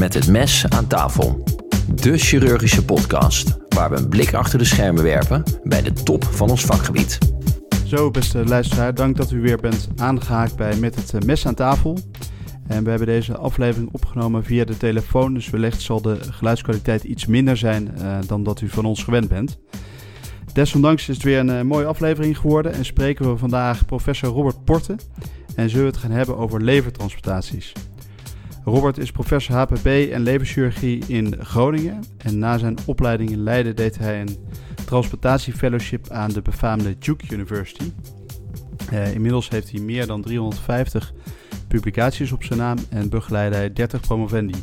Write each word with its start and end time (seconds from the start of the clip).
Met 0.00 0.14
het 0.14 0.28
mes 0.28 0.68
aan 0.68 0.86
tafel. 0.86 1.42
De 1.94 2.18
chirurgische 2.18 2.84
podcast 2.84 3.56
waar 3.68 3.90
we 3.90 3.96
een 3.96 4.08
blik 4.08 4.34
achter 4.34 4.58
de 4.58 4.64
schermen 4.64 5.02
werpen 5.02 5.42
bij 5.62 5.82
de 5.82 5.92
top 5.92 6.24
van 6.24 6.50
ons 6.50 6.64
vakgebied. 6.64 7.18
Zo, 7.86 8.10
beste 8.10 8.44
luisteraar, 8.44 8.94
dank 8.94 9.16
dat 9.16 9.30
u 9.30 9.40
weer 9.40 9.58
bent 9.58 9.88
aangehaakt 9.96 10.56
bij 10.56 10.76
Met 10.76 10.94
het 10.94 11.14
eh, 11.14 11.20
mes 11.20 11.46
aan 11.46 11.54
tafel. 11.54 11.98
En 12.66 12.84
we 12.84 12.90
hebben 12.90 13.08
deze 13.08 13.36
aflevering 13.36 13.92
opgenomen 13.92 14.44
via 14.44 14.64
de 14.64 14.76
telefoon, 14.76 15.34
dus 15.34 15.50
wellicht 15.50 15.80
zal 15.80 16.02
de 16.02 16.18
geluidskwaliteit 16.30 17.04
iets 17.04 17.26
minder 17.26 17.56
zijn 17.56 17.90
uh, 17.98 18.18
dan 18.26 18.42
dat 18.42 18.60
u 18.60 18.68
van 18.68 18.84
ons 18.84 19.02
gewend 19.02 19.28
bent. 19.28 19.58
Desondanks 20.52 21.08
is 21.08 21.14
het 21.14 21.24
weer 21.24 21.38
een 21.38 21.48
uh, 21.48 21.62
mooie 21.62 21.86
aflevering 21.86 22.38
geworden 22.38 22.72
en 22.72 22.84
spreken 22.84 23.30
we 23.30 23.36
vandaag 23.36 23.84
professor 23.84 24.28
Robert 24.28 24.64
Porte 24.64 24.96
en 25.54 25.70
zullen 25.70 25.84
we 25.84 25.90
het 25.90 26.00
gaan 26.00 26.10
hebben 26.10 26.36
over 26.36 26.62
levertransplantaties. 26.62 27.72
Robert 28.64 28.98
is 28.98 29.12
professor 29.12 29.54
HPB 29.54 29.86
en 29.86 30.20
leverchirurgie 30.20 31.04
in 31.06 31.36
Groningen. 31.44 32.04
En 32.18 32.38
na 32.38 32.58
zijn 32.58 32.76
opleiding 32.86 33.30
in 33.30 33.42
Leiden 33.42 33.76
deed 33.76 33.98
hij 33.98 34.20
een 34.20 34.36
transplantatiefellowship 34.84 36.10
aan 36.10 36.30
de 36.30 36.42
befaamde 36.42 36.98
Duke 36.98 37.34
University. 37.34 37.92
Uh, 38.92 39.14
inmiddels 39.14 39.48
heeft 39.48 39.70
hij 39.70 39.80
meer 39.80 40.06
dan 40.06 40.22
350 40.22 41.12
publicaties 41.68 42.32
op 42.32 42.44
zijn 42.44 42.58
naam 42.58 42.76
en 42.90 43.08
begeleidde 43.08 43.56
hij 43.56 43.72
30 43.72 44.00
promovendi. 44.00 44.54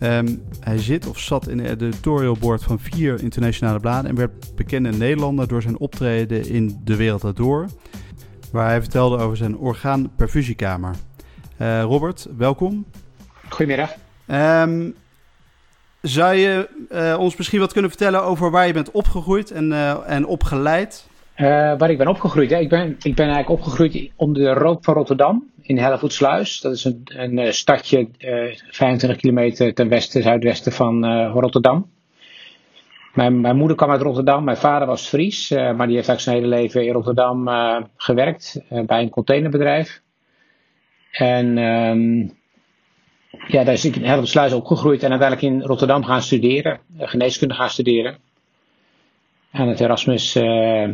Um, 0.00 0.42
hij 0.60 0.78
zit 0.78 1.06
of 1.06 1.18
zat 1.18 1.48
in 1.48 1.58
het 1.58 1.82
editorial 1.82 2.36
board 2.40 2.62
van 2.62 2.78
vier 2.78 3.22
internationale 3.22 3.80
bladen 3.80 4.10
en 4.10 4.16
werd 4.16 4.54
bekend 4.54 4.86
in 4.86 4.98
Nederland 4.98 5.48
door 5.48 5.62
zijn 5.62 5.78
optreden 5.78 6.48
in 6.48 6.80
De 6.84 6.96
Wereld 6.96 7.36
Door, 7.36 7.68
waar 8.52 8.68
hij 8.68 8.80
vertelde 8.80 9.16
over 9.16 9.36
zijn 9.36 9.56
orgaanperfusiekamer. 9.56 10.94
Uh, 11.60 11.82
Robert, 11.82 12.26
welkom. 12.36 12.84
Goedemiddag. 13.48 13.94
Um, 14.26 14.94
zou 16.00 16.34
je 16.34 16.68
uh, 16.92 17.16
ons 17.18 17.36
misschien 17.36 17.60
wat 17.60 17.72
kunnen 17.72 17.90
vertellen 17.90 18.22
over 18.22 18.50
waar 18.50 18.66
je 18.66 18.72
bent 18.72 18.90
opgegroeid 18.90 19.50
en, 19.50 19.70
uh, 19.70 20.10
en 20.10 20.26
opgeleid? 20.26 21.08
waar 21.36 21.90
ik 21.90 21.98
ben 21.98 22.08
opgegroeid? 22.08 22.50
Hè? 22.50 22.58
Ik, 22.58 22.68
ben, 22.68 22.96
ik 23.02 23.14
ben 23.14 23.26
eigenlijk 23.26 23.48
opgegroeid 23.48 24.10
onder 24.16 24.42
de 24.42 24.52
rook 24.52 24.84
van 24.84 24.94
Rotterdam 24.94 25.50
in 25.62 25.78
Hellevoetsluis. 25.78 26.60
Dat 26.60 26.72
is 26.72 26.84
een, 26.84 27.02
een 27.06 27.54
stadje 27.54 28.08
25 28.70 29.18
kilometer 29.18 29.74
ten 29.74 29.88
westen, 29.88 30.22
zuidwesten 30.22 30.72
van 30.72 31.06
Rotterdam. 31.26 31.90
Mijn, 33.14 33.40
mijn, 33.40 33.56
moeder 33.56 33.76
kwam 33.76 33.90
uit 33.90 34.02
Rotterdam, 34.02 34.44
mijn 34.44 34.56
vader 34.56 34.86
was 34.86 35.08
Fries, 35.08 35.50
maar 35.50 35.86
die 35.86 35.96
heeft 35.96 36.08
eigenlijk 36.08 36.20
zijn 36.20 36.36
hele 36.36 36.48
leven 36.48 36.86
in 36.86 36.92
Rotterdam 36.92 37.48
gewerkt 37.96 38.60
bij 38.86 39.02
een 39.02 39.10
containerbedrijf. 39.10 40.02
En 41.18 41.58
um, 41.58 42.32
ja, 43.46 43.64
daar 43.64 43.74
is 43.74 43.84
ik 43.84 43.96
in 43.96 44.04
Hellevoetsluis 44.04 44.52
opgegroeid 44.52 45.02
en 45.02 45.10
uiteindelijk 45.10 45.52
in 45.52 45.62
Rotterdam 45.62 46.04
gaan 46.04 46.22
studeren, 46.22 46.80
eh, 46.98 47.08
geneeskunde 47.08 47.54
gaan 47.54 47.70
studeren. 47.70 48.16
Aan 49.50 49.68
het 49.68 49.80
Erasmus 49.80 50.36
uh, 50.36 50.82
eh, 50.82 50.90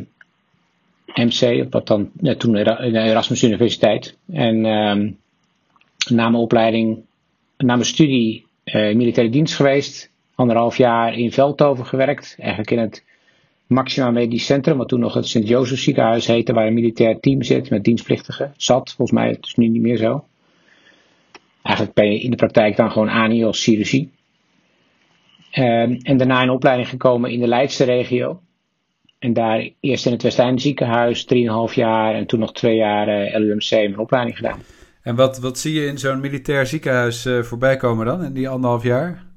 MC, 1.15 1.71
wat 1.71 1.87
dan 1.87 2.11
ja, 2.21 2.35
toen 2.35 2.53
de 2.53 2.91
Erasmus 2.93 3.43
Universiteit. 3.43 4.19
En 4.33 4.65
um, 4.65 5.19
na 6.09 6.29
mijn 6.29 6.43
opleiding, 6.43 7.05
na 7.57 7.75
mijn 7.75 7.87
studie 7.87 8.47
uh, 8.65 8.95
militaire 8.95 9.33
dienst 9.33 9.55
geweest. 9.55 10.11
Anderhalf 10.35 10.77
jaar 10.77 11.15
in 11.15 11.33
Veldhoven 11.33 11.87
gewerkt. 11.87 12.37
Eigenlijk 12.39 12.71
in 12.71 12.79
het 12.79 13.05
Maxima 13.71 14.11
Medisch 14.11 14.47
Centrum, 14.47 14.77
wat 14.77 14.89
toen 14.89 15.01
nog 15.01 15.15
het 15.15 15.27
Sint-Jozef 15.27 15.79
ziekenhuis 15.79 16.27
heette, 16.27 16.53
waar 16.53 16.67
een 16.67 16.75
militair 16.75 17.21
team 17.21 17.43
zit 17.43 17.71
met 17.71 17.85
dienstplichtigen. 17.85 18.55
Zat, 18.57 18.93
volgens 18.97 19.19
mij, 19.19 19.29
het 19.29 19.47
is 19.47 19.55
nu 19.55 19.69
niet 19.69 19.83
meer 19.83 19.97
zo. 19.97 20.25
Eigenlijk 21.63 21.97
ben 21.97 22.13
je 22.13 22.21
in 22.21 22.31
de 22.31 22.37
praktijk 22.37 22.77
dan 22.77 22.91
gewoon 22.91 23.09
ANIOS 23.09 23.63
chirurgie. 23.63 24.11
Um, 25.59 25.99
en 26.03 26.17
daarna 26.17 26.43
een 26.43 26.51
opleiding 26.51 26.89
gekomen 26.89 27.31
in 27.31 27.41
de 27.41 27.47
Leidse 27.47 27.85
regio. 27.85 28.41
En 29.19 29.33
daar 29.33 29.69
eerst 29.81 30.07
in 30.07 30.13
het 30.13 30.23
Westeinde 30.23 30.61
ziekenhuis 30.61 31.27
3,5 31.71 31.75
jaar 31.75 32.15
en 32.15 32.27
toen 32.27 32.39
nog 32.39 32.53
twee 32.53 32.77
jaar 32.77 33.09
eh, 33.09 33.41
LUMC 33.41 33.71
mijn 33.71 33.99
opleiding 33.99 34.37
gedaan. 34.37 34.59
En 35.03 35.15
wat, 35.15 35.39
wat 35.39 35.59
zie 35.59 35.81
je 35.81 35.87
in 35.87 35.99
zo'n 35.99 36.21
militair 36.21 36.67
ziekenhuis 36.67 37.27
uh, 37.27 37.43
voorbij 37.43 37.77
komen 37.77 38.07
dan, 38.07 38.25
in 38.25 38.33
die 38.33 38.49
anderhalf 38.49 38.83
jaar? 38.83 39.30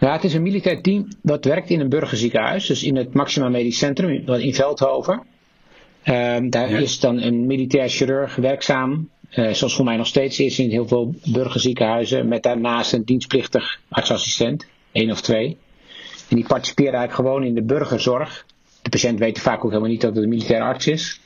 Ja, 0.00 0.12
het 0.12 0.24
is 0.24 0.34
een 0.34 0.42
militair 0.42 0.82
team 0.82 1.08
dat 1.22 1.44
werkt 1.44 1.70
in 1.70 1.80
een 1.80 1.88
burgerziekenhuis, 1.88 2.66
dus 2.66 2.82
in 2.82 2.96
het 2.96 3.14
Maxima 3.14 3.48
Medisch 3.48 3.78
Centrum 3.78 4.28
in 4.28 4.54
Veldhoven. 4.54 5.22
Uh, 6.04 6.36
daar 6.50 6.70
ja. 6.70 6.78
is 6.78 7.00
dan 7.00 7.22
een 7.22 7.46
militair 7.46 7.88
chirurg 7.88 8.36
werkzaam, 8.36 9.08
uh, 9.30 9.52
zoals 9.52 9.74
voor 9.74 9.84
mij 9.84 9.96
nog 9.96 10.06
steeds 10.06 10.40
is 10.40 10.58
in 10.58 10.70
heel 10.70 10.88
veel 10.88 11.14
burgerziekenhuizen, 11.24 12.28
met 12.28 12.42
daarnaast 12.42 12.92
een 12.92 13.04
dienstplichtig 13.04 13.80
artsassistent, 13.88 14.66
één 14.92 15.10
of 15.10 15.20
twee. 15.20 15.56
En 16.28 16.36
die 16.36 16.46
participeren 16.46 16.94
eigenlijk 16.94 17.28
gewoon 17.28 17.44
in 17.44 17.54
de 17.54 17.62
burgerzorg. 17.62 18.46
De 18.82 18.90
patiënt 18.90 19.18
weet 19.18 19.40
vaak 19.40 19.64
ook 19.64 19.70
helemaal 19.70 19.90
niet 19.90 20.00
dat 20.00 20.14
het 20.14 20.22
een 20.22 20.28
militair 20.28 20.62
arts 20.62 20.86
is. 20.86 21.20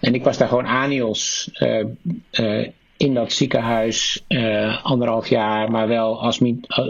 En 0.00 0.14
ik 0.14 0.24
was 0.24 0.38
daar 0.38 0.48
gewoon 0.48 0.66
ANIOS 0.66 1.50
uh, 1.60 1.84
uh, 2.32 2.68
in 3.04 3.14
dat 3.14 3.32
ziekenhuis 3.32 4.24
uh, 4.28 4.84
anderhalf 4.84 5.28
jaar, 5.28 5.70
maar 5.70 5.88
wel 5.88 6.22
als 6.22 6.40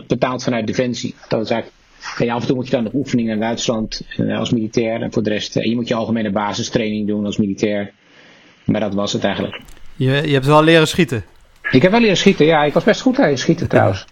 betaald 0.06 0.42
vanuit 0.42 0.66
Defensie. 0.66 1.14
Dat 1.28 1.42
is 1.42 1.50
eigenlijk, 1.50 1.82
en 2.18 2.30
af 2.30 2.40
en 2.40 2.46
toe 2.46 2.56
moet 2.56 2.66
je 2.66 2.70
dan 2.70 2.82
nog 2.82 2.92
oefeningen 2.92 3.32
in 3.32 3.40
Duitsland 3.40 4.02
uh, 4.16 4.38
als 4.38 4.50
militair. 4.50 5.02
En 5.02 5.12
voor 5.12 5.22
de 5.22 5.30
rest, 5.30 5.54
je 5.54 5.74
moet 5.74 5.88
je 5.88 5.94
algemene 5.94 6.30
basistraining 6.30 7.06
doen 7.06 7.24
als 7.24 7.36
militair. 7.36 7.92
Maar 8.64 8.80
dat 8.80 8.94
was 8.94 9.12
het 9.12 9.24
eigenlijk. 9.24 9.60
Je, 9.96 10.10
je 10.10 10.32
hebt 10.32 10.46
wel 10.46 10.64
leren 10.64 10.88
schieten? 10.88 11.24
Ik 11.70 11.82
heb 11.82 11.90
wel 11.90 12.00
leren 12.00 12.16
schieten, 12.16 12.46
ja. 12.46 12.64
Ik 12.64 12.72
was 12.72 12.84
best 12.84 13.00
goed 13.00 13.18
in 13.18 13.38
schieten 13.38 13.68
trouwens. 13.68 14.06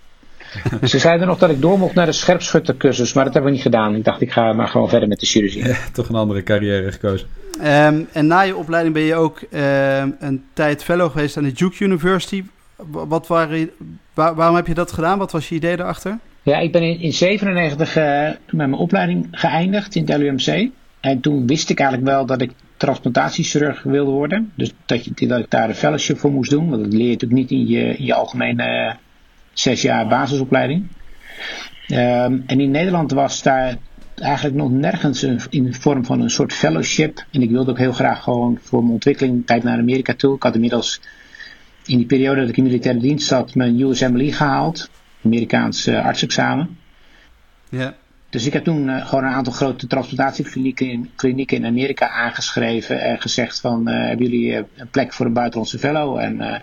Ze 0.82 0.98
zeiden 0.98 1.26
nog 1.26 1.38
dat 1.38 1.50
ik 1.50 1.60
door 1.60 1.78
mocht 1.78 1.94
naar 1.94 2.06
de 2.06 2.12
scherpschuttercursus, 2.12 3.12
maar 3.12 3.24
dat 3.24 3.32
hebben 3.32 3.50
we 3.50 3.56
niet 3.56 3.66
gedaan. 3.66 3.94
Ik 3.94 4.04
dacht, 4.04 4.20
ik 4.20 4.32
ga 4.32 4.52
maar 4.52 4.68
gewoon 4.68 4.88
verder 4.88 5.08
met 5.08 5.20
de 5.20 5.26
chirurgie. 5.26 5.66
Ja, 5.66 5.76
toch 5.92 6.08
een 6.08 6.14
andere 6.14 6.42
carrière 6.42 6.92
gekozen. 6.92 7.28
Um, 7.60 8.08
en 8.12 8.26
na 8.26 8.40
je 8.40 8.56
opleiding 8.56 8.94
ben 8.94 9.02
je 9.02 9.14
ook 9.14 9.40
um, 9.40 10.16
een 10.20 10.44
tijd 10.52 10.84
fellow 10.84 11.10
geweest 11.10 11.36
aan 11.36 11.42
de 11.42 11.52
Duke 11.52 11.84
University. 11.84 12.44
Wat 12.90 13.26
waren, 13.26 13.70
waar, 14.14 14.34
waarom 14.34 14.56
heb 14.56 14.66
je 14.66 14.74
dat 14.74 14.92
gedaan? 14.92 15.18
Wat 15.18 15.32
was 15.32 15.48
je 15.48 15.54
idee 15.54 15.76
daarachter? 15.76 16.18
Ja, 16.42 16.58
ik 16.58 16.72
ben 16.72 16.82
in 16.82 16.98
1997 16.98 17.96
uh, 17.96 18.04
met 18.58 18.69
mijn 18.69 18.74
opleiding 18.74 19.28
geëindigd 19.30 19.94
in 19.94 20.06
het 20.06 20.19
LUMC. 20.19 20.70
En 21.00 21.20
toen 21.20 21.46
wist 21.46 21.70
ik 21.70 21.80
eigenlijk 21.80 22.10
wel 22.10 22.26
dat 22.26 22.40
ik 22.40 22.50
transplantatiechirurg 22.76 23.82
wilde 23.82 24.10
worden. 24.10 24.52
Dus 24.54 24.72
dat, 24.86 25.04
je, 25.04 25.26
dat 25.26 25.38
ik 25.38 25.50
daar 25.50 25.69
een 25.69 25.74
fellowship 25.74 26.19
voor 26.19 26.30
moest 26.30 26.50
doen. 26.50 26.70
Want 26.70 26.82
dat 26.82 26.92
leer 26.92 27.04
je 27.04 27.12
natuurlijk 27.12 27.40
niet 27.40 27.50
in 27.50 27.66
je, 27.66 27.96
in 27.96 28.04
je 28.04 28.14
algemene 28.14 28.96
zes 29.52 29.82
jaar 29.82 30.08
basisopleiding. 30.08 30.86
Um, 31.88 32.42
en 32.46 32.60
in 32.60 32.70
Nederland 32.70 33.10
was 33.10 33.42
daar 33.42 33.76
eigenlijk 34.14 34.56
nog 34.56 34.70
nergens 34.70 35.22
een, 35.22 35.40
in 35.50 35.64
de 35.64 35.72
vorm 35.72 36.04
van 36.04 36.20
een 36.20 36.30
soort 36.30 36.52
fellowship. 36.52 37.24
En 37.30 37.42
ik 37.42 37.50
wilde 37.50 37.70
ook 37.70 37.78
heel 37.78 37.92
graag 37.92 38.22
gewoon 38.22 38.58
voor 38.62 38.80
mijn 38.80 38.92
ontwikkeling 38.92 39.46
tijd 39.46 39.62
naar 39.62 39.78
Amerika 39.78 40.14
toe. 40.14 40.36
Ik 40.36 40.42
had 40.42 40.54
inmiddels 40.54 41.00
in 41.84 41.96
die 41.96 42.06
periode 42.06 42.40
dat 42.40 42.48
ik 42.48 42.56
in 42.56 42.62
militaire 42.62 43.00
dienst 43.00 43.26
zat 43.26 43.54
mijn 43.54 43.80
USMLE 43.80 44.32
gehaald. 44.32 44.90
Amerikaans 45.24 45.86
uh, 45.86 46.04
artsexamen. 46.04 46.78
Ja. 47.69 47.94
Dus 48.30 48.46
ik 48.46 48.52
heb 48.52 48.64
toen 48.64 48.88
uh, 48.88 49.06
gewoon 49.06 49.24
een 49.24 49.30
aantal 49.32 49.52
grote 49.52 49.86
transplantatieklinieken 49.86 50.90
in, 50.90 51.10
klinieken 51.16 51.56
in 51.56 51.66
Amerika 51.66 52.08
aangeschreven 52.08 53.00
en 53.00 53.20
gezegd 53.20 53.60
van 53.60 53.88
uh, 53.88 54.06
hebben 54.06 54.26
jullie 54.26 54.56
een 54.56 54.88
plek 54.90 55.12
voor 55.12 55.26
een 55.26 55.32
buitenlandse 55.32 55.78
fellow 55.78 56.19
en 56.19 56.62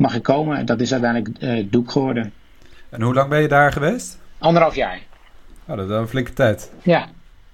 mag 0.00 0.14
ik 0.14 0.22
komen. 0.22 0.66
Dat 0.66 0.80
is 0.80 0.92
uiteindelijk 0.92 1.72
Doek 1.72 1.90
geworden. 1.90 2.32
En 2.90 3.02
hoe 3.02 3.14
lang 3.14 3.28
ben 3.28 3.40
je 3.40 3.48
daar 3.48 3.72
geweest? 3.72 4.18
Anderhalf 4.38 4.74
jaar. 4.74 5.00
Oh, 5.66 5.76
dat 5.76 5.84
is 5.84 5.90
wel 5.90 6.00
een 6.00 6.08
flinke 6.08 6.32
tijd. 6.32 6.72
Ja. 6.82 7.08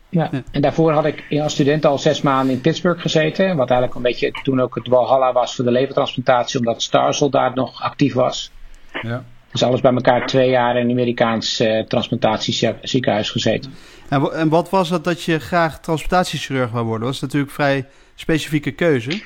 ja. 0.09 0.31
En 0.51 0.63
daarvoor 0.63 0.93
had 0.93 1.05
ik 1.05 1.25
als 1.41 1.53
student 1.53 1.85
al 1.85 1.99
zes 1.99 2.23
maanden 2.23 2.55
in 2.55 2.61
Pittsburgh 2.61 3.01
gezeten. 3.01 3.57
Wat 3.57 3.71
eigenlijk 3.71 3.95
een 3.95 4.03
beetje 4.03 4.31
toen 4.43 4.61
ook 4.61 4.75
het 4.75 4.87
Walhalla 4.87 5.33
was 5.33 5.55
voor 5.55 5.65
de 5.65 5.71
levertransplantatie. 5.71 6.59
Omdat 6.59 6.83
Starsel 6.83 7.31
daar 7.31 7.55
nog 7.55 7.83
actief 7.83 8.15
was. 8.15 8.51
Ja. 9.03 9.25
Dus 9.53 9.63
alles 9.63 9.81
bij 9.81 9.93
elkaar 9.93 10.27
twee 10.27 10.51
jaar 10.51 10.77
in 10.77 10.85
een 10.85 10.91
Amerikaans 10.91 11.61
uh, 11.61 11.85
transplantatieziekenhuis 11.85 13.31
gezeten. 13.31 13.75
En, 14.09 14.33
en 14.33 14.49
wat 14.49 14.71
was 14.71 14.91
het 14.91 15.05
dat 15.05 15.23
je 15.23 15.39
graag 15.39 15.81
transplantatiechirurg 15.81 16.71
wou 16.71 16.85
worden? 16.85 17.07
Dat 17.07 17.21
was 17.21 17.21
natuurlijk 17.21 17.51
een 17.51 17.65
vrij 17.65 17.87
specifieke 18.15 18.71
keuze. 18.71 19.23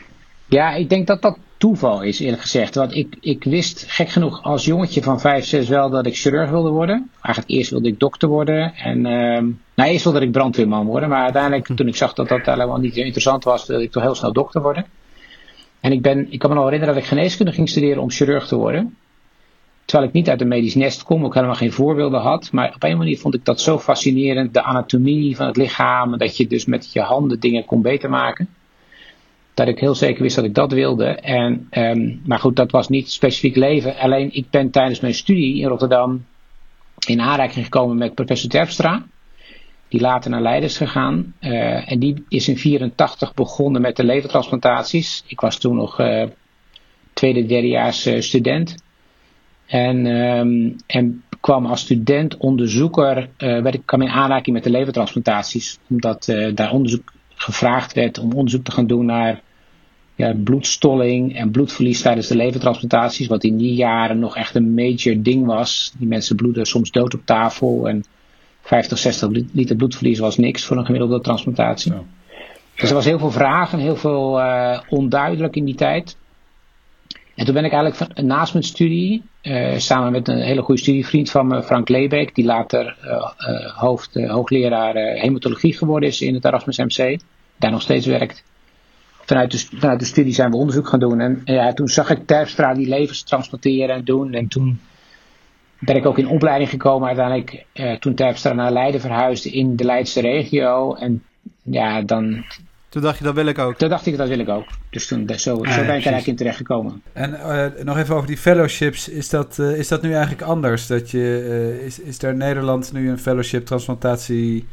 Ja, 0.46 0.75
ik 0.75 0.88
denk 0.88 1.06
dat 1.06 1.23
dat 1.23 1.38
toeval 1.60 2.02
is, 2.02 2.20
eerlijk 2.20 2.42
gezegd. 2.42 2.74
Want 2.74 2.94
ik, 2.94 3.16
ik 3.20 3.44
wist 3.44 3.84
gek 3.88 4.08
genoeg 4.08 4.42
als 4.42 4.64
jongetje 4.64 5.02
van 5.02 5.20
5, 5.20 5.44
6 5.44 5.68
wel 5.68 5.90
dat 5.90 6.06
ik 6.06 6.16
chirurg 6.16 6.50
wilde 6.50 6.68
worden. 6.68 7.10
Eigenlijk 7.22 7.56
eerst 7.56 7.70
wilde 7.70 7.88
ik 7.88 7.98
dokter 7.98 8.28
worden. 8.28 8.74
En 8.74 8.96
uh, 8.96 9.52
nou, 9.74 9.90
eerst 9.90 10.04
wilde 10.04 10.20
ik 10.20 10.32
brandweerman 10.32 10.86
worden. 10.86 11.08
Maar 11.08 11.22
uiteindelijk, 11.22 11.66
toen 11.66 11.88
ik 11.88 11.96
zag 11.96 12.12
dat 12.12 12.28
dat 12.28 12.46
helemaal 12.46 12.78
niet 12.78 12.96
interessant 12.96 13.44
was, 13.44 13.66
wilde 13.66 13.84
ik 13.84 13.90
toch 13.90 14.02
heel 14.02 14.14
snel 14.14 14.32
dokter 14.32 14.62
worden. 14.62 14.86
En 15.80 15.92
ik, 15.92 16.02
ben, 16.02 16.32
ik 16.32 16.38
kan 16.38 16.50
me 16.50 16.56
nog 16.56 16.64
herinneren 16.64 16.94
dat 16.94 17.02
ik 17.02 17.08
geneeskunde 17.08 17.52
ging 17.52 17.68
studeren 17.68 18.02
om 18.02 18.10
chirurg 18.10 18.46
te 18.46 18.56
worden. 18.56 18.96
Terwijl 19.84 20.08
ik 20.08 20.14
niet 20.14 20.28
uit 20.28 20.40
een 20.40 20.48
medisch 20.48 20.74
nest 20.74 21.02
kom, 21.02 21.24
ook 21.24 21.34
helemaal 21.34 21.54
geen 21.54 21.72
voorbeelden 21.72 22.20
had. 22.20 22.52
Maar 22.52 22.72
op 22.74 22.82
een 22.82 22.98
manier 22.98 23.18
vond 23.18 23.34
ik 23.34 23.44
dat 23.44 23.60
zo 23.60 23.78
fascinerend. 23.78 24.54
De 24.54 24.62
anatomie 24.62 25.36
van 25.36 25.46
het 25.46 25.56
lichaam. 25.56 26.18
Dat 26.18 26.36
je 26.36 26.46
dus 26.46 26.64
met 26.64 26.92
je 26.92 27.00
handen 27.00 27.40
dingen 27.40 27.64
kon 27.64 27.82
beter 27.82 28.10
maken 28.10 28.48
dat 29.64 29.74
ik 29.74 29.80
heel 29.80 29.94
zeker 29.94 30.22
wist 30.22 30.36
dat 30.36 30.44
ik 30.44 30.54
dat 30.54 30.72
wilde. 30.72 31.04
En, 31.04 31.66
ehm, 31.70 32.16
maar 32.24 32.38
goed, 32.38 32.56
dat 32.56 32.70
was 32.70 32.88
niet 32.88 33.10
specifiek 33.10 33.56
leven. 33.56 33.96
Alleen 33.96 34.28
ik 34.32 34.50
ben 34.50 34.70
tijdens 34.70 35.00
mijn 35.00 35.14
studie 35.14 35.60
in 35.60 35.68
Rotterdam 35.68 36.24
in 37.06 37.20
aanraking 37.20 37.64
gekomen 37.64 37.96
met 37.96 38.14
professor 38.14 38.50
Terpstra. 38.50 39.06
Die 39.88 40.00
later 40.00 40.30
naar 40.30 40.42
Leiden 40.42 40.68
is 40.68 40.76
gegaan. 40.76 41.34
Uh, 41.40 41.90
en 41.92 41.98
die 41.98 42.24
is 42.28 42.48
in 42.48 42.58
84 42.58 43.34
begonnen 43.34 43.80
met 43.80 43.96
de 43.96 44.04
levertransplantaties. 44.04 45.24
Ik 45.26 45.40
was 45.40 45.58
toen 45.58 45.76
nog 45.76 46.00
uh, 46.00 46.24
tweede, 47.12 47.46
derdejaars 47.46 48.06
uh, 48.06 48.20
student. 48.20 48.74
En, 49.66 50.06
um, 50.06 50.76
en 50.86 51.22
kwam 51.40 51.66
als 51.66 51.80
student 51.80 52.36
onderzoeker, 52.36 53.28
werd 53.36 53.74
ik 53.74 53.82
kwam 53.84 54.02
in 54.02 54.08
aanraking 54.08 54.54
met 54.54 54.64
de 54.64 54.70
levertransplantaties. 54.70 55.78
Omdat 55.88 56.34
daar 56.54 56.72
onderzoek 56.72 57.12
gevraagd 57.34 57.92
werd 57.92 58.18
om 58.18 58.32
onderzoek 58.32 58.64
te 58.64 58.70
gaan 58.70 58.86
doen 58.86 59.06
naar 59.06 59.42
ja, 60.20 60.34
bloedstolling 60.44 61.37
en 61.37 61.50
bloedverlies 61.50 62.02
tijdens 62.02 62.26
de 62.26 62.37
levertransplantaties. 62.37 63.26
Wat 63.26 63.44
in 63.44 63.56
die 63.56 63.75
jaren 63.75 64.19
nog 64.19 64.37
echt 64.37 64.55
een 64.55 64.75
major 64.75 65.22
ding 65.22 65.46
was. 65.46 65.93
Die 65.99 66.08
mensen 66.08 66.37
bloeden 66.37 66.67
soms 66.67 66.90
dood 66.90 67.14
op 67.14 67.20
tafel. 67.25 67.88
En 67.88 68.05
50, 68.62 68.99
60 68.99 69.28
liter 69.52 69.76
bloedverlies 69.76 70.19
was 70.19 70.37
niks 70.37 70.64
voor 70.64 70.76
een 70.76 70.84
gemiddelde 70.84 71.20
transplantatie. 71.20 71.93
Dus 72.75 72.88
er 72.88 72.94
was 72.94 73.05
heel 73.05 73.19
veel 73.19 73.31
vragen, 73.31 73.78
heel 73.78 73.96
veel 73.96 74.40
uh, 74.40 74.81
onduidelijk 74.88 75.56
in 75.56 75.64
die 75.64 75.75
tijd. 75.75 76.17
En 77.34 77.44
toen 77.44 77.55
ben 77.55 77.64
ik 77.64 77.73
eigenlijk 77.73 78.12
van, 78.14 78.26
naast 78.26 78.52
mijn 78.52 78.64
studie, 78.64 79.23
uh, 79.43 79.76
samen 79.76 80.12
met 80.12 80.28
een 80.28 80.40
hele 80.40 80.62
goede 80.62 80.81
studievriend 80.81 81.31
van 81.31 81.46
me, 81.46 81.62
Frank 81.62 81.88
Lebeek, 81.88 82.34
die 82.34 82.44
later 82.44 82.96
uh, 83.05 83.76
hoofd, 83.76 84.14
hoogleraar 84.14 84.94
hematologie 84.94 85.76
geworden 85.76 86.08
is 86.08 86.20
in 86.20 86.34
het 86.34 86.44
Erasmus 86.44 86.78
MC, 86.78 87.20
daar 87.56 87.70
nog 87.70 87.82
steeds 87.82 88.06
werkt. 88.06 88.44
Vanuit 89.30 89.50
de, 89.50 89.78
vanuit 89.78 90.00
de 90.00 90.06
studie 90.06 90.32
zijn 90.32 90.50
we 90.50 90.56
onderzoek 90.56 90.88
gaan 90.88 90.98
doen. 90.98 91.20
En 91.20 91.40
ja, 91.44 91.72
toen 91.72 91.88
zag 91.88 92.10
ik 92.10 92.26
Terpstra 92.26 92.74
die 92.74 92.88
levens 92.88 93.22
transplanteren 93.22 93.94
en 93.94 94.04
doen. 94.04 94.32
En 94.32 94.48
toen 94.48 94.80
ben 95.78 95.96
ik 95.96 96.06
ook 96.06 96.18
in 96.18 96.28
opleiding 96.28 96.70
gekomen 96.70 97.06
uiteindelijk 97.06 97.64
uh, 97.74 97.92
toen 97.92 98.14
Terpstra 98.14 98.52
naar 98.52 98.72
Leiden 98.72 99.00
verhuisde 99.00 99.50
in 99.50 99.76
de 99.76 99.84
Leidse 99.84 100.20
regio. 100.20 100.94
En 100.94 101.22
ja, 101.62 102.02
dan... 102.02 102.44
Toen 102.88 103.02
dacht 103.02 103.18
je, 103.18 103.24
dat 103.24 103.34
wil 103.34 103.46
ik 103.46 103.58
ook. 103.58 103.74
Toen 103.74 103.88
dacht 103.88 104.06
ik, 104.06 104.16
dat 104.16 104.28
wil 104.28 104.38
ik 104.38 104.48
ook. 104.48 104.66
Dus 104.90 105.06
toen, 105.06 105.28
zo, 105.28 105.36
zo 105.36 105.60
ben 105.62 105.80
ik 105.80 105.88
eigenlijk 105.88 106.26
in 106.26 106.36
terecht 106.36 106.56
gekomen. 106.56 107.02
En 107.12 107.30
uh, 107.30 107.66
nog 107.84 107.96
even 107.96 108.14
over 108.14 108.26
die 108.26 108.36
fellowships. 108.36 109.08
Is 109.08 109.28
dat, 109.28 109.58
uh, 109.60 109.78
is 109.78 109.88
dat 109.88 110.02
nu 110.02 110.12
eigenlijk 110.12 110.42
anders? 110.42 110.86
Dat 110.86 111.10
je, 111.10 111.82
is, 111.84 112.00
is 112.00 112.22
er 112.22 112.30
in 112.30 112.36
Nederland 112.36 112.92
nu 112.92 113.10
een 113.10 113.18
fellowship 113.18 113.66
transplantatie, 113.66 114.66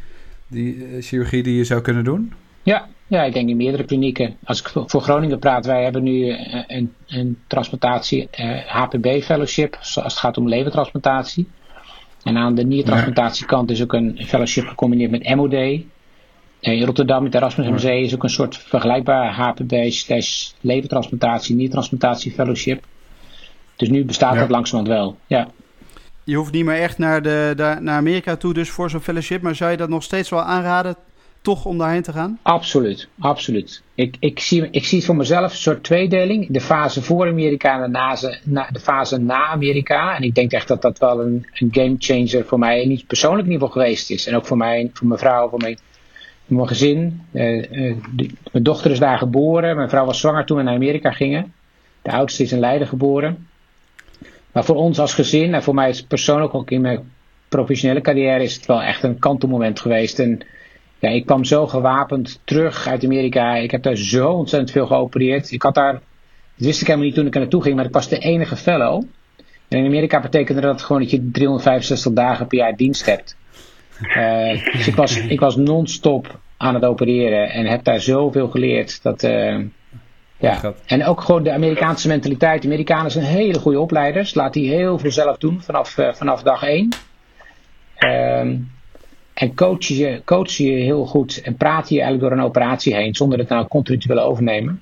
die, 0.48 0.86
chirurgie 1.00 1.44
die 1.44 1.57
je 1.57 1.63
zou 1.63 1.81
kunnen 1.81 2.04
doen? 2.04 2.33
Ja, 2.68 2.88
ja, 3.08 3.24
ik 3.24 3.34
denk 3.34 3.50
in 3.50 3.58
meerdere 3.58 3.84
klinieken. 3.84 4.38
Als 4.44 4.60
ik 4.60 4.72
voor 4.86 5.02
Groningen 5.02 5.40
praat, 5.40 5.66
wij 5.66 5.84
hebben 5.84 6.04
nu 6.04 6.36
een, 6.68 6.94
een 7.08 7.38
transplantatie 7.48 8.30
uh, 8.40 8.58
HPB 8.60 9.22
fellowship, 9.24 9.75
als 9.75 9.96
het 9.96 10.14
gaat 10.14 10.38
om 10.38 10.48
levertransplantatie. 10.48 11.48
En 12.24 12.38
aan 12.38 12.56
de 12.56 12.66
niertransplantatiekant 12.66 13.72
is 13.72 13.81
ook 13.81 13.94
een 13.94 14.19
fellowship 14.25 14.68
gecombineerd 14.68 15.12
met 15.12 15.36
MOD. 15.36 15.54
In 16.60 16.84
Rotterdam, 16.84 17.24
met 17.24 17.36
Erasmus 17.36 17.84
MC, 17.84 17.90
is 17.90 18.16
ook 18.16 18.24
een 18.24 18.30
soort 18.30 18.58
vergelijkbaar 18.58 19.34
HPB 19.34 19.90
slash 19.90 20.52
levertransplantatie, 20.62 21.56
niertransplantatie 21.56 22.31
fellowship. 22.31 22.86
Dus 23.75 23.90
nu 23.90 24.06
bestaat 24.06 24.34
ja. 24.34 24.40
dat 24.40 24.50
langzamerhand 24.50 25.00
wel, 25.00 25.18
ja. 25.28 25.48
Je 26.24 26.36
hoeft 26.36 26.52
niet 26.52 26.66
meer 26.66 26.81
echt 26.81 26.98
naar, 26.98 27.22
de, 27.22 27.54
naar 27.80 27.98
Amerika 27.98 28.36
toe 28.36 28.54
dus 28.54 28.69
voor 28.69 28.90
zo'n 28.90 29.02
fellowship, 29.02 29.42
maar 29.42 29.56
zou 29.56 29.72
je 29.72 29.78
dat 29.78 29.90
nog 29.90 30.04
steeds 30.04 30.30
wel 30.30 30.42
aanraden 30.42 30.96
toch 31.48 31.66
om 31.66 31.78
daarheen 31.78 32.02
te 32.02 32.12
gaan? 32.12 32.40
Absoluut, 32.42 33.08
absoluut. 33.20 33.82
Ik, 33.96 34.16
ik, 34.20 34.40
zie, 34.40 34.68
ik 34.72 34.86
zie 34.86 35.04
voor 35.04 35.16
mezelf 35.16 35.52
een 35.52 35.58
soort 35.58 35.84
tweedeling. 35.84 36.48
De 36.50 36.62
fase 36.62 37.02
voor 37.02 37.28
Amerika 37.28 37.84
en 37.84 37.92
de, 37.92 38.40
na, 38.44 38.70
de 38.72 38.80
fase 38.80 39.18
na 39.18 39.48
Amerika. 39.48 40.16
En 40.16 40.24
ik 40.24 40.36
denk 40.36 40.52
echt 40.52 40.68
dat 40.68 40.82
dat 40.82 40.98
wel 40.98 41.22
een, 41.22 41.48
een 41.54 41.70
game 41.72 41.96
changer 42.00 42.46
voor 42.46 42.60
mij, 42.60 43.04
persoonlijk 43.08 43.46
in 43.48 43.52
ieder 43.52 43.68
geval 43.68 43.84
geweest 43.84 44.10
is. 44.10 44.28
En 44.28 44.36
ook 44.36 44.46
voor, 44.46 44.58
mij, 44.58 44.90
voor 44.94 45.08
mijn 45.08 45.20
vrouw, 45.20 45.50
voor 45.50 45.60
mijn, 45.60 45.78
mijn 46.46 46.68
gezin. 46.68 47.22
Uh, 47.32 47.66
de, 48.16 48.30
mijn 48.52 48.64
dochter 48.64 48.92
is 48.92 49.00
daar 49.00 49.18
geboren. 49.18 49.76
Mijn 49.76 49.90
vrouw 49.90 50.06
was 50.06 50.20
zwanger 50.20 50.46
toen 50.46 50.58
we 50.58 50.64
naar 50.64 50.76
Amerika 50.76 51.12
gingen. 51.12 51.54
De 52.02 52.12
oudste 52.12 52.44
is 52.44 52.52
in 52.52 52.60
Leiden 52.60 52.88
geboren. 52.88 53.48
Maar 54.52 54.66
voor 54.66 54.76
ons 54.76 55.00
als 55.00 55.14
gezin 55.14 55.54
en 55.54 55.64
voor 55.64 55.76
mij 55.76 56.04
persoonlijk 56.08 56.54
ook 56.54 56.72
in 56.72 56.82
mijn 56.82 57.12
professionele 57.48 58.02
carrière 58.02 58.44
is 58.44 58.56
het 58.56 58.66
wel 58.66 58.82
echt 58.82 59.04
een 59.04 59.20
kantelmoment 59.20 59.80
geweest. 59.80 60.20
En 60.20 60.42
ja, 61.00 61.10
ik 61.10 61.26
kwam 61.26 61.44
zo 61.44 61.68
gewapend 61.68 62.42
terug 62.44 62.88
uit 62.88 63.04
Amerika. 63.04 63.56
Ik 63.56 63.72
heb 63.72 63.84
daar 63.84 63.96
zo 63.96 64.30
ontzettend 64.30 64.72
veel 64.72 64.86
geopereerd. 64.86 65.52
Ik 65.52 65.62
had 65.62 65.76
daar, 65.76 65.94
dat 65.94 66.02
wist 66.56 66.82
ik 66.82 66.88
helemaal 66.88 67.08
niet 67.08 67.16
toen 67.16 67.26
ik 67.26 67.34
er 67.34 67.40
naartoe 67.40 67.64
ging, 67.64 67.76
maar 67.76 67.86
ik 67.86 67.94
was 67.94 68.08
de 68.08 68.18
enige 68.18 68.56
fellow. 68.56 69.04
En 69.68 69.78
in 69.78 69.86
Amerika 69.86 70.20
betekende 70.20 70.62
dat 70.62 70.82
gewoon 70.82 71.02
dat 71.02 71.12
je 71.12 71.32
365 71.32 72.14
dagen 72.14 72.48
per 72.48 72.58
jaar 72.58 72.76
dienst 72.76 73.06
hebt. 73.06 73.38
Uh, 74.02 74.64
dus 74.74 74.88
ik 74.88 74.96
was, 74.96 75.18
ik 75.18 75.40
was 75.40 75.56
non-stop 75.56 76.40
aan 76.58 76.74
het 76.74 76.86
opereren 76.86 77.50
en 77.50 77.66
heb 77.66 77.84
daar 77.84 78.00
zoveel 78.00 78.48
geleerd. 78.48 79.04
Dat, 79.04 79.24
uh, 79.24 79.60
ja. 80.38 80.74
En 80.86 81.06
ook 81.06 81.22
gewoon 81.22 81.44
de 81.44 81.52
Amerikaanse 81.52 82.08
mentaliteit. 82.08 82.62
De 82.62 82.68
Amerikanen 82.68 83.12
zijn 83.12 83.26
hele 83.26 83.60
goede 83.60 83.80
opleiders. 83.80 84.34
Laat 84.34 84.54
die 84.54 84.70
heel 84.70 85.00
veel 85.00 85.12
zelf 85.12 85.38
doen 85.38 85.62
vanaf, 85.62 85.98
uh, 85.98 86.14
vanaf 86.14 86.42
dag 86.42 86.64
één. 86.64 86.90
Ehm, 87.96 88.58
en 89.38 89.56
coach 89.56 89.86
je, 89.86 90.22
coach 90.25 90.51
je 90.51 90.72
heel 90.72 91.06
goed 91.06 91.42
en 91.42 91.56
praat 91.56 91.89
je 91.89 92.01
eigenlijk 92.01 92.30
door 92.30 92.39
een 92.39 92.45
operatie 92.45 92.95
heen 92.95 93.16
zonder 93.16 93.39
het 93.39 93.50
nou 93.50 93.68
continu 93.68 93.98
te 93.98 94.07
willen 94.07 94.24
overnemen. 94.24 94.81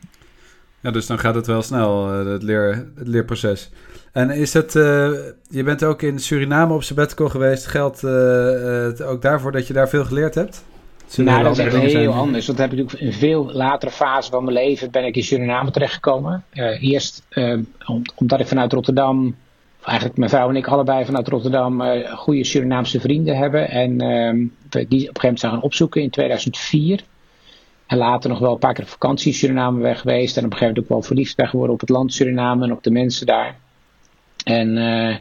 Ja, 0.80 0.92
dus 0.92 1.08
dan 1.08 1.20
gaat 1.20 1.36
het 1.36 1.48
wel 1.48 1.62
snel, 1.62 2.08
het, 2.08 2.44
leer, 2.44 2.88
het 2.96 3.08
leerproces. 3.08 3.70
En 4.12 4.30
is 4.30 4.54
het, 4.54 4.76
uh, 4.76 4.84
je 5.50 5.64
bent 5.64 5.84
ook 5.84 6.02
in 6.02 6.20
Suriname 6.20 6.74
op 6.74 6.84
sabbatical 6.84 7.30
geweest. 7.30 7.66
Geldt 7.66 8.04
uh, 8.04 9.10
ook 9.10 9.22
daarvoor 9.22 9.52
dat 9.52 9.68
je 9.68 9.74
daar 9.74 9.90
veel 9.90 10.06
geleerd 10.06 10.36
hebt? 10.36 10.64
Nou, 11.16 11.44
dat 11.44 11.52
is 11.52 11.66
echt 11.66 11.76
heel 11.76 11.90
zijn. 11.90 12.08
anders. 12.08 12.46
Dat 12.46 12.58
heb 12.58 12.72
ik 12.72 12.78
natuurlijk 12.78 13.04
in 13.04 13.20
veel 13.20 13.52
latere 13.52 13.92
fase 13.92 14.32
van 14.32 14.44
mijn 14.44 14.56
leven 14.56 14.92
ben 14.92 15.06
ik 15.06 15.16
in 15.16 15.24
Suriname 15.24 15.72
terechtgekomen. 15.72 16.44
Uh, 16.54 16.84
eerst 16.84 17.24
om, 17.86 18.02
omdat 18.16 18.40
ik 18.40 18.48
vanuit 18.48 18.74
Rotterdam 18.74 19.36
eigenlijk 19.86 20.18
mijn 20.18 20.30
vrouw 20.30 20.50
en 20.50 20.56
ik 20.56 20.68
allebei 20.68 21.06
vanuit 21.06 21.28
Rotterdam 21.28 21.82
uh, 21.82 22.14
goede 22.14 22.44
Surinaamse 22.44 23.00
vrienden 23.00 23.38
hebben. 23.38 23.70
En 23.70 23.92
uh, 23.92 24.46
die 24.70 24.80
op 24.80 24.90
een 24.90 24.90
gegeven 24.90 25.20
moment 25.22 25.40
zijn 25.40 25.52
gaan 25.52 25.62
opzoeken 25.62 26.02
in 26.02 26.10
2004. 26.10 27.04
En 27.88 27.98
later 27.98 28.30
nog 28.30 28.40
wel 28.40 28.52
een 28.52 28.60
paar 28.60 28.74
keer 28.74 28.86
vakantie 28.86 29.32
in 29.32 29.38
Suriname 29.38 29.82
weg 29.82 30.00
geweest. 30.00 30.38
En 30.38 30.46
op 30.46 30.52
een 30.52 30.58
gegeven 30.58 30.68
moment 30.68 30.84
ook 30.84 30.90
wel 30.90 31.08
verliefd 31.08 31.36
weg 31.36 31.50
geworden 31.50 31.74
op 31.74 31.82
het 31.82 31.90
land 31.90 32.14
Suriname 32.14 32.64
en 32.64 32.72
op 32.72 32.84
de 32.84 32.92
mensen 32.92 33.26
daar. 33.26 33.56
En 34.44 34.78
uh, 34.78 35.16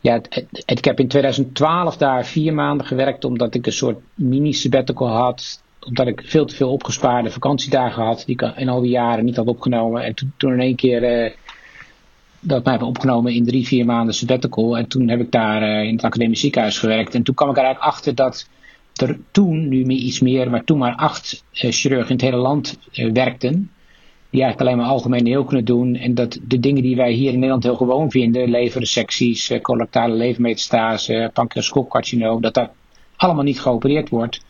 ja, 0.00 0.20
ik 0.66 0.84
heb 0.84 1.00
in 1.00 1.08
2012 1.08 1.96
daar 1.96 2.26
vier 2.26 2.54
maanden 2.54 2.86
gewerkt 2.86 3.24
omdat 3.24 3.54
ik 3.54 3.66
een 3.66 3.72
soort 3.72 3.98
mini-sabbatical 4.14 5.08
had. 5.08 5.62
Omdat 5.80 6.06
ik 6.06 6.22
veel 6.24 6.44
te 6.44 6.54
veel 6.54 6.72
opgespaarde 6.72 7.30
vakantiedagen 7.30 8.02
had 8.02 8.22
die 8.26 8.34
ik 8.40 8.56
in 8.56 8.68
al 8.68 8.80
die 8.80 8.90
jaren 8.90 9.24
niet 9.24 9.36
had 9.36 9.46
opgenomen. 9.46 10.02
En 10.02 10.14
toen, 10.14 10.32
toen 10.36 10.52
in 10.52 10.60
één 10.60 10.76
keer 10.76 11.32
dat 12.40 12.62
mij 12.62 12.72
hebben 12.72 12.88
opgenomen 12.88 13.34
in 13.34 13.44
drie, 13.44 13.66
vier 13.66 13.84
maanden 13.84 14.14
sabbatical. 14.14 14.78
En 14.78 14.88
toen 14.88 15.08
heb 15.08 15.20
ik 15.20 15.30
daar 15.30 15.62
uh, 15.62 15.82
in 15.82 15.94
het 15.94 16.04
academisch 16.04 16.40
ziekenhuis 16.40 16.78
gewerkt. 16.78 17.14
En 17.14 17.22
toen 17.22 17.34
kwam 17.34 17.50
ik 17.50 17.56
er 17.56 17.62
eigenlijk 17.64 17.92
achter 17.94 18.14
dat 18.14 18.48
er 18.94 19.18
toen, 19.30 19.68
nu 19.68 19.84
iets 19.84 20.20
meer, 20.20 20.50
maar 20.50 20.64
toen 20.64 20.78
maar 20.78 20.94
acht 20.94 21.44
uh, 21.52 21.70
chirurgen 21.70 22.08
in 22.08 22.14
het 22.14 22.24
hele 22.24 22.36
land 22.36 22.78
uh, 22.92 23.12
werkten. 23.12 23.70
Die 24.30 24.42
eigenlijk 24.42 24.60
alleen 24.60 24.82
maar 24.82 24.94
algemeen 24.94 25.26
heel 25.26 25.44
kunnen 25.44 25.64
doen. 25.64 25.94
En 25.94 26.14
dat 26.14 26.38
de 26.42 26.60
dingen 26.60 26.82
die 26.82 26.96
wij 26.96 27.12
hier 27.12 27.28
in 27.28 27.34
Nederland 27.34 27.62
heel 27.62 27.76
gewoon 27.76 28.10
vinden, 28.10 28.50
leverresecties, 28.50 29.58
colorectale 29.62 30.14
levermetastase, 30.14 31.30
pancreascoopcarcinoom, 31.32 32.40
dat 32.40 32.54
dat 32.54 32.70
allemaal 33.16 33.44
niet 33.44 33.60
geopereerd 33.60 34.08
wordt. 34.08 34.40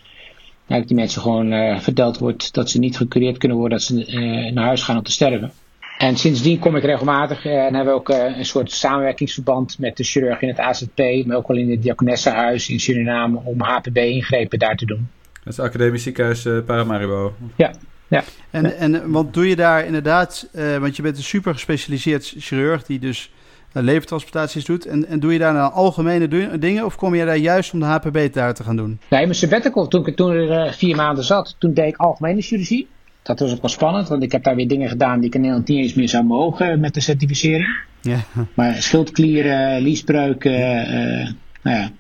Eigenlijk 0.59 0.89
die 0.89 0.97
mensen 0.97 1.23
gewoon 1.23 1.81
verteld 1.81 2.19
wordt 2.19 2.55
dat 2.55 2.71
ze 2.71 2.79
niet 2.79 2.97
gecureerd 2.97 3.39
kunnen 3.39 3.57
worden, 3.57 3.79
dat 3.79 3.87
ze 3.87 4.51
naar 4.55 4.65
huis 4.65 4.83
gaan 4.83 4.97
om 4.97 5.03
te 5.03 5.11
sterven. 5.11 5.53
En 6.01 6.17
sindsdien 6.17 6.59
kom 6.59 6.77
ik 6.77 6.85
regelmatig 6.85 7.45
eh, 7.45 7.65
en 7.65 7.75
hebben 7.75 7.95
we 7.95 8.01
ook 8.01 8.09
eh, 8.09 8.37
een 8.39 8.45
soort 8.45 8.71
samenwerkingsverband 8.71 9.79
met 9.79 9.97
de 9.97 10.05
chirurg 10.05 10.41
in 10.41 10.49
het 10.49 10.59
AZP, 10.59 11.27
maar 11.27 11.37
ook 11.37 11.49
wel 11.49 11.57
in 11.57 11.71
het 11.71 11.83
Diakonessenhuis 11.83 12.69
in 12.69 12.81
Suriname 12.81 13.41
om 13.45 13.61
HPB-ingrepen 13.61 14.59
daar 14.59 14.77
te 14.77 14.87
doen. 14.87 15.09
Dat 15.33 15.53
is 15.53 15.57
het 15.57 15.67
Academisch 15.67 16.03
Ziekenhuis 16.03 16.45
uh, 16.45 16.65
Paramaribo. 16.65 17.35
Ja, 17.57 17.73
ja. 18.09 18.25
En, 18.51 18.77
en 18.77 19.11
wat 19.11 19.35
doe 19.35 19.49
je 19.49 19.57
daar 19.57 19.87
inderdaad, 19.87 20.49
uh, 20.53 20.77
want 20.77 20.97
je 20.97 21.03
bent 21.03 21.17
een 21.17 21.23
super 21.23 21.53
gespecialiseerd 21.53 22.35
chirurg 22.39 22.85
die 22.85 22.99
dus 22.99 23.33
uh, 23.75 23.83
levertransplantaties 23.83 24.65
doet. 24.65 24.87
En, 24.87 25.07
en 25.07 25.21
doe 25.21 25.33
je 25.33 25.39
daar 25.39 25.55
nou 25.55 25.73
algemene 25.73 26.59
dingen 26.59 26.85
of 26.85 26.97
kom 26.97 27.15
je 27.15 27.25
daar 27.25 27.37
juist 27.37 27.73
om 27.73 27.81
de 27.81 27.87
HPB 27.87 28.33
daar 28.33 28.55
te 28.55 28.65
gaan 28.65 28.77
doen? 28.77 29.01
Nee, 29.09 29.21
mijn 29.21 29.35
sabbatical, 29.35 29.89
toen 29.89 30.07
ik 30.07 30.17
toen 30.17 30.31
er 30.31 30.73
vier 30.73 30.97
maanden 30.97 31.25
zat, 31.25 31.57
toen 31.59 31.75
deed 31.75 31.89
ik 31.89 31.97
algemene 31.97 32.43
chirurgie 32.43 32.89
dat 33.23 33.41
was 33.41 33.53
ook 33.53 33.61
wel 33.61 33.71
spannend, 33.71 34.09
want 34.09 34.23
ik 34.23 34.33
heb 34.33 34.45
daar 34.45 34.57
weer 34.57 34.69
dingen 34.69 34.89
gedaan 34.89 35.19
die 35.19 35.29
ik 35.29 35.35
in 35.35 35.41
Nederland 35.41 35.69
niet 35.69 35.79
eens 35.79 35.95
meer 35.95 36.09
zou 36.09 36.25
mogen 36.25 36.81
met 36.81 36.95
de 36.95 37.01
certificering. 37.01 37.79
Ja. 38.01 38.19
Maar 38.55 38.75
schildklieren, 38.75 39.81
liesbreuken, 39.81 40.53
uh, 40.53 41.29
nou 41.63 41.77
ja, 41.77 41.91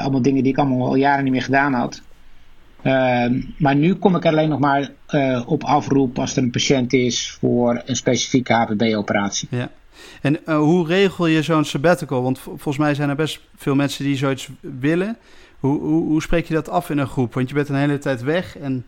allemaal 0.00 0.22
dingen 0.22 0.42
die 0.42 0.52
ik 0.52 0.58
allemaal 0.58 0.86
al 0.86 0.94
jaren 0.94 1.24
niet 1.24 1.32
meer 1.32 1.42
gedaan 1.42 1.72
had. 1.72 2.02
Ehm, 2.82 3.40
maar 3.58 3.76
nu 3.76 3.94
kom 3.94 4.16
ik 4.16 4.24
er 4.24 4.30
alleen 4.30 4.48
nog 4.48 4.58
maar 4.58 4.90
uh, 5.10 5.42
op 5.46 5.64
afroep 5.64 6.18
als 6.18 6.36
er 6.36 6.42
een 6.42 6.50
patiënt 6.50 6.92
is 6.92 7.36
voor 7.40 7.82
een 7.84 7.96
specifieke 7.96 8.52
HPB-operatie. 8.52 9.48
Ja. 9.50 9.70
En 10.22 10.38
uh, 10.46 10.58
hoe 10.58 10.86
regel 10.86 11.26
je 11.26 11.42
zo'n 11.42 11.64
sabbatical? 11.64 12.22
Want 12.22 12.38
volgens 12.38 12.78
mij 12.78 12.94
zijn 12.94 13.08
er 13.08 13.16
best 13.16 13.40
veel 13.56 13.74
mensen 13.74 14.04
die 14.04 14.16
zoiets 14.16 14.48
willen. 14.60 15.16
Hoe, 15.58 15.80
hoe, 15.80 16.04
hoe, 16.04 16.22
spreek 16.22 16.46
je 16.46 16.54
dat 16.54 16.68
af 16.68 16.90
in 16.90 16.98
een 16.98 17.06
groep? 17.06 17.34
Want 17.34 17.48
je 17.48 17.54
bent 17.54 17.68
een 17.68 17.76
hele 17.76 17.98
tijd 17.98 18.22
weg. 18.22 18.58
En 18.58 18.84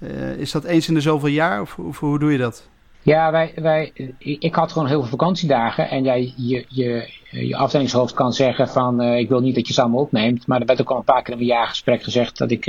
uh, 0.00 0.36
is 0.36 0.50
dat 0.50 0.64
eens 0.64 0.88
in 0.88 0.94
de 0.94 1.00
zoveel 1.00 1.28
jaar? 1.28 1.60
Of, 1.60 1.78
of, 1.78 1.98
hoe 1.98 2.18
doe 2.18 2.32
je 2.32 2.38
dat? 2.38 2.68
Ja, 3.02 3.30
wij, 3.30 3.52
wij, 3.54 3.92
ik 4.18 4.54
had 4.54 4.72
gewoon 4.72 4.88
heel 4.88 5.00
veel 5.00 5.10
vakantiedagen. 5.10 5.90
En 5.90 6.02
jij, 6.02 6.32
je, 6.36 6.64
je, 6.68 7.08
je 7.30 7.56
afdelingshoofd 7.56 8.14
kan 8.14 8.32
zeggen 8.32 8.68
van 8.68 9.02
ik 9.02 9.28
wil 9.28 9.40
niet 9.40 9.54
dat 9.54 9.66
je 9.66 9.72
ze 9.72 9.80
allemaal 9.80 10.00
opneemt. 10.00 10.46
Maar 10.46 10.60
er 10.60 10.66
werd 10.66 10.80
ook 10.80 10.90
al 10.90 10.96
een 10.96 11.04
paar 11.04 11.22
keer 11.22 11.32
in 11.32 11.38
mijn 11.38 11.50
jaargesprek 11.50 12.02
gezegd 12.02 12.38
dat 12.38 12.50
ik 12.50 12.66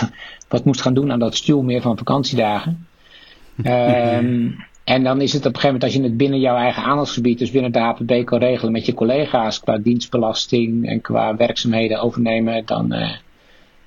wat 0.48 0.64
moest 0.64 0.80
gaan 0.80 0.94
doen 0.94 1.12
aan 1.12 1.18
dat 1.18 1.36
stuur 1.36 1.64
meer 1.64 1.80
van 1.80 1.98
vakantiedagen. 1.98 2.86
um, 3.64 4.64
en 4.84 5.04
dan 5.04 5.20
is 5.20 5.32
het 5.32 5.46
op 5.46 5.54
een 5.54 5.60
gegeven 5.60 5.72
moment, 5.72 5.84
als 5.84 5.94
je 5.94 6.02
het 6.02 6.16
binnen 6.16 6.40
jouw 6.40 6.56
eigen 6.56 6.82
aandachtsgebied, 6.82 7.38
dus 7.38 7.50
binnen 7.50 7.72
de 7.72 7.78
HPB 7.78 8.24
kan 8.24 8.38
regelen 8.38 8.72
met 8.72 8.86
je 8.86 8.94
collega's 8.94 9.60
qua 9.60 9.78
dienstbelasting 9.78 10.88
en 10.88 11.00
qua 11.00 11.36
werkzaamheden 11.36 12.00
overnemen, 12.00 12.66
dan, 12.66 12.94
uh, 12.94 13.10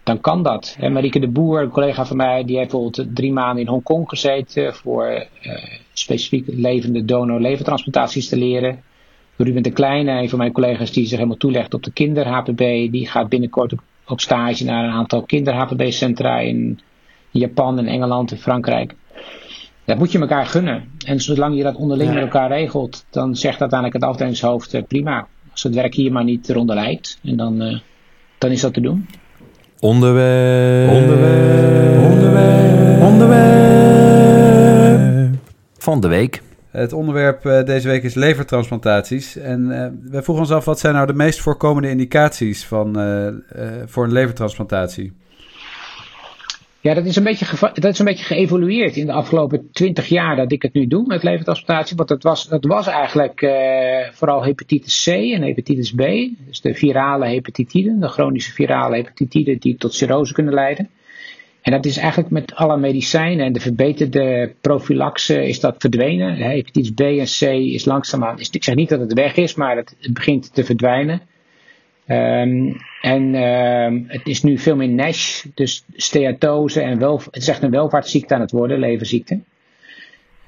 dan 0.09 0.21
kan 0.21 0.43
dat. 0.43 0.75
En 0.79 0.93
Marieke 0.93 1.19
de 1.19 1.27
Boer, 1.27 1.61
een 1.61 1.69
collega 1.69 2.05
van 2.05 2.17
mij, 2.17 2.43
die 2.43 2.57
heeft 2.57 2.71
bijvoorbeeld 2.71 3.15
drie 3.15 3.31
maanden 3.31 3.63
in 3.63 3.69
Hongkong 3.69 4.09
gezeten 4.09 4.73
voor 4.73 5.27
uh, 5.41 5.53
specifiek 5.93 6.45
levende 6.47 7.05
donor 7.05 7.41
levertransplantaties 7.41 8.29
te 8.29 8.37
leren. 8.37 8.83
Ruben 9.35 9.63
de 9.63 9.71
Kleine, 9.71 10.11
een 10.11 10.29
van 10.29 10.37
mijn 10.37 10.51
collega's 10.51 10.91
die 10.91 11.05
zich 11.05 11.17
helemaal 11.17 11.37
toelegt 11.37 11.73
op 11.73 11.83
de 11.83 11.91
kinder-HPB, 11.91 12.91
die 12.91 13.07
gaat 13.07 13.29
binnenkort 13.29 13.73
op 13.73 13.79
op 14.09 14.21
stage 14.21 14.63
naar 14.63 14.83
een 14.83 14.91
aantal 14.91 15.21
kinder-HPB-centra 15.21 16.39
in 16.39 16.79
Japan 17.29 17.77
en 17.77 17.87
Engeland 17.87 18.31
en 18.31 18.37
Frankrijk. 18.37 18.95
Dat 19.85 19.97
moet 19.97 20.11
je 20.11 20.19
elkaar 20.19 20.45
gunnen. 20.45 20.83
En 21.05 21.19
zolang 21.19 21.57
je 21.57 21.63
dat 21.63 21.75
onderling 21.75 22.13
met 22.13 22.21
elkaar 22.21 22.49
regelt, 22.49 23.05
dan 23.09 23.35
zegt 23.35 23.59
uiteindelijk 23.59 24.01
het 24.01 24.11
afdelingshoofd 24.11 24.73
uh, 24.73 24.83
prima. 24.87 25.27
Als 25.51 25.63
het 25.63 25.73
werk 25.73 25.93
hier 25.93 26.11
maar 26.11 26.23
niet 26.23 26.49
eronder 26.49 26.75
lijkt, 26.75 27.19
en 27.23 27.37
dan, 27.37 27.61
uh, 27.61 27.79
dan 28.37 28.51
is 28.51 28.61
dat 28.61 28.73
te 28.73 28.81
doen. 28.81 29.07
Onderwerp. 29.79 30.91
Onderwerp. 30.91 32.03
Onderwerp. 32.03 33.01
Onderwerp. 33.01 33.39
Van 35.77 36.01
de 36.01 36.07
week. 36.07 36.41
Het 36.69 36.93
onderwerp 36.93 37.45
uh, 37.45 37.63
deze 37.63 37.87
week 37.87 38.03
is 38.03 38.13
levertransplantaties. 38.13 39.35
En 39.35 39.61
uh, 39.61 39.87
we 40.11 40.23
vroegen 40.23 40.45
ons 40.45 40.53
af, 40.53 40.65
wat 40.65 40.79
zijn 40.79 40.93
nou 40.93 41.07
de 41.07 41.13
meest 41.13 41.39
voorkomende 41.39 41.89
indicaties 41.89 42.65
van, 42.65 42.99
uh, 42.99 43.27
voor 43.85 44.03
een 44.03 44.11
levertransplantatie? 44.11 45.13
Ja, 46.81 46.93
dat 46.93 47.05
is, 47.05 47.15
een 47.15 47.23
beetje 47.23 47.71
dat 47.73 47.85
is 47.85 47.99
een 47.99 48.05
beetje 48.05 48.25
geëvolueerd 48.25 48.95
in 48.95 49.05
de 49.05 49.11
afgelopen 49.11 49.69
twintig 49.71 50.07
jaar 50.07 50.35
dat 50.35 50.51
ik 50.51 50.61
het 50.61 50.73
nu 50.73 50.87
doe 50.87 51.05
met 51.07 51.23
levertransplantatie. 51.23 51.95
Want 51.95 52.09
dat 52.09 52.23
was, 52.23 52.47
dat 52.47 52.65
was 52.65 52.87
eigenlijk 52.87 53.39
vooral 54.13 54.43
hepatitis 54.43 55.03
C 55.03 55.07
en 55.07 55.41
hepatitis 55.41 55.91
B. 55.91 56.03
Dus 56.47 56.61
de 56.61 56.73
virale 56.73 57.27
hepatitiden, 57.27 57.99
de 57.99 58.07
chronische 58.07 58.51
virale 58.51 58.95
hepatitiden 58.95 59.57
die 59.59 59.75
tot 59.75 59.93
cirrose 59.93 60.33
kunnen 60.33 60.53
leiden. 60.53 60.89
En 61.61 61.71
dat 61.71 61.85
is 61.85 61.97
eigenlijk 61.97 62.29
met 62.29 62.55
alle 62.55 62.77
medicijnen 62.77 63.45
en 63.45 63.53
de 63.53 63.59
verbeterde 63.59 64.53
profilaxe 64.61 65.47
is 65.47 65.59
dat 65.59 65.75
verdwenen. 65.77 66.35
Hepatitis 66.35 66.91
B 66.91 66.99
en 66.99 67.25
C 67.25 67.41
is 67.73 67.85
langzaamaan, 67.85 68.39
ik 68.39 68.63
zeg 68.63 68.75
niet 68.75 68.89
dat 68.89 68.99
het 68.99 69.13
weg 69.13 69.35
is, 69.35 69.55
maar 69.55 69.75
het, 69.75 69.95
begint 70.13 70.53
te 70.53 70.63
verdwijnen. 70.63 71.21
Um, 72.11 72.75
en 73.01 73.35
um, 73.35 74.05
het 74.07 74.27
is 74.27 74.43
nu 74.43 74.57
veel 74.57 74.75
meer 74.75 74.89
NASH, 74.89 75.45
dus 75.53 75.83
steatose 75.95 76.81
en 76.81 76.99
wel, 76.99 77.21
het 77.31 77.41
is 77.41 77.47
echt 77.47 77.63
een 77.63 77.71
welvaartsziekte 77.71 78.33
aan 78.33 78.41
het 78.41 78.51
worden, 78.51 78.79
leverziekte. 78.79 79.39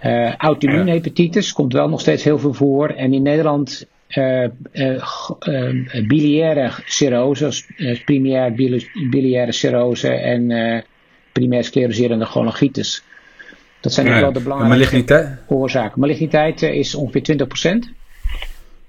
Uh, 0.03 0.35
Auto-immuunhepatitis 0.35 1.53
komt 1.53 1.73
wel 1.73 1.89
nog 1.89 1.99
steeds 1.99 2.23
heel 2.23 2.39
veel 2.39 2.53
voor. 2.53 2.89
En 2.89 3.13
in 3.13 3.21
Nederland 3.21 3.85
uh, 4.09 4.47
uh, 4.73 6.07
biliaire 6.07 6.71
cirrose, 6.85 7.63
primair 8.05 8.53
biliaire 9.09 9.51
cirrose 9.51 10.09
en 10.09 10.83
primair 11.31 11.63
scleroserende 11.63 12.25
choligitis. 12.25 13.03
Dat 13.79 13.93
zijn 13.93 14.07
ja, 14.07 14.19
wel 14.19 14.31
de 14.31 14.41
belangrijkste 14.41 15.37
oorzaken. 15.47 15.99
Maligniteit 15.99 16.61
is 16.61 16.95
ongeveer 16.95 17.47
20%. 17.85 17.99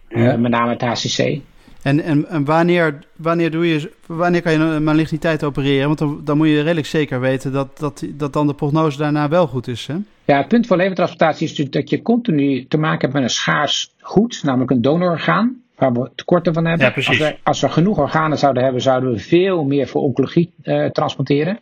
Ja. 0.09 0.37
Met 0.37 0.51
name 0.51 0.71
het 0.71 0.81
HCC. 0.81 1.41
En, 1.83 2.01
en, 2.03 2.29
en, 2.29 2.45
wanneer, 2.45 2.99
wanneer, 3.17 3.51
doe 3.51 3.69
je, 3.69 3.91
wanneer 4.07 4.43
kan 4.43 4.53
je 4.53 4.59
een 4.59 4.85
maligniteit 4.85 5.45
opereren? 5.45 5.87
Want 5.87 5.99
dan, 5.99 6.21
dan 6.25 6.37
moet 6.37 6.49
je 6.49 6.61
redelijk 6.63 6.87
zeker 6.87 7.21
weten 7.21 7.53
dat, 7.53 7.79
dat, 7.79 8.05
dat 8.15 8.33
dan 8.33 8.47
de 8.47 8.55
prognose 8.55 8.99
daarna 8.99 9.29
wel 9.29 9.47
goed 9.47 9.69
is. 9.69 9.87
Hè? 9.87 9.95
Ja, 10.25 10.37
het 10.37 10.49
punt 10.49 10.67
van 10.67 10.77
levertransplantatie 10.77 11.45
is 11.45 11.51
natuurlijk 11.51 11.77
dat 11.77 11.91
je 11.91 12.03
continu 12.03 12.67
te 12.67 12.79
maken 12.79 13.01
hebt 13.01 13.13
met 13.13 13.23
een 13.23 13.31
schaars 13.31 13.93
goed, 14.01 14.43
namelijk 14.43 14.71
een 14.71 14.83
donororgaan, 14.83 15.63
waar 15.77 15.93
we 15.93 16.11
tekorten 16.15 16.55
van 16.55 16.65
hebben. 16.65 16.87
Ja, 16.87 16.93
als, 16.95 17.19
we, 17.19 17.37
als 17.43 17.61
we 17.61 17.69
genoeg 17.69 17.99
organen 17.99 18.39
zouden 18.39 18.63
hebben, 18.63 18.83
zouden 18.83 19.13
we 19.13 19.19
veel 19.19 19.65
meer 19.65 19.89
voor 19.89 20.03
oncologie 20.03 20.51
uh, 20.65 20.87
transporteren. 20.87 21.59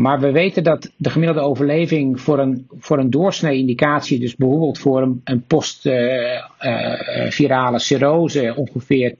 Maar 0.00 0.20
we 0.20 0.30
weten 0.30 0.62
dat 0.62 0.90
de 0.96 1.10
gemiddelde 1.10 1.48
overleving 1.48 2.20
voor 2.20 2.38
een, 2.38 2.68
voor 2.78 2.98
een 2.98 3.10
doorsnee 3.10 3.58
indicatie, 3.58 4.18
dus 4.18 4.36
bijvoorbeeld 4.36 4.78
voor 4.78 5.02
een, 5.02 5.20
een 5.24 5.42
post-virale 5.42 7.72
uh, 7.72 7.78
cirrose, 7.78 8.54
ongeveer 8.56 9.12
80% 9.12 9.16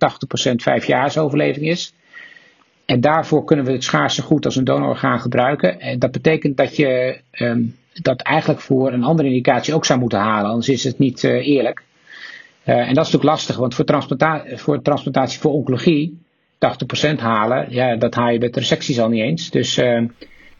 vijfjaarsoverleving 0.54 1.66
is. 1.66 1.94
En 2.84 3.00
daarvoor 3.00 3.44
kunnen 3.44 3.64
we 3.64 3.72
het 3.72 3.84
schaarse 3.84 4.22
goed 4.22 4.44
als 4.44 4.56
een 4.56 4.64
donororgaan 4.64 5.20
gebruiken. 5.20 5.80
En 5.80 5.98
dat 5.98 6.10
betekent 6.10 6.56
dat 6.56 6.76
je 6.76 7.20
um, 7.32 7.76
dat 8.02 8.20
eigenlijk 8.20 8.60
voor 8.60 8.92
een 8.92 9.04
andere 9.04 9.28
indicatie 9.28 9.74
ook 9.74 9.84
zou 9.84 9.98
moeten 9.98 10.18
halen, 10.18 10.50
anders 10.50 10.68
is 10.68 10.84
het 10.84 10.98
niet 10.98 11.22
uh, 11.22 11.46
eerlijk. 11.46 11.82
en 12.64 12.76
dat 12.76 12.88
is 12.88 13.12
natuurlijk 13.12 13.24
lastig, 13.24 13.56
want 13.56 13.74
voor, 13.74 13.84
voor 14.46 14.82
transplantatie 14.82 15.40
voor 15.40 15.52
oncologie, 15.52 16.18
80% 16.54 16.58
halen, 17.16 17.66
ja, 17.70 17.96
dat 17.96 18.14
haal 18.14 18.30
je 18.30 18.38
met 18.38 18.56
resecties 18.56 19.00
al 19.00 19.08
niet 19.08 19.22
eens. 19.22 19.50
Dus 19.50 19.78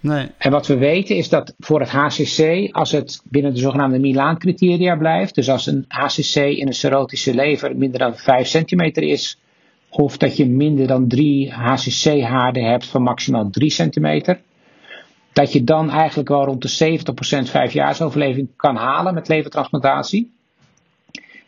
Nee. 0.01 0.27
En 0.39 0.51
wat 0.51 0.67
we 0.67 0.77
weten 0.77 1.17
is 1.17 1.29
dat 1.29 1.55
voor 1.59 1.81
het 1.81 1.91
HCC, 1.91 2.69
als 2.73 2.93
het 2.93 3.23
binnen 3.25 3.55
de 3.55 3.61
zogenaamde 3.61 3.99
Milaan-criteria 3.99 4.97
blijft, 4.97 5.35
dus 5.35 5.51
als 5.51 5.67
een 5.67 5.85
HCC 5.89 6.35
in 6.35 6.67
een 6.67 6.75
cirrotische 6.75 7.35
lever 7.35 7.77
minder 7.77 7.99
dan 7.99 8.17
5 8.17 8.47
centimeter 8.47 9.03
is, 9.03 9.39
of 9.89 10.17
dat 10.17 10.37
je 10.37 10.47
minder 10.47 10.87
dan 10.87 11.09
3 11.09 11.53
HCC-haarden 11.53 12.65
hebt 12.65 12.87
van 12.87 13.03
maximaal 13.03 13.51
3 13.51 13.71
centimeter, 13.71 14.41
dat 15.33 15.53
je 15.53 15.65
dan 15.65 15.91
eigenlijk 15.91 16.29
wel 16.29 16.45
rond 16.45 16.63
de 16.63 16.99
70% 17.47 17.51
vijfjaarsoverleving 17.51 18.49
kan 18.57 18.77
halen 18.77 19.15
met 19.15 19.29
levertransplantatie. 19.29 20.33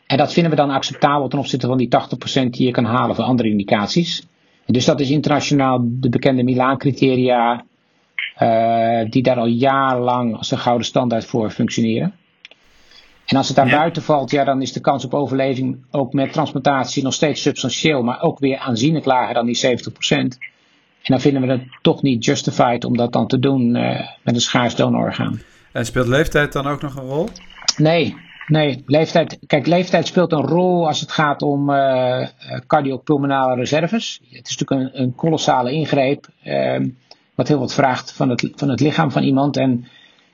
En 0.06 0.16
dat 0.16 0.32
vinden 0.32 0.50
we 0.50 0.56
dan 0.56 0.70
acceptabel 0.70 1.28
ten 1.28 1.38
opzichte 1.38 1.66
van 1.66 1.78
die 1.78 1.88
80% 2.44 2.50
die 2.50 2.66
je 2.66 2.70
kan 2.72 2.84
halen 2.84 3.16
voor 3.16 3.24
andere 3.24 3.48
indicaties. 3.48 4.26
Dus 4.66 4.84
dat 4.84 5.00
is 5.00 5.10
internationaal 5.10 5.80
de 5.82 6.08
bekende 6.08 6.42
Milaan-criteria 6.42 7.64
die 9.10 9.22
daar 9.22 9.38
al 9.38 9.46
jarenlang 9.46 10.36
als 10.36 10.50
een 10.50 10.58
gouden 10.58 10.86
standaard 10.86 11.24
voor 11.24 11.50
functioneren. 11.50 12.14
En 13.24 13.36
als 13.36 13.46
het 13.46 13.56
daar 13.56 13.66
ja. 13.66 13.78
buiten 13.78 14.02
valt, 14.02 14.30
ja, 14.30 14.44
dan 14.44 14.62
is 14.62 14.72
de 14.72 14.80
kans 14.80 15.04
op 15.04 15.14
overleving 15.14 15.84
ook 15.90 16.12
met 16.12 16.32
transplantatie 16.32 17.02
nog 17.02 17.14
steeds 17.14 17.42
substantieel, 17.42 18.02
maar 18.02 18.22
ook 18.22 18.38
weer 18.38 18.58
aanzienlijk 18.58 19.04
lager 19.04 19.34
dan 19.34 19.46
die 19.46 19.56
70%. 19.56 20.38
En 21.02 21.12
dan 21.12 21.20
vinden 21.20 21.42
we 21.42 21.48
het 21.48 21.62
toch 21.82 22.02
niet 22.02 22.24
justified 22.24 22.84
om 22.84 22.96
dat 22.96 23.12
dan 23.12 23.26
te 23.26 23.38
doen 23.38 23.76
uh, 23.76 24.00
met 24.22 24.34
een 24.34 24.40
schaars 24.40 24.74
donororgaan. 24.74 25.40
En 25.72 25.86
speelt 25.86 26.06
leeftijd 26.06 26.52
dan 26.52 26.66
ook 26.66 26.82
nog 26.82 26.96
een 26.96 27.06
rol? 27.06 27.28
Nee, 27.76 28.16
nee. 28.46 28.82
Leeftijd, 28.86 29.38
kijk, 29.46 29.66
leeftijd 29.66 30.06
speelt 30.06 30.32
een 30.32 30.46
rol 30.46 30.86
als 30.86 31.00
het 31.00 31.12
gaat 31.12 31.42
om 31.42 31.70
uh, 31.70 32.26
cardiopulmonale 32.66 33.54
reserves. 33.54 34.20
Het 34.30 34.48
is 34.48 34.56
natuurlijk 34.56 34.94
een, 34.94 35.02
een 35.02 35.14
kolossale 35.14 35.72
ingreep. 35.72 36.28
Uh, 36.44 36.76
wat 37.42 37.50
heel 37.50 37.60
wat 37.60 37.74
vraagt 37.74 38.12
van 38.12 38.28
het, 38.28 38.52
van 38.54 38.68
het 38.68 38.80
lichaam 38.80 39.10
van 39.10 39.22
iemand. 39.22 39.56
En 39.56 39.86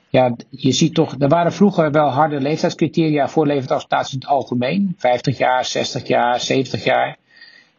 ja, 0.09 0.35
je 0.49 0.71
ziet 0.71 0.93
toch, 0.93 1.15
er 1.19 1.27
waren 1.27 1.53
vroeger 1.53 1.91
wel 1.91 2.07
harde 2.07 2.41
leeftijdscriteria 2.41 3.27
voor 3.27 3.47
levertransplantaties 3.47 4.13
in 4.13 4.19
het 4.19 4.29
algemeen. 4.29 4.93
50 4.97 5.37
jaar, 5.37 5.65
60 5.65 6.07
jaar, 6.07 6.39
70 6.39 6.83
jaar. 6.83 7.07
Dat 7.07 7.17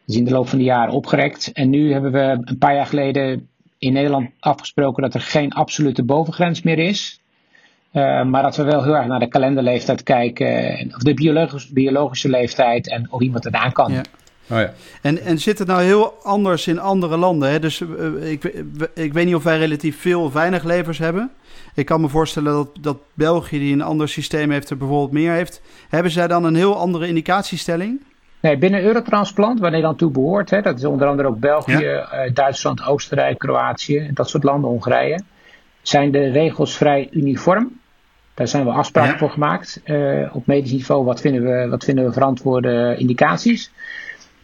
is 0.06 0.16
in 0.16 0.24
de 0.24 0.30
loop 0.30 0.48
van 0.48 0.58
de 0.58 0.64
jaren 0.64 0.94
opgerekt. 0.94 1.52
En 1.52 1.70
nu 1.70 1.92
hebben 1.92 2.12
we 2.12 2.40
een 2.44 2.58
paar 2.58 2.74
jaar 2.74 2.86
geleden 2.86 3.48
in 3.78 3.92
Nederland 3.92 4.30
afgesproken 4.40 5.02
dat 5.02 5.14
er 5.14 5.20
geen 5.20 5.52
absolute 5.52 6.04
bovengrens 6.04 6.62
meer 6.62 6.78
is. 6.78 7.20
Uh, 7.92 8.24
maar 8.24 8.42
dat 8.42 8.56
we 8.56 8.62
wel 8.62 8.82
heel 8.82 8.96
erg 8.96 9.06
naar 9.06 9.18
de 9.18 9.28
kalenderleeftijd 9.28 10.02
kijken, 10.02 10.84
of 10.94 11.02
de 11.02 11.14
biologische, 11.14 11.72
biologische 11.72 12.28
leeftijd 12.28 12.88
en 12.88 13.06
of 13.10 13.20
iemand 13.20 13.44
het 13.44 13.54
aan 13.54 13.72
kan. 13.72 13.92
Ja. 13.92 14.02
Oh 14.52 14.58
ja. 14.58 14.72
en, 15.02 15.20
en 15.22 15.38
zit 15.38 15.58
het 15.58 15.68
nou 15.68 15.82
heel 15.82 16.14
anders 16.22 16.66
in 16.66 16.78
andere 16.78 17.16
landen? 17.16 17.50
Hè? 17.50 17.58
Dus 17.58 17.80
uh, 17.80 18.30
ik, 18.30 18.44
ik 18.94 19.12
weet 19.12 19.26
niet 19.26 19.34
of 19.34 19.42
wij 19.42 19.58
relatief 19.58 20.00
veel 20.00 20.22
of 20.22 20.32
weinig 20.32 20.64
levers 20.64 20.98
hebben. 20.98 21.30
Ik 21.74 21.86
kan 21.86 22.00
me 22.00 22.08
voorstellen 22.08 22.52
dat, 22.52 22.68
dat 22.80 22.96
België, 23.14 23.58
die 23.58 23.72
een 23.72 23.82
ander 23.82 24.08
systeem 24.08 24.50
heeft, 24.50 24.70
er 24.70 24.76
bijvoorbeeld 24.76 25.12
meer 25.12 25.32
heeft. 25.32 25.60
Hebben 25.88 26.12
zij 26.12 26.26
dan 26.26 26.44
een 26.44 26.54
heel 26.54 26.76
andere 26.76 27.06
indicatiestelling? 27.06 28.00
Nee, 28.40 28.58
binnen 28.58 28.82
Eurotransplant, 28.82 29.60
waar 29.60 29.70
Nederland 29.70 29.98
toe 29.98 30.10
behoort, 30.10 30.50
hè, 30.50 30.60
dat 30.60 30.78
is 30.78 30.84
onder 30.84 31.08
andere 31.08 31.28
ook 31.28 31.38
België, 31.38 31.84
eh, 31.84 32.34
Duitsland, 32.34 32.84
Oostenrijk, 32.86 33.38
Kroatië, 33.38 34.10
dat 34.14 34.28
soort 34.28 34.42
landen, 34.42 34.70
Hongarije, 34.70 35.22
zijn 35.82 36.10
de 36.10 36.30
regels 36.30 36.76
vrij 36.76 37.08
uniform. 37.10 37.78
Daar 38.34 38.48
zijn 38.48 38.64
we 38.64 38.70
afspraken 38.70 39.12
Ja. 39.12 39.18
voor 39.18 39.30
gemaakt. 39.30 39.80
eh, 39.84 40.28
op 40.32 40.46
medisch 40.46 40.72
niveau, 40.72 41.04
wat 41.04 41.20
vinden, 41.20 41.42
we, 41.42 41.68
wat 41.68 41.84
vinden 41.84 42.04
we 42.04 42.12
verantwoorde 42.12 42.94
indicaties. 42.98 43.70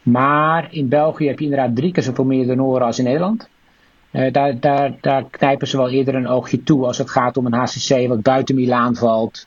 Maar 0.06 0.68
in 0.70 0.88
België 0.88 1.26
heb 1.26 1.38
je 1.38 1.44
inderdaad 1.44 1.76
drie 1.76 1.92
keer 1.92 2.02
zoveel 2.02 2.24
meer 2.24 2.46
donoren 2.46 2.86
als 2.86 2.98
in 2.98 3.04
Nederland. 3.04 3.48
Eh, 4.10 4.32
daar, 4.32 4.60
daar, 4.60 4.94
daar 5.00 5.24
knijpen 5.30 5.68
ze 5.68 5.76
wel 5.76 5.90
eerder 5.90 6.14
een 6.14 6.28
oogje 6.28 6.62
toe 6.62 6.86
als 6.86 6.98
het 6.98 7.10
gaat 7.10 7.36
om 7.36 7.46
een 7.46 7.52
HCC 7.52 8.08
wat 8.08 8.22
buiten 8.22 8.54
Milaan 8.54 8.96
valt. 8.96 9.46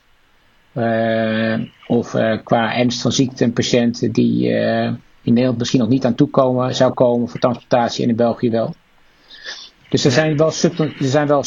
Eh, 0.72 1.58
of 1.86 2.14
eh, 2.14 2.38
qua 2.44 2.76
ernst 2.76 3.02
van 3.02 3.12
ziekte 3.12 3.44
een 3.44 3.52
patiënt 3.52 4.14
die 4.14 4.48
in 5.22 5.32
Nederland 5.32 5.58
misschien 5.58 5.80
nog 5.80 5.88
niet 5.88 6.04
aan 6.04 6.14
toekomen 6.14 6.74
zou 6.74 6.92
komen 6.92 7.28
voor 7.28 7.40
transplantatie 7.40 8.04
en 8.04 8.10
in 8.10 8.16
België 8.16 8.50
wel. 8.50 8.74
Dus 9.88 10.04
er 10.04 10.10
zijn 10.10 10.36
wel, 10.36 10.52
er 10.78 10.94
zijn 10.98 11.26
wel 11.26 11.42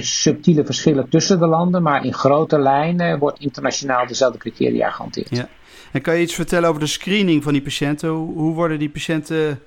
subtiele 0.00 0.64
verschillen 0.64 1.08
tussen 1.08 1.38
de 1.38 1.46
landen, 1.46 1.82
maar 1.82 2.04
in 2.04 2.14
grote 2.14 2.58
lijnen 2.58 3.18
wordt 3.18 3.38
internationaal 3.38 4.06
dezelfde 4.06 4.38
criteria 4.38 4.90
gehanteerd. 4.90 5.36
Ja. 5.36 5.48
En 5.92 6.00
kan 6.00 6.16
je 6.16 6.22
iets 6.22 6.34
vertellen 6.34 6.68
over 6.68 6.80
de 6.80 6.86
screening 6.86 7.42
van 7.42 7.52
die 7.52 7.62
patiënten? 7.62 8.08
Hoe, 8.08 8.54
worden 8.54 8.78
die 8.78 8.90
patiënten, 8.90 9.58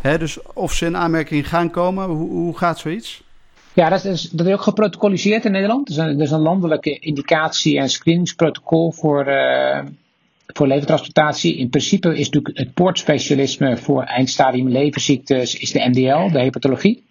hè, 0.00 0.18
dus 0.18 0.38
of 0.52 0.72
ze 0.72 0.86
in 0.86 0.96
aanmerking 0.96 1.48
gaan 1.48 1.70
komen, 1.70 2.06
hoe, 2.06 2.30
hoe 2.30 2.58
gaat 2.58 2.78
zoiets? 2.78 3.22
Ja, 3.72 3.88
dat 3.88 4.04
is, 4.04 4.22
dat 4.30 4.46
is 4.46 4.52
ook 4.52 4.60
geprotocoliseerd 4.60 5.44
in 5.44 5.52
Nederland. 5.52 5.88
Er 5.88 5.94
is 5.94 6.00
een, 6.00 6.18
er 6.18 6.24
is 6.24 6.30
een 6.30 6.40
landelijke 6.40 6.98
indicatie- 6.98 7.78
en 7.78 7.88
screeningsprotocol 7.88 8.92
voor, 8.92 9.26
eh, 9.26 9.84
voor 10.46 10.66
levertransplantatie. 10.66 11.56
In 11.56 11.68
principe 11.68 12.18
is 12.18 12.30
natuurlijk 12.30 12.58
het 12.58 12.74
poortspecialisme 12.74 13.76
voor 13.76 14.02
eindstadium 14.02 14.68
leverziektes 14.68 15.54
is 15.54 15.72
de 15.72 15.88
MDL, 15.88 16.32
de 16.32 16.40
hepatologie. 16.40 17.02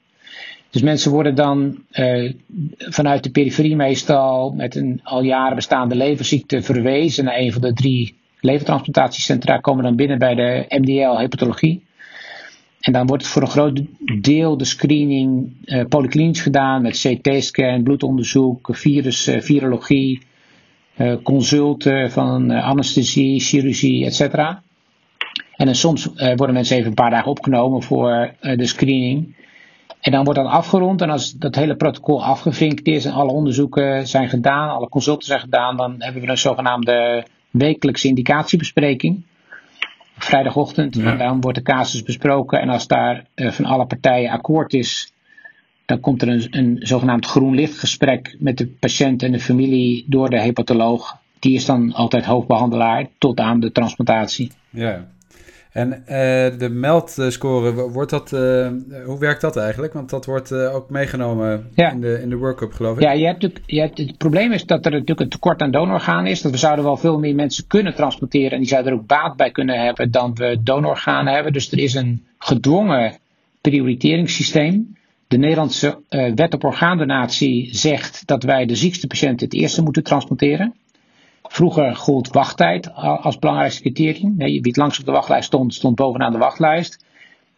Dus 0.69 0.81
mensen 0.81 1.11
worden 1.11 1.35
dan 1.35 1.83
eh, 1.91 2.33
vanuit 2.77 3.23
de 3.23 3.31
periferie 3.31 3.75
meestal 3.75 4.51
met 4.51 4.75
een 4.75 4.99
al 5.03 5.23
jaren 5.23 5.55
bestaande 5.55 5.95
leverziekte 5.95 6.61
verwezen 6.61 7.23
naar 7.23 7.37
een 7.37 7.51
van 7.51 7.61
de 7.61 7.73
drie 7.73 8.21
levertransplantatiecentra, 8.43 9.57
komen 9.57 9.83
dan 9.83 9.95
binnen 9.95 10.19
bij 10.19 10.35
de 10.35 10.65
MDL 10.67 11.17
hepatologie. 11.17 11.83
En 12.79 12.93
dan 12.93 13.07
wordt 13.07 13.27
voor 13.27 13.41
een 13.41 13.47
groot 13.47 13.81
deel 14.21 14.57
de 14.57 14.65
screening 14.65 15.55
eh 15.65 15.85
polyklinisch 15.89 16.41
gedaan 16.41 16.81
met 16.81 16.99
CT-scan, 17.01 17.83
bloedonderzoek, 17.83 18.69
virus, 18.71 19.27
eh, 19.27 19.41
virologie, 19.41 20.21
eh, 20.95 21.15
consulten 21.23 22.11
van 22.11 22.51
anesthesie, 22.51 23.39
chirurgie, 23.39 24.05
etc. 24.05 24.21
En 25.55 25.65
dan 25.65 25.75
soms 25.75 26.09
worden 26.15 26.53
mensen 26.53 26.75
even 26.75 26.87
een 26.87 26.93
paar 26.93 27.09
dagen 27.09 27.31
opgenomen 27.31 27.83
voor 27.83 28.33
de 28.39 28.65
screening. 28.65 29.35
En 30.03 30.11
dan 30.11 30.23
wordt 30.23 30.39
dat 30.39 30.49
afgerond. 30.49 31.01
En 31.01 31.09
als 31.09 31.31
dat 31.31 31.55
hele 31.55 31.75
protocol 31.75 32.23
afgevinkt 32.23 32.87
is 32.87 33.05
en 33.05 33.11
alle 33.11 33.31
onderzoeken 33.31 34.07
zijn 34.07 34.29
gedaan, 34.29 34.69
alle 34.69 34.89
consulten 34.89 35.27
zijn 35.27 35.39
gedaan, 35.39 35.77
dan 35.77 35.95
hebben 35.97 36.21
we 36.21 36.27
een 36.27 36.37
zogenaamde 36.37 37.25
wekelijkse 37.53 38.07
indicatiebespreking. 38.07 39.23
Vrijdagochtend. 40.17 40.95
Ja. 40.95 41.11
En 41.11 41.17
dan 41.17 41.41
wordt 41.41 41.57
de 41.57 41.63
casus 41.63 42.03
besproken. 42.03 42.61
En 42.61 42.69
als 42.69 42.87
daar 42.87 43.25
eh, 43.33 43.51
van 43.51 43.65
alle 43.65 43.85
partijen 43.85 44.31
akkoord 44.31 44.73
is, 44.73 45.13
dan 45.85 45.99
komt 45.99 46.21
er 46.21 46.27
een, 46.27 46.47
een 46.49 46.77
zogenaamd 46.79 47.25
groen 47.25 47.55
lichtgesprek 47.55 48.35
met 48.39 48.57
de 48.57 48.67
patiënt 48.67 49.23
en 49.23 49.31
de 49.31 49.39
familie 49.39 50.05
door 50.07 50.29
de 50.29 50.39
hepatoloog. 50.39 51.17
Die 51.39 51.55
is 51.55 51.65
dan 51.65 51.93
altijd 51.93 52.25
hoofdbehandelaar 52.25 53.07
tot 53.17 53.39
aan 53.39 53.59
de 53.59 53.71
transplantatie. 53.71 54.51
Ja. 54.69 55.07
En 55.73 55.93
eh, 56.07 56.59
de 56.59 56.69
meldscore, 56.69 57.73
wo- 57.73 57.89
wordt 57.89 58.09
dat, 58.11 58.33
eh, 58.33 58.67
hoe 59.05 59.19
werkt 59.19 59.41
dat 59.41 59.57
eigenlijk? 59.57 59.93
Want 59.93 60.09
dat 60.09 60.25
wordt 60.25 60.51
eh, 60.51 60.75
ook 60.75 60.89
meegenomen 60.89 61.69
Ja. 61.75 61.91
in, 61.91 62.01
de, 62.01 62.19
in 62.21 62.29
de 62.29 62.35
workup, 62.37 62.71
geloof 62.73 62.95
ik. 62.97 63.03
Ja, 63.03 63.11
je 63.11 63.25
hebt 63.25 63.49
je 63.65 63.79
hebt, 63.79 63.97
het 63.97 64.17
probleem 64.17 64.51
is 64.51 64.65
dat 64.65 64.85
er 64.85 64.91
natuurlijk 64.91 65.19
een 65.19 65.29
tekort 65.29 65.61
aan 65.61 65.71
donororganen 65.71 66.31
is. 66.31 66.41
Dat 66.41 66.51
we 66.51 66.57
zouden 66.57 66.85
wel 66.85 66.97
veel 66.97 67.19
meer 67.19 67.35
mensen 67.35 67.67
kunnen 67.67 67.95
transporteren. 67.95 68.51
En 68.51 68.57
die 68.59 68.67
zouden 68.67 68.91
er 68.91 68.97
ook 68.99 69.07
baat 69.07 69.35
bij 69.37 69.51
kunnen 69.51 69.79
hebben 69.85 70.11
dan 70.11 70.33
we 70.33 70.57
donororganen 70.63 71.33
hebben. 71.33 71.53
Dus 71.53 71.71
er 71.71 71.79
is 71.79 71.93
een 71.93 72.25
gedwongen 72.37 73.13
prioriteringssysteem. 73.61 74.95
De 75.27 75.37
Nederlandse 75.37 75.97
wet 76.35 76.53
op 76.53 76.63
orgaandonatie 76.63 77.69
zegt 77.75 78.27
dat 78.27 78.43
wij 78.43 78.65
de 78.65 78.75
ziekste 78.75 79.07
patiënten 79.07 79.45
het 79.47 79.55
eerste 79.55 79.81
moeten 79.81 80.03
transporteren. 80.03 80.73
Vroeger 81.53 81.95
gold 81.95 82.27
wachttijd 82.27 82.93
als 82.95 83.39
belangrijkste 83.39 83.81
criterium. 83.81 84.37
Wie 84.37 84.59
het 84.61 84.77
langst 84.77 84.99
op 84.99 85.05
de 85.05 85.11
wachtlijst 85.11 85.45
stond, 85.45 85.73
stond 85.73 85.95
bovenaan 85.95 86.31
de 86.31 86.37
wachtlijst. 86.37 87.05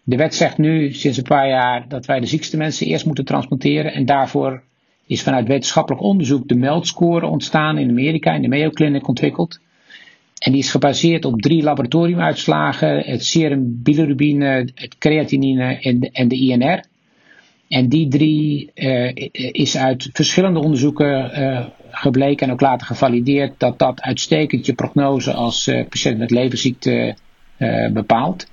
De 0.04 0.16
wet 0.16 0.36
zegt 0.36 0.58
nu 0.58 0.94
sinds 0.94 1.18
een 1.18 1.24
paar 1.24 1.48
jaar 1.48 1.88
dat 1.88 2.06
wij 2.06 2.20
de 2.20 2.26
ziekste 2.26 2.58
mensen 2.58 2.88
eerst 2.88 3.06
moeten 3.06 3.26
transporteren. 3.26 3.94
En 3.94 4.06
daarvoor 4.06 4.64
is 5.06 5.24
vanuit 5.24 5.48
wetenschappelijk 5.48 6.04
onderzoek 6.04 6.48
de 6.48 6.56
meldscore 6.56 7.26
ontstaan 7.26 7.78
in 7.78 7.90
Amerika, 7.90 8.34
in 8.34 8.42
de 8.42 8.48
Mayo 8.48 8.70
Clinic 8.70 9.08
ontwikkeld. 9.08 9.60
En 10.38 10.52
die 10.52 10.62
is 10.62 10.72
gebaseerd 10.72 11.26
op 11.26 11.42
drie 11.42 11.64
laboratoriumuitslagen: 11.64 13.00
het 13.00 13.26
serum 13.26 13.80
bilirubine, 13.84 14.70
het 14.76 14.98
creatinine 14.98 15.80
en 16.12 16.28
de, 16.28 16.36
INR. 16.36 16.84
En 17.68 17.90
die 17.90 18.08
drie 18.08 18.72
eh, 18.74 19.12
is 19.52 19.78
uit 19.78 20.10
verschillende 20.14 20.60
onderzoeken 20.60 21.32
eh, 21.32 21.66
gebleken 21.98 22.48
en 22.48 22.54
ook 22.54 22.62
later 22.62 22.88
gevalideerd 22.88 23.54
dat 23.58 23.80
dat 23.80 24.02
uitstekend 24.02 24.66
je 24.66 24.74
prognose 24.74 25.34
als 25.34 25.68
eh, 25.68 25.88
patiënt 25.90 26.18
met 26.18 26.32
leverziekte 26.32 27.16
eh, 27.58 27.92
bepaalt. 27.92 28.48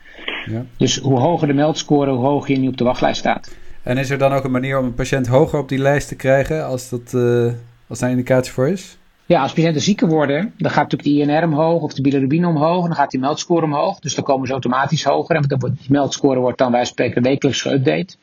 Ja. 0.46 0.64
Dus 0.76 0.98
hoe 0.98 1.18
hoger 1.18 1.46
de 1.46 1.54
meldscore, 1.54 2.10
hoe 2.10 2.24
hoger 2.24 2.50
je 2.50 2.58
nu 2.58 2.68
op 2.68 2.76
de 2.76 2.84
wachtlijst 2.84 3.18
staat. 3.18 3.54
En 3.82 3.98
is 3.98 4.10
er 4.10 4.18
dan 4.18 4.32
ook 4.32 4.44
een 4.44 4.50
manier 4.50 4.78
om 4.78 4.84
een 4.84 4.94
patiënt 4.94 5.26
hoger 5.26 5.58
op 5.58 5.68
die 5.68 5.78
lijst 5.78 6.08
te 6.08 6.16
krijgen 6.16 6.66
als, 6.66 6.88
dat, 6.88 7.14
eh, 7.14 7.52
als 7.88 7.98
daar 7.98 8.10
indicatie 8.10 8.52
voor 8.52 8.68
is? 8.68 8.98
Ja, 9.26 9.42
als 9.42 9.52
patiënten 9.52 9.82
zieker 9.82 10.08
worden, 10.08 10.54
dan 10.58 10.70
gaat 10.70 10.90
natuurlijk 10.90 11.26
de 11.26 11.32
INR 11.32 11.44
omhoog 11.44 11.82
of 11.82 11.94
de 11.94 12.02
bilirubine 12.02 12.46
omhoog. 12.46 12.82
En 12.82 12.88
dan 12.88 12.96
gaat 12.96 13.10
die 13.10 13.20
meldscore 13.20 13.64
omhoog. 13.64 13.98
Dus 13.98 14.14
dan 14.14 14.24
komen 14.24 14.46
ze 14.46 14.52
automatisch 14.52 15.04
hoger. 15.04 15.36
En 15.36 15.42
die 15.58 15.76
meldscore 15.88 16.40
wordt 16.40 16.58
dan 16.58 16.72
wij 16.72 16.84
spreken 16.84 17.22
wekelijks 17.22 17.68
geüpdate. 17.68 18.21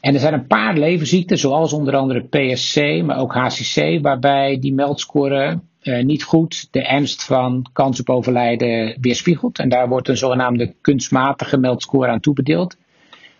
En 0.00 0.14
er 0.14 0.20
zijn 0.20 0.34
een 0.34 0.46
paar 0.46 0.78
leverziekten, 0.78 1.38
zoals 1.38 1.72
onder 1.72 1.96
andere 1.96 2.20
PSC, 2.20 3.02
maar 3.04 3.18
ook 3.18 3.34
HCC, 3.34 3.98
waarbij 4.02 4.58
die 4.60 4.74
meldscore 4.74 5.60
eh, 5.80 6.04
niet 6.04 6.22
goed 6.22 6.68
de 6.70 6.82
ernst 6.82 7.24
van 7.24 7.66
kans 7.72 8.00
op 8.00 8.10
overlijden 8.10 8.96
weerspiegelt. 9.00 9.58
En 9.58 9.68
daar 9.68 9.88
wordt 9.88 10.08
een 10.08 10.16
zogenaamde 10.16 10.74
kunstmatige 10.80 11.58
meldscore 11.58 12.10
aan 12.10 12.20
toebedeeld. 12.20 12.76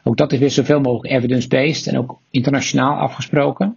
Ook 0.05 0.17
dat 0.17 0.33
is 0.33 0.39
weer 0.39 0.51
zoveel 0.51 0.81
mogelijk 0.81 1.15
evidence-based 1.15 1.87
en 1.87 1.99
ook 1.99 2.19
internationaal 2.31 2.97
afgesproken. 2.97 3.77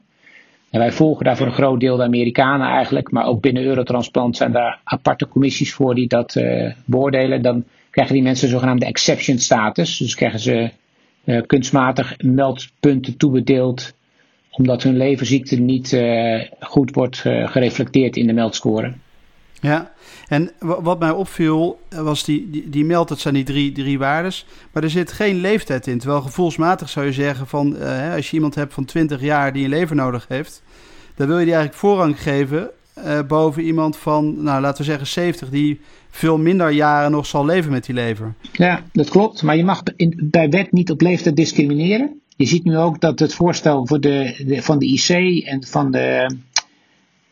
En 0.69 0.79
wij 0.79 0.91
volgen 0.91 1.25
daar 1.25 1.37
voor 1.37 1.45
een 1.45 1.53
groot 1.53 1.79
deel 1.79 1.95
de 1.95 2.03
Amerikanen 2.03 2.67
eigenlijk, 2.67 3.11
maar 3.11 3.25
ook 3.25 3.41
binnen 3.41 3.63
Eurotransplant 3.63 4.37
zijn 4.37 4.51
daar 4.51 4.79
aparte 4.83 5.27
commissies 5.27 5.73
voor 5.73 5.95
die 5.95 6.07
dat 6.07 6.35
eh, 6.35 6.71
beoordelen. 6.85 7.41
Dan 7.41 7.63
krijgen 7.89 8.13
die 8.13 8.23
mensen 8.23 8.49
zogenaamde 8.49 8.85
exception 8.85 9.37
status. 9.37 9.97
Dus 9.97 10.15
krijgen 10.15 10.39
ze 10.39 10.71
eh, 11.23 11.41
kunstmatig 11.45 12.15
meldpunten 12.21 13.17
toebedeeld, 13.17 13.93
omdat 14.51 14.83
hun 14.83 14.97
leverziekte 14.97 15.55
niet 15.55 15.93
eh, 15.93 16.41
goed 16.59 16.93
wordt 16.95 17.21
eh, 17.25 17.51
gereflecteerd 17.51 18.15
in 18.15 18.27
de 18.27 18.33
meldscore. 18.33 18.93
Ja, 19.61 19.91
en 20.27 20.51
wa- 20.59 20.81
wat 20.81 20.99
mij 20.99 21.11
opviel 21.11 21.79
was 21.89 22.23
die, 22.23 22.49
die, 22.49 22.69
die 22.69 22.85
meld, 22.85 23.07
dat 23.07 23.19
zijn 23.19 23.33
die 23.33 23.43
drie, 23.43 23.71
drie 23.71 23.99
waardes, 23.99 24.45
maar 24.71 24.83
er 24.83 24.89
zit 24.89 25.11
geen 25.11 25.35
leeftijd 25.35 25.87
in. 25.87 25.97
Terwijl 25.99 26.21
gevoelsmatig 26.21 26.89
zou 26.89 27.05
je 27.05 27.13
zeggen 27.13 27.47
van, 27.47 27.77
als 28.15 28.29
je 28.29 28.35
iemand 28.35 28.55
hebt 28.55 28.73
van 28.73 28.85
20 28.85 29.21
jaar 29.21 29.53
die 29.53 29.63
een 29.63 29.69
lever 29.69 29.95
nodig 29.95 30.25
heeft, 30.27 30.63
dan 31.15 31.27
wil 31.27 31.37
je 31.39 31.45
die 31.45 31.53
eigenlijk 31.53 31.83
voorrang 31.83 32.21
geven 32.21 32.69
eh, 32.93 33.19
boven 33.27 33.63
iemand 33.63 33.97
van, 33.97 34.43
nou 34.43 34.61
laten 34.61 34.77
we 34.77 34.83
zeggen 34.89 35.07
70, 35.07 35.49
die 35.49 35.79
veel 36.09 36.37
minder 36.37 36.69
jaren 36.69 37.11
nog 37.11 37.25
zal 37.25 37.45
leven 37.45 37.71
met 37.71 37.85
die 37.85 37.95
lever. 37.95 38.33
Ja, 38.51 38.83
dat 38.91 39.09
klopt. 39.09 39.43
Maar 39.43 39.57
je 39.57 39.63
mag 39.63 39.83
in, 39.95 40.17
bij 40.31 40.49
wet 40.49 40.71
niet 40.71 40.91
op 40.91 41.01
leeftijd 41.01 41.35
discrimineren. 41.35 42.19
Je 42.35 42.45
ziet 42.45 42.63
nu 42.63 42.77
ook 42.77 43.01
dat 43.01 43.19
het 43.19 43.33
voorstel 43.33 43.87
voor 43.87 43.99
de, 43.99 44.43
de, 44.47 44.61
van 44.61 44.79
de 44.79 44.85
IC 44.85 45.09
en 45.45 45.63
van 45.67 45.91
de, 45.91 46.35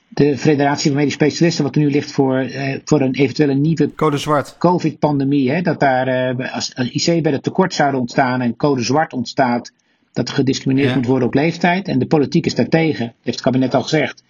de 0.08 0.38
Federatie 0.38 0.90
van 0.90 1.00
Medisch 1.00 1.14
Specialisten, 1.14 1.64
wat 1.64 1.76
er 1.76 1.82
nu 1.82 1.90
ligt 1.92 2.12
voor, 2.12 2.38
eh, 2.38 2.80
voor 2.86 3.02
een 3.02 3.16
eventuele 3.16 3.54
nieuwe 3.54 3.96
Code 3.96 4.18
zwart. 4.18 4.56
COVID-pandemie, 4.58 5.52
hè, 5.52 5.62
dat 5.62 5.80
daar 5.80 6.08
eh, 6.08 6.54
als, 6.54 6.76
als 6.76 6.90
IC 6.90 7.24
bij 7.24 7.32
het 7.32 7.44
tekort 7.44 7.74
zouden 7.74 8.00
ontstaan 8.00 8.42
en 8.42 8.56
code 8.56 8.84
zwart 8.84 9.14
ontstaat, 9.14 9.72
dat 10.14 10.28
er 10.28 10.34
gediscrimineerd 10.34 10.90
Ja. 10.90 10.96
moet 10.96 11.06
worden 11.06 11.28
op 11.28 11.34
leeftijd. 11.34 11.88
En 11.88 12.00
de 12.00 12.06
politiek 12.08 12.46
is 12.46 12.56
daartegen, 12.56 13.06
heeft 13.06 13.38
het 13.38 13.42
kabinet 13.42 13.74
al 13.76 13.82
gezegd. 13.82 14.24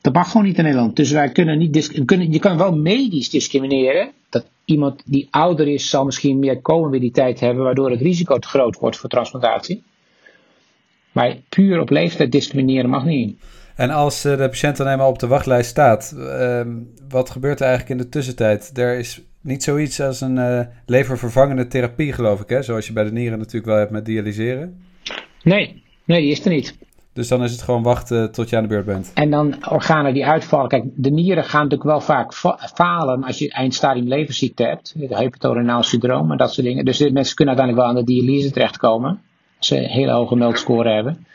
Dat 0.00 0.12
mag 0.12 0.30
gewoon 0.30 0.46
niet 0.46 0.58
in 0.58 0.64
Nederland. 0.64 0.96
Dus 0.96 1.10
wij 1.10 1.28
kunnen 1.28 1.58
niet 1.58 2.04
kunnen, 2.04 2.32
je 2.32 2.38
kan 2.38 2.56
wel 2.56 2.76
medisch 2.76 3.30
discrimineren. 3.30 4.10
Dat 4.28 4.46
iemand 4.64 5.02
die 5.04 5.28
ouder 5.30 5.68
is, 5.68 5.90
zal 5.90 6.04
misschien 6.04 6.38
meer 6.38 6.60
comorbiditeit 6.60 7.40
hebben, 7.40 7.64
waardoor 7.64 7.90
het 7.90 8.00
risico 8.00 8.38
te 8.38 8.48
groot 8.48 8.78
wordt 8.78 8.96
voor 8.96 9.08
transplantatie. 9.08 9.82
Maar 11.12 11.36
puur 11.48 11.80
op 11.80 11.90
leeftijd 11.90 12.32
discrimineren 12.32 12.90
mag 12.90 13.04
niet. 13.04 13.38
En 13.76 13.90
als 13.90 14.24
eh, 14.24 14.36
de 14.36 14.48
patiënt 14.48 14.76
dan 14.76 14.86
eenmaal 14.86 15.08
op 15.08 15.18
de 15.18 15.26
wachtlijst 15.26 15.70
staat, 15.70 16.14
ehm, 16.18 16.68
wat 17.08 17.30
gebeurt 17.30 17.60
er 17.60 17.66
eigenlijk 17.66 18.00
in 18.00 18.06
de 18.06 18.10
tussentijd? 18.10 18.70
Er 18.78 18.98
is 18.98 19.20
niet 19.40 19.62
zoiets 19.62 20.00
als 20.00 20.20
een 20.20 20.36
uh, 20.36 20.60
leververvangende 20.86 21.66
therapie, 21.66 22.12
geloof 22.12 22.40
ik, 22.40 22.48
hè? 22.48 22.62
Zoals 22.62 22.86
je 22.86 22.92
bij 22.92 23.04
de 23.04 23.12
nieren 23.12 23.38
natuurlijk 23.38 23.66
wel 23.66 23.76
hebt 23.76 23.90
met 23.90 24.04
dialyseren. 24.04 24.82
Nee, 25.42 25.82
nee, 26.04 26.20
die 26.20 26.30
is 26.30 26.44
er 26.44 26.50
niet. 26.50 26.78
Dus 27.20 27.28
dan 27.28 27.42
is 27.42 27.52
het 27.52 27.62
gewoon 27.62 27.82
wachten 27.82 28.32
tot 28.32 28.50
je 28.50 28.56
aan 28.56 28.62
de 28.62 28.68
beurt 28.68 28.84
bent. 28.84 29.10
En 29.14 29.30
dan 29.30 29.54
organen 29.68 30.14
die 30.14 30.26
uitvallen. 30.26 30.68
Kijk, 30.68 30.84
de 30.94 31.10
nieren 31.10 31.44
gaan 31.44 31.62
natuurlijk 31.62 31.90
wel 31.90 32.00
vaak 32.00 32.34
falen 32.74 33.24
als 33.24 33.38
je 33.38 33.50
eindstadium 33.50 34.08
leverziekte 34.08 34.62
hebt. 34.62 34.94
Hepatorenaal 35.08 35.82
syndroom 35.82 36.30
en 36.30 36.36
dat 36.36 36.52
soort 36.52 36.66
dingen. 36.66 36.84
Dus 36.84 36.98
mensen 36.98 37.36
kunnen 37.36 37.56
uiteindelijk 37.56 37.76
wel 37.76 37.86
aan 37.86 38.04
de 38.04 38.12
dialyse 38.12 38.50
terechtkomen. 38.50 39.20
Als 39.58 39.66
ze 39.66 39.76
een 39.76 39.90
hele 39.90 40.12
hoge 40.12 40.36
meldscore 40.36 40.90
hebben. 40.90 41.26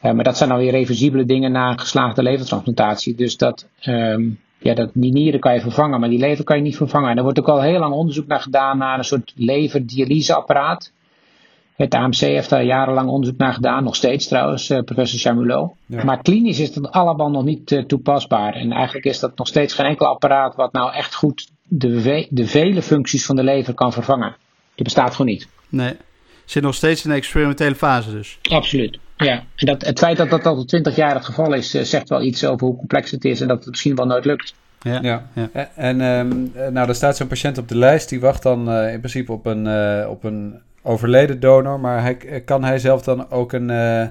Maar 0.00 0.24
dat 0.24 0.36
zijn 0.36 0.48
dan 0.48 0.58
weer 0.58 0.70
reversibele 0.70 1.24
dingen 1.24 1.52
na 1.52 1.70
een 1.70 1.80
geslaagde 1.80 2.22
levertransplantatie. 2.22 3.14
Dus 3.14 3.36
dat, 3.36 3.68
um, 3.84 4.38
ja, 4.58 4.74
dat, 4.74 4.90
die 4.94 5.12
nieren 5.12 5.40
kan 5.40 5.54
je 5.54 5.60
vervangen, 5.60 6.00
maar 6.00 6.08
die 6.08 6.18
lever 6.18 6.44
kan 6.44 6.56
je 6.56 6.62
niet 6.62 6.76
vervangen. 6.76 7.10
En 7.10 7.16
er 7.16 7.22
wordt 7.22 7.38
ook 7.38 7.48
al 7.48 7.62
heel 7.62 7.78
lang 7.78 7.94
onderzoek 7.94 8.26
naar 8.26 8.40
gedaan 8.40 8.78
naar 8.78 8.98
een 8.98 9.04
soort 9.04 9.32
leverdialyseapparaat. 9.36 10.92
Het 11.76 11.94
AMC 11.94 12.16
heeft 12.16 12.50
daar 12.50 12.64
jarenlang 12.64 13.08
onderzoek 13.08 13.38
naar 13.38 13.52
gedaan, 13.52 13.84
nog 13.84 13.96
steeds 13.96 14.28
trouwens, 14.28 14.70
uh, 14.70 14.80
professor 14.80 15.18
Chamulot. 15.18 15.72
Maar 15.86 16.22
klinisch 16.22 16.58
is 16.58 16.72
dat 16.72 16.90
allemaal 16.90 17.30
nog 17.30 17.44
niet 17.44 17.70
uh, 17.70 17.84
toepasbaar. 17.84 18.54
En 18.54 18.72
eigenlijk 18.72 19.04
is 19.04 19.18
dat 19.18 19.36
nog 19.38 19.46
steeds 19.46 19.74
geen 19.74 19.86
enkel 19.86 20.06
apparaat 20.06 20.54
wat 20.54 20.72
nou 20.72 20.94
echt 20.94 21.14
goed 21.14 21.50
de, 21.62 22.26
de 22.30 22.46
vele 22.46 22.82
functies 22.82 23.26
van 23.26 23.36
de 23.36 23.42
lever 23.42 23.74
kan 23.74 23.92
vervangen. 23.92 24.36
Die 24.74 24.84
bestaat 24.84 25.10
gewoon 25.10 25.30
niet. 25.30 25.48
Nee, 25.68 25.96
zit 26.44 26.62
nog 26.62 26.74
steeds 26.74 27.04
in 27.04 27.10
de 27.10 27.16
experimentele 27.16 27.74
fase 27.74 28.10
dus. 28.10 28.38
Absoluut. 28.50 28.98
Ja, 29.16 29.44
en 29.56 29.66
dat, 29.66 29.84
het 29.84 29.98
feit 29.98 30.16
dat 30.16 30.30
dat 30.30 30.46
al 30.46 30.64
20 30.64 30.96
jaar 30.96 31.14
het 31.14 31.24
geval 31.24 31.52
is, 31.52 31.74
uh, 31.74 31.82
zegt 31.82 32.08
wel 32.08 32.22
iets 32.22 32.44
over 32.44 32.66
hoe 32.66 32.76
complex 32.76 33.10
het 33.10 33.24
is 33.24 33.40
en 33.40 33.48
dat 33.48 33.58
het 33.58 33.68
misschien 33.68 33.94
wel 33.94 34.06
nooit 34.06 34.24
lukt. 34.24 34.54
Ja, 34.80 34.98
ja. 35.02 35.28
ja. 35.34 35.70
En 35.76 36.00
um, 36.00 36.52
nou, 36.72 36.88
er 36.88 36.94
staat 36.94 37.16
zo'n 37.16 37.26
patiënt 37.26 37.58
op 37.58 37.68
de 37.68 37.76
lijst, 37.76 38.08
die 38.08 38.20
wacht 38.20 38.42
dan 38.42 38.70
in 38.72 38.98
principe 38.98 39.32
op 39.32 39.46
een, 39.46 39.68
op 40.08 40.24
een 40.24 40.60
overleden 40.82 41.40
donor, 41.40 41.80
maar 41.80 42.16
kan 42.44 42.64
hij 42.64 42.78
zelf 42.78 43.02
dan 43.02 43.30
ook 43.30 43.52
een, 43.52 43.68
uh, 43.68 44.06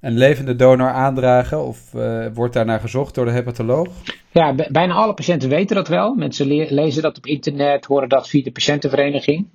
een 0.00 0.18
levende 0.18 0.56
donor 0.56 0.90
aandragen 0.90 1.64
of 1.64 1.92
uh, 1.94 2.26
wordt 2.34 2.54
daarnaar 2.54 2.80
gezocht 2.80 3.14
door 3.14 3.24
de 3.24 3.30
hepatoloog? 3.30 3.88
Ja, 4.30 4.54
bijna 4.70 4.94
alle 4.94 5.14
patiënten 5.14 5.48
weten 5.48 5.76
dat 5.76 5.88
wel. 5.88 6.14
Mensen 6.14 6.46
le 6.46 6.66
lezen 6.70 7.02
dat 7.02 7.16
op 7.16 7.26
internet, 7.26 7.84
horen 7.84 8.08
dat 8.08 8.28
via 8.28 8.42
de 8.42 8.52
patiëntenvereniging. 8.52 9.46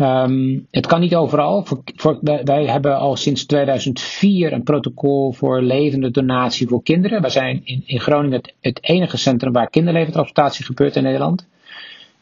Um, 0.00 0.66
het 0.70 0.86
kan 0.86 1.00
niet 1.00 1.14
overal. 1.14 1.66
Voor, 1.96 2.18
wij 2.44 2.66
hebben 2.66 2.98
al 2.98 3.16
sinds 3.16 3.46
2004 3.46 4.52
een 4.52 4.62
protocol 4.62 5.32
voor 5.32 5.62
levende 5.62 6.10
donatie 6.10 6.68
voor 6.68 6.82
kinderen. 6.82 7.20
Wij 7.20 7.30
zijn 7.30 7.60
in, 7.64 7.82
in 7.86 8.00
Groningen 8.00 8.40
het, 8.60 8.78
enige 8.82 9.16
centrum 9.16 9.52
waar 9.52 9.70
kinderleventransplantatie 9.70 10.64
gebeurt 10.64 10.96
in 10.96 11.02
Nederland. 11.02 11.46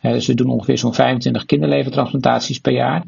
Uh, 0.03 0.13
dus 0.13 0.27
doen 0.27 0.51
ongeveer 0.51 0.79
zo'n 0.79 0.95
25 0.95 1.45
kinderleventransplantaties 1.45 2.59
per 2.59 2.73
jaar. 2.73 3.03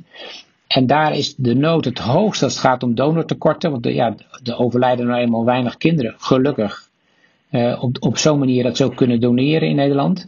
En 0.69 0.87
daar 0.87 1.17
is 1.17 1.35
de 1.37 1.55
nood 1.55 1.85
het 1.85 1.99
hoogst 1.99 2.43
als 2.43 2.53
het 2.53 2.63
gaat 2.63 2.83
om 2.83 2.95
donortekorten. 2.95 3.71
Want 3.71 3.83
de, 3.83 3.95
ja, 3.95 4.15
de 4.43 4.57
overlijden 4.57 5.07
nou 5.07 5.21
eenmaal 5.21 5.45
weinig 5.45 5.77
kinderen, 5.77 6.15
gelukkig. 6.19 6.89
Uh, 7.51 7.83
op 7.83 7.97
op 8.01 8.19
zo'n 8.19 8.39
manier 8.39 8.63
dat 8.63 8.77
ze 8.77 8.85
ook 8.85 8.97
kunnen 8.97 9.21
doneren 9.21 9.69
in 9.69 9.77
Nederland. 9.77 10.27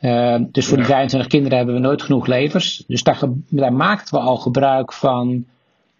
Uh, 0.00 0.36
dus 0.50 0.66
voor 0.66 0.76
die 0.76 0.86
25 0.86 1.30
kinderen 1.30 1.56
hebben 1.56 1.74
we 1.74 1.80
nooit 1.80 2.02
genoeg 2.02 2.26
levers. 2.26 2.84
Dus 2.86 3.02
daar, 3.02 3.18
daar 3.48 3.72
maakten 3.72 4.14
we 4.14 4.20
al 4.20 4.36
gebruik 4.36 4.92
van 4.92 5.44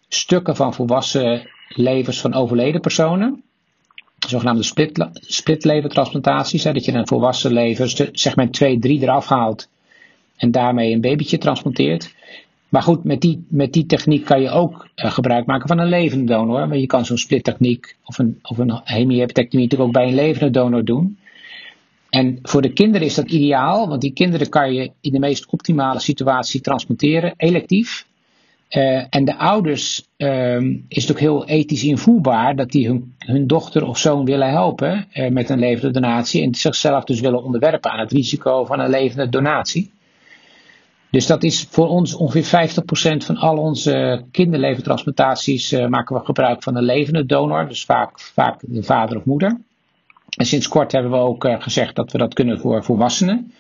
stukken 0.09 0.57
van 0.57 0.75
volwassen 0.75 1.51
levers 1.69 2.21
van 2.21 2.35
overleden 2.35 2.81
personen. 2.81 3.43
Zogenaamde 4.27 4.63
split, 4.63 5.09
splitlevertransplantaties. 5.13 6.65
Hè, 6.65 6.73
dat 6.73 6.85
je 6.85 6.93
een 6.93 7.07
volwassen 7.07 7.53
lever, 7.53 8.09
segment 8.13 8.53
2, 8.53 8.79
3 8.79 9.03
eraf 9.03 9.29
haalt. 9.29 9.69
En 10.37 10.51
daarmee 10.51 10.93
een 10.93 11.01
babytje 11.01 11.39
transplanteert. 11.39 12.15
Maar 12.69 12.83
goed, 12.83 13.05
met 13.05 13.21
die, 13.21 13.45
met 13.49 13.73
die 13.73 13.87
techniek 13.87 14.25
kan 14.25 14.41
je 14.41 14.51
ook 14.51 14.89
uh, 14.97 15.11
gebruik 15.11 15.47
maken 15.47 15.69
van 15.69 15.79
een 15.79 15.89
levende 15.89 16.25
donor. 16.25 16.69
Maar 16.69 16.79
je 16.79 16.87
kan 16.87 17.05
zo'n 17.05 17.19
splittechniek 17.19 17.97
of 18.05 18.19
een, 18.19 18.39
of 18.43 18.59
een 18.59 18.81
hemihepatectomie 18.85 19.65
natuurlijk 19.65 19.91
ook 19.91 20.03
bij 20.03 20.09
een 20.09 20.15
levende 20.15 20.51
donor 20.51 20.85
doen. 20.85 21.19
En 22.11 22.39
voor 22.43 22.63
de 22.63 22.73
kinderen 22.73 23.07
is 23.07 23.15
dat 23.15 23.31
ideaal, 23.31 23.89
want 23.89 24.01
die 24.01 24.13
kinderen 24.13 24.49
kan 24.49 24.73
je 24.73 24.91
in 25.01 25.13
de 25.13 25.19
meest 25.19 25.47
optimale 25.47 26.01
situatie 26.01 26.61
transporteren, 26.61 27.35
electief. 27.37 28.07
Uh, 28.71 29.05
en 29.11 29.25
de 29.25 29.37
ouders 29.37 30.09
uh, 30.17 30.61
is 30.89 31.03
het 31.03 31.11
ook 31.11 31.19
heel 31.19 31.47
ethisch 31.47 31.85
invoerbaar 31.85 32.57
dat 32.57 32.71
die 32.71 32.87
hun, 32.87 33.15
hun 33.19 33.47
dochter 33.47 33.87
of 33.87 33.99
zoon 33.99 34.25
willen 34.25 34.51
helpen 34.51 35.07
uh, 35.15 35.31
met 35.31 35.49
een 35.49 35.59
levende 35.59 36.01
donatie. 36.01 36.43
En 36.43 36.55
zichzelf 36.55 37.05
dus 37.05 37.21
willen 37.21 37.43
onderwerpen 37.43 37.91
aan 37.91 37.99
het 37.99 38.13
risico 38.13 38.65
van 38.65 38.81
een 38.81 38.91
levende 38.91 39.29
donatie. 39.29 39.91
Dus 41.11 41.27
dat 41.27 41.43
is 41.43 41.67
voor 41.71 41.89
ons 41.89 42.15
ongeveer 42.15 42.71
50% 43.15 43.17
van 43.17 43.37
al 43.37 43.57
onze 43.57 44.25
kinderleventransplantaties 44.31 45.73
uh, 45.73 45.87
maken 45.87 46.17
we 46.17 46.25
gebruik 46.25 46.63
van 46.63 46.77
een 46.77 46.85
levende 46.85 47.27
donor, 47.27 47.69
dus 47.69 47.85
vaak, 47.85 48.21
vaak 48.21 48.61
de 48.61 48.83
vader 48.83 49.17
of 49.17 49.25
moeder. 49.25 49.61
En 50.37 50.47
sinds 50.47 50.69
kort 50.69 50.93
hebben 50.93 51.11
we 51.11 51.17
ook 51.17 51.45
uh, 51.45 51.63
gezegd 51.63 51.97
dat 51.97 52.13
we 52.13 52.19
dat 52.19 52.35
kunnen 52.35 52.61
voor 52.61 52.85
volwassenen. 52.85 53.53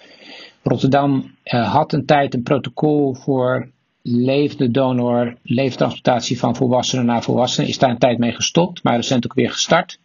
Rotterdam 0.62 1.34
uh, 1.44 1.72
had 1.72 1.92
een 1.92 2.06
tijd 2.06 2.34
een 2.34 2.42
protocol 2.42 3.14
voor 3.14 3.68
levende 4.02 4.70
donor, 4.70 5.37
leventransplantatie 5.42 6.38
van 6.38 6.56
volwassenen 6.56 7.04
naar 7.04 7.22
volwassenen. 7.22 7.68
Is 7.68 7.78
daar 7.78 7.90
een 7.90 7.98
tijd 7.98 8.18
mee 8.18 8.32
gestopt, 8.32 8.82
maar 8.82 8.96
recent 8.96 9.24
ook 9.24 9.34
weer 9.34 9.50
gestart. 9.50 9.98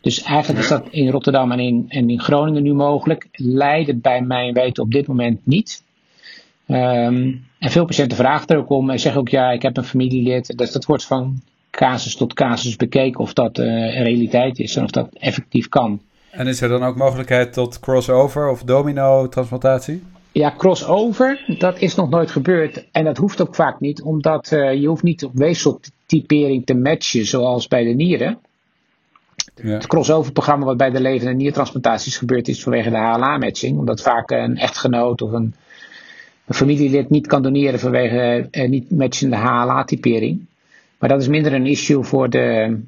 Dus 0.00 0.22
eigenlijk 0.22 0.62
is 0.62 0.68
dat 0.68 0.86
in 0.90 1.10
Rotterdam 1.10 1.52
en 1.52 1.60
in, 1.60 1.84
en 1.88 2.10
in 2.10 2.20
Groningen 2.20 2.62
nu 2.62 2.72
mogelijk. 2.72 3.28
Leiden 3.32 4.00
bij 4.00 4.22
mijn 4.22 4.52
weten 4.52 4.82
op 4.82 4.90
dit 4.90 5.06
moment 5.06 5.46
niet. 5.46 5.82
Um, 6.66 7.44
en 7.58 7.70
veel 7.70 7.84
patiënten 7.84 8.16
vragen 8.16 8.46
er 8.46 8.56
ook 8.56 8.70
om 8.70 8.90
en 8.90 9.00
zeggen 9.00 9.20
ook 9.20 9.28
ja, 9.28 9.50
ik 9.50 9.62
heb 9.62 9.76
een 9.76 9.84
familielid. 9.84 10.58
Dus 10.58 10.72
dat 10.72 10.84
wordt 10.84 11.04
van 11.04 11.40
casus 11.70 12.16
tot 12.16 12.34
casus 12.34 12.76
bekeken 12.76 13.20
of 13.20 13.32
dat 13.32 13.58
uh, 13.58 13.66
een 13.66 14.02
realiteit 14.02 14.58
is 14.58 14.76
en 14.76 14.84
of 14.84 14.90
dat 14.90 15.08
effectief 15.12 15.68
kan. 15.68 16.00
En 16.30 16.46
is 16.46 16.60
er 16.60 16.68
dan 16.68 16.82
ook 16.82 16.96
mogelijkheid 16.96 17.52
tot 17.52 17.80
crossover 17.80 18.50
of 18.50 18.62
domino-transplantatie? 18.62 20.02
Ja, 20.32 20.54
crossover, 20.56 21.44
dat 21.58 21.78
is 21.78 21.94
nog 21.94 22.10
nooit 22.10 22.30
gebeurd. 22.30 22.84
En 22.92 23.04
dat 23.04 23.16
hoeft 23.16 23.40
ook 23.40 23.54
vaak 23.54 23.80
niet, 23.80 24.02
omdat 24.02 24.50
uh, 24.52 24.74
je 24.74 24.86
hoeft 24.86 25.02
niet 25.02 25.24
op 25.24 25.30
weefseltypering 25.34 26.66
te 26.66 26.74
matchen 26.74 27.26
zoals 27.26 27.68
bij 27.68 27.84
de 27.84 27.90
nieren. 27.90 28.38
Ja. 29.62 29.70
Het 29.70 29.86
crossover-programma 29.86 30.64
wat 30.64 30.76
bij 30.76 30.90
de 30.90 31.00
levende 31.00 31.34
niertransplantaties 31.34 32.16
gebeurt 32.16 32.48
is 32.48 32.62
vanwege 32.62 32.90
de 32.90 32.96
HLA-matching. 32.96 33.78
Omdat 33.78 34.02
vaak 34.02 34.30
een 34.30 34.56
echtgenoot 34.56 35.22
of 35.22 35.32
een 35.32 35.54
een 36.46 36.54
familielid 36.54 37.10
niet 37.10 37.26
kan 37.26 37.42
doneren 37.42 37.78
vanwege 37.80 38.48
uh, 38.50 38.68
niet 38.68 38.90
matchende 38.90 39.36
HLA-typering. 39.36 40.46
Maar 40.98 41.08
dat 41.08 41.20
is 41.20 41.28
minder 41.28 41.52
een 41.52 41.66
issue 41.66 42.02
voor 42.02 42.30
de, 42.30 42.78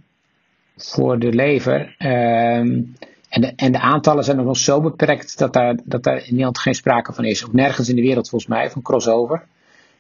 voor 0.77 1.19
de 1.19 1.33
lever. 1.33 1.97
Um, 1.99 2.95
en, 3.29 3.41
de, 3.41 3.53
en 3.57 3.73
de 3.73 3.81
aantallen 3.81 4.25
zijn 4.25 4.37
nog 4.37 4.45
wel 4.45 4.55
zo 4.55 4.81
beperkt 4.81 5.39
dat 5.39 5.53
daar, 5.53 5.79
dat 5.85 6.03
daar 6.03 6.17
in 6.17 6.25
Nederland 6.29 6.59
geen 6.59 6.75
sprake 6.75 7.13
van 7.13 7.25
is. 7.25 7.45
Ook 7.45 7.53
nergens 7.53 7.89
in 7.89 7.97
de 7.97 8.03
wereld 8.03 8.29
volgens 8.29 8.51
mij, 8.51 8.71
van 8.71 8.83
crossover. 8.83 9.43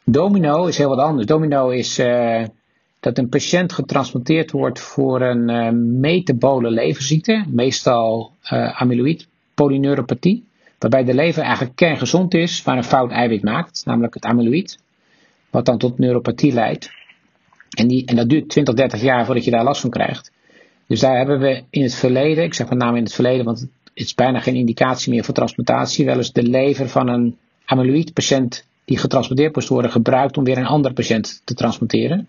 Domino 0.05 0.67
is 0.67 0.79
heel 0.79 0.88
wat 0.88 0.99
anders. 0.99 1.27
Domino 1.27 1.69
is 1.69 1.99
uh, 1.99 2.45
dat 3.01 3.19
een 3.19 3.29
patiënt 3.29 3.73
getransplanteerd 3.73 4.51
wordt 4.51 4.81
voor 4.81 5.21
een 5.21 5.51
uh, 5.51 5.71
metabole 6.01 6.71
leverziekte, 6.71 7.45
meestal 7.49 8.33
uh, 8.53 8.81
amyloïd 8.81 9.27
polyneuropathie. 9.55 10.45
Waarbij 10.85 11.05
de 11.05 11.14
lever 11.14 11.42
eigenlijk 11.42 11.77
kerngezond 11.77 12.35
is, 12.35 12.64
maar 12.64 12.77
een 12.77 12.85
fout 12.85 13.11
eiwit 13.11 13.42
maakt, 13.42 13.83
namelijk 13.85 14.14
het 14.14 14.25
amyloïd. 14.25 14.79
Wat 15.51 15.64
dan 15.64 15.79
tot 15.79 15.99
neuropathie 15.99 16.53
leidt. 16.53 16.90
En, 17.70 17.88
die, 17.88 18.07
en 18.07 18.16
dat 18.16 18.29
duurt 18.29 18.49
20, 18.49 18.75
30 18.75 19.01
jaar 19.03 19.25
voordat 19.25 19.44
je 19.44 19.51
daar 19.51 19.64
last 19.64 19.81
van 19.81 19.90
krijgt. 19.90 20.31
Dus 20.87 21.01
daar 21.01 21.16
hebben 21.16 21.40
we 21.40 21.62
in 21.70 21.83
het 21.83 21.94
verleden, 21.94 22.44
ik 22.44 22.55
zeg 22.55 22.68
met 22.68 22.79
name 22.79 22.97
in 22.97 23.03
het 23.03 23.12
verleden, 23.12 23.44
want 23.44 23.61
het 23.61 23.70
is 23.94 24.14
bijna 24.14 24.40
geen 24.40 24.55
indicatie 24.55 25.12
meer 25.12 25.25
voor 25.25 25.35
transplantatie, 25.35 26.05
wel 26.05 26.16
eens 26.16 26.33
de 26.33 26.42
lever 26.42 26.88
van 26.88 27.09
een 27.09 27.37
amyloïd 27.64 28.12
patiënt 28.12 28.66
die 28.85 28.99
getransplanteerd 28.99 29.55
moest 29.55 29.68
worden 29.68 29.90
gebruikt 29.90 30.37
om 30.37 30.44
weer 30.44 30.59
een 30.59 30.66
andere 30.66 30.94
patiënt 30.94 31.40
te 31.44 31.55
transporteren. 31.55 32.29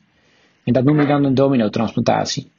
En 0.63 0.74
dat 0.74 0.84
noem 0.84 1.00
je 1.00 1.08
dan 1.08 1.24
een 1.24 1.36
domino-transplantatie. 1.36 2.52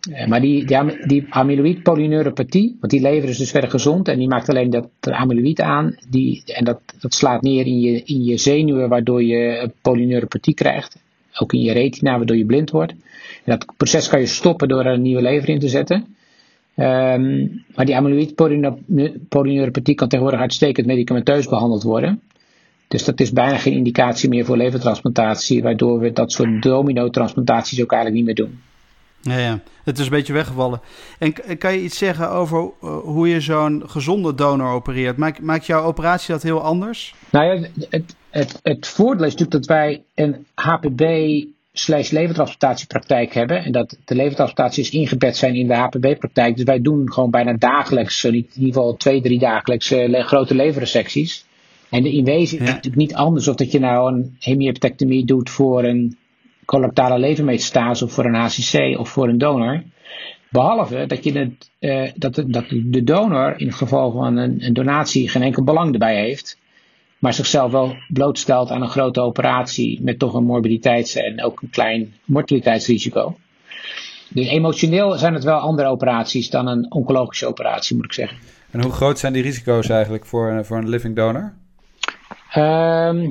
Eh, 0.00 0.26
maar 0.26 0.40
die, 0.40 0.64
die, 0.64 1.06
die 1.06 1.26
amyloïd 1.30 1.82
polyneuropathie, 1.82 2.76
want 2.80 2.92
die 2.92 3.00
lever 3.00 3.28
is 3.28 3.38
dus 3.38 3.50
verder 3.50 3.70
gezond 3.70 4.08
en 4.08 4.18
die 4.18 4.28
maakt 4.28 4.48
alleen 4.48 4.70
dat 4.70 4.88
amyloïd 5.00 5.60
aan. 5.60 5.96
Die, 6.08 6.42
en 6.46 6.64
dat, 6.64 6.80
dat 7.00 7.14
slaat 7.14 7.42
neer 7.42 7.66
in 7.66 7.80
je, 7.80 8.02
in 8.04 8.24
je 8.24 8.36
zenuwen, 8.36 8.88
waardoor 8.88 9.22
je 9.22 9.70
polyneuropathie 9.82 10.54
krijgt. 10.54 11.02
Ook 11.38 11.52
in 11.52 11.60
je 11.60 11.72
retina, 11.72 12.16
waardoor 12.16 12.36
je 12.36 12.46
blind 12.46 12.70
wordt. 12.70 12.94
Dat 13.44 13.66
proces 13.76 14.08
kan 14.08 14.20
je 14.20 14.26
stoppen 14.26 14.68
door 14.68 14.84
er 14.84 14.92
een 14.92 15.02
nieuwe 15.02 15.22
lever 15.22 15.48
in 15.48 15.58
te 15.58 15.68
zetten. 15.68 16.16
Um, 16.76 17.64
maar 17.74 17.84
die 17.84 17.96
amyloïd 17.96 18.34
polyneuropathie 19.28 19.94
kan 19.94 20.08
tegenwoordig 20.08 20.40
uitstekend 20.40 20.86
medicamenteus 20.86 21.48
behandeld 21.48 21.82
worden. 21.82 22.20
Dus 22.88 23.04
dat 23.04 23.20
is 23.20 23.32
bijna 23.32 23.56
geen 23.56 23.72
indicatie 23.72 24.28
meer 24.28 24.44
voor 24.44 24.56
levertransplantatie, 24.56 25.62
waardoor 25.62 25.98
we 25.98 26.12
dat 26.12 26.32
soort 26.32 26.62
domino-transplantaties 26.62 27.82
ook 27.82 27.92
eigenlijk 27.92 28.24
niet 28.24 28.36
meer 28.36 28.46
doen. 28.46 28.60
Ja, 29.28 29.38
ja, 29.38 29.60
het 29.84 29.98
is 29.98 30.04
een 30.04 30.10
beetje 30.10 30.32
weggevallen. 30.32 30.80
En 31.18 31.58
kan 31.58 31.72
je 31.72 31.82
iets 31.82 31.98
zeggen 31.98 32.30
over 32.30 32.70
uh, 32.82 32.98
hoe 32.98 33.28
je 33.28 33.40
zo'n 33.40 33.82
gezonde 33.86 34.34
donor 34.34 34.72
opereert? 34.72 35.16
Maakt, 35.16 35.40
maakt 35.40 35.66
jouw 35.66 35.82
operatie 35.82 36.32
dat 36.32 36.42
heel 36.42 36.60
anders? 36.60 37.14
Nou 37.30 37.44
ja, 37.44 37.68
het, 37.90 38.16
het, 38.30 38.60
het 38.62 38.86
voordeel 38.86 39.26
is 39.26 39.34
natuurlijk 39.34 39.66
dat 39.66 39.76
wij 39.76 40.02
een 40.14 40.46
HPB 40.54 41.02
slash 41.72 42.10
levertransplantatiepraktijk 42.10 43.34
hebben. 43.34 43.64
En 43.64 43.72
dat 43.72 43.98
de 44.04 44.14
levertransplantaties 44.14 44.90
ingebed 44.90 45.36
zijn 45.36 45.54
in 45.54 45.66
de 45.66 45.74
HPB-praktijk. 45.74 46.56
Dus 46.56 46.64
wij 46.64 46.80
doen 46.80 47.12
gewoon 47.12 47.30
bijna 47.30 47.52
dagelijks, 47.52 48.24
in 48.24 48.34
ieder 48.34 48.52
geval 48.58 48.96
twee, 48.96 49.20
drie 49.20 49.38
dagelijks, 49.38 49.92
uh, 49.92 50.24
grote 50.24 50.54
leverresecties. 50.54 51.46
En 51.90 52.02
de 52.02 52.12
inwezen 52.12 52.58
ja. 52.58 52.64
is 52.64 52.68
natuurlijk 52.68 52.96
niet 52.96 53.14
anders 53.14 53.48
of 53.48 53.54
dat 53.54 53.72
je 53.72 53.78
nou 53.78 54.12
een 54.12 54.36
hemieptectomie 54.38 55.24
doet 55.24 55.50
voor 55.50 55.84
een 55.84 56.16
colorectale 56.68 57.18
levermetastase 57.18 58.04
of 58.04 58.12
voor 58.12 58.24
een 58.24 58.34
HCC 58.34 58.98
of 58.98 59.08
voor 59.08 59.28
een 59.28 59.38
donor. 59.38 59.82
Behalve 60.50 61.06
dat, 61.06 61.24
je 61.24 61.38
het, 61.38 61.70
uh, 61.80 62.10
dat, 62.14 62.34
de, 62.34 62.50
dat 62.50 62.64
de 62.68 63.04
donor 63.04 63.54
in 63.60 63.66
het 63.66 63.76
geval 63.76 64.10
van 64.10 64.36
een, 64.36 64.64
een, 64.64 64.72
donatie 64.72 65.28
geen 65.28 65.42
enkel 65.42 65.64
belang 65.64 65.92
erbij 65.92 66.16
heeft. 66.16 66.58
Maar 67.18 67.32
zichzelf 67.32 67.72
wel 67.72 67.96
blootstelt 68.08 68.70
aan 68.70 68.82
een 68.82 68.88
grote 68.88 69.20
operatie 69.20 70.02
met 70.02 70.18
toch 70.18 70.34
een 70.34 70.44
morbiditeits- 70.44 71.14
en 71.14 71.42
ook 71.42 71.62
een 71.62 71.70
klein 71.70 72.14
mortaliteitsrisico. 72.24 73.36
Dus 74.28 74.48
emotioneel 74.48 75.18
zijn 75.18 75.34
het 75.34 75.44
wel 75.44 75.58
andere 75.58 75.88
operaties 75.88 76.50
dan 76.50 76.66
een 76.66 76.92
oncologische 76.92 77.46
operatie, 77.46 77.96
moet 77.96 78.04
ik 78.04 78.12
zeggen. 78.12 78.38
En 78.70 78.82
hoe 78.82 78.92
groot 78.92 79.18
zijn 79.18 79.32
die 79.32 79.42
risico's 79.42 79.88
eigenlijk 79.88 80.26
voor, 80.26 80.64
voor 80.64 80.76
een 80.76 80.88
living 80.88 81.16
donor? 81.16 81.54
Um, 82.56 83.30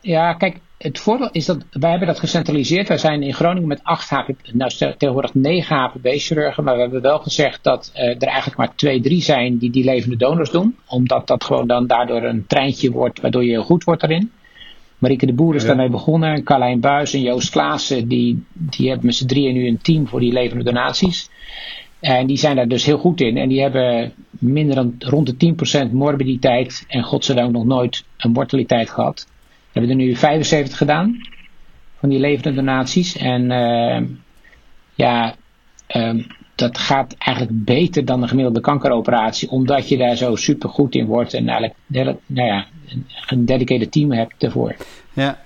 ja, 0.00 0.32
kijk, 0.32 0.60
het 0.78 0.98
voordeel 0.98 1.28
is 1.32 1.46
dat 1.46 1.64
wij 1.70 1.90
hebben 1.90 2.08
dat 2.08 2.18
gecentraliseerd. 2.18 2.88
Wij 2.88 2.98
zijn 2.98 3.22
in 3.22 3.34
Groningen 3.34 3.68
met 3.68 3.80
8 3.82 4.08
HPB, 4.10 4.52
nou 4.52 4.70
tegenwoordig 4.70 5.34
9 5.34 5.76
HPB-chirurgen, 5.76 6.64
maar 6.64 6.74
we 6.74 6.80
hebben 6.80 7.02
wel 7.02 7.18
gezegd 7.18 7.64
dat 7.64 7.92
uh, 7.94 8.02
er 8.02 8.22
eigenlijk 8.22 8.56
maar 8.56 8.74
2, 8.74 9.00
3 9.00 9.22
zijn 9.22 9.58
die 9.58 9.70
die 9.70 9.84
levende 9.84 10.16
donors 10.16 10.50
doen. 10.50 10.76
Omdat 10.86 11.26
dat 11.26 11.44
gewoon 11.44 11.66
dan 11.66 11.86
daardoor 11.86 12.22
een 12.22 12.46
treintje 12.46 12.90
wordt, 12.90 13.20
waardoor 13.20 13.44
je 13.44 13.50
heel 13.50 13.62
goed 13.62 13.84
wordt 13.84 14.02
erin. 14.02 14.30
Marieke 14.98 15.26
de 15.26 15.32
Boer 15.32 15.54
is 15.54 15.62
ja. 15.62 15.68
daarmee 15.68 15.88
begonnen. 15.88 16.42
Carlijn 16.42 16.80
Buis 16.80 17.14
en 17.14 17.20
Joost 17.20 17.50
Klaassen, 17.50 18.08
die, 18.08 18.44
die 18.52 18.88
hebben 18.88 19.06
met 19.06 19.14
z'n 19.14 19.26
drieën 19.26 19.54
nu 19.54 19.66
een 19.66 19.80
team 19.82 20.08
voor 20.08 20.20
die 20.20 20.32
levende 20.32 20.64
donaties. 20.64 21.30
En 22.00 22.26
die 22.26 22.36
zijn 22.36 22.56
daar 22.56 22.68
dus 22.68 22.84
heel 22.84 22.98
goed 22.98 23.20
in. 23.20 23.36
En 23.36 23.48
die 23.48 23.60
hebben 23.60 24.12
minder 24.30 24.74
dan 24.74 24.94
rond 24.98 25.38
de 25.40 25.54
10% 25.88 25.90
morbiditeit 25.92 26.84
en 26.88 27.02
godzijdank 27.02 27.52
nog 27.52 27.64
nooit 27.64 28.04
een 28.16 28.30
mortaliteit 28.30 28.90
gehad. 28.90 29.26
We 29.72 29.78
hebben 29.78 29.90
er 29.90 30.04
nu 30.04 30.16
75 30.16 30.76
gedaan 30.76 31.20
van 31.98 32.08
die 32.08 32.18
levende 32.18 32.54
donaties. 32.54 33.16
En 33.16 33.50
uh, 33.50 34.08
ja, 34.94 35.34
um, 35.88 36.26
dat 36.54 36.78
gaat 36.78 37.14
eigenlijk 37.18 37.64
beter 37.64 38.04
dan 38.04 38.22
een 38.22 38.28
gemiddelde 38.28 38.60
kankeroperatie, 38.60 39.50
omdat 39.50 39.88
je 39.88 39.96
daar 39.96 40.16
zo 40.16 40.36
super 40.36 40.68
goed 40.68 40.94
in 40.94 41.06
wordt 41.06 41.34
en 41.34 41.48
eigenlijk 41.48 41.78
nou 42.26 42.46
ja, 42.46 42.66
een 43.26 43.44
dedicated 43.44 43.92
team 43.92 44.12
hebt 44.12 44.42
ervoor. 44.42 44.76
Ja. 45.12 45.38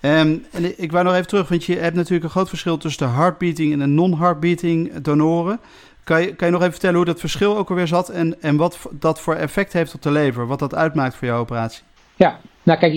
Um, 0.00 0.44
en 0.52 0.82
ik 0.82 0.92
wou 0.92 1.04
nog 1.04 1.14
even 1.14 1.26
terug, 1.26 1.48
want 1.48 1.64
je 1.64 1.76
hebt 1.76 1.96
natuurlijk 1.96 2.24
een 2.24 2.30
groot 2.30 2.48
verschil 2.48 2.76
tussen 2.76 3.06
de 3.06 3.12
heartbeating 3.12 3.72
en 3.72 3.78
de 3.78 3.86
non-heartbeating 3.86 4.94
donoren. 4.94 5.60
Kan 6.04 6.20
je, 6.20 6.34
kan 6.34 6.46
je 6.46 6.52
nog 6.52 6.60
even 6.60 6.72
vertellen 6.72 6.96
hoe 6.96 7.04
dat 7.04 7.20
verschil 7.20 7.56
ook 7.56 7.68
alweer 7.68 7.86
zat 7.86 8.08
en, 8.08 8.42
en 8.42 8.56
wat 8.56 8.78
dat 8.90 9.20
voor 9.20 9.34
effect 9.34 9.72
heeft 9.72 9.94
op 9.94 10.02
de 10.02 10.10
lever, 10.10 10.46
wat 10.46 10.58
dat 10.58 10.74
uitmaakt 10.74 11.14
voor 11.14 11.28
jouw 11.28 11.38
operatie? 11.38 11.82
Ja, 12.16 12.40
nou 12.64 12.78
kijk, 12.78 12.92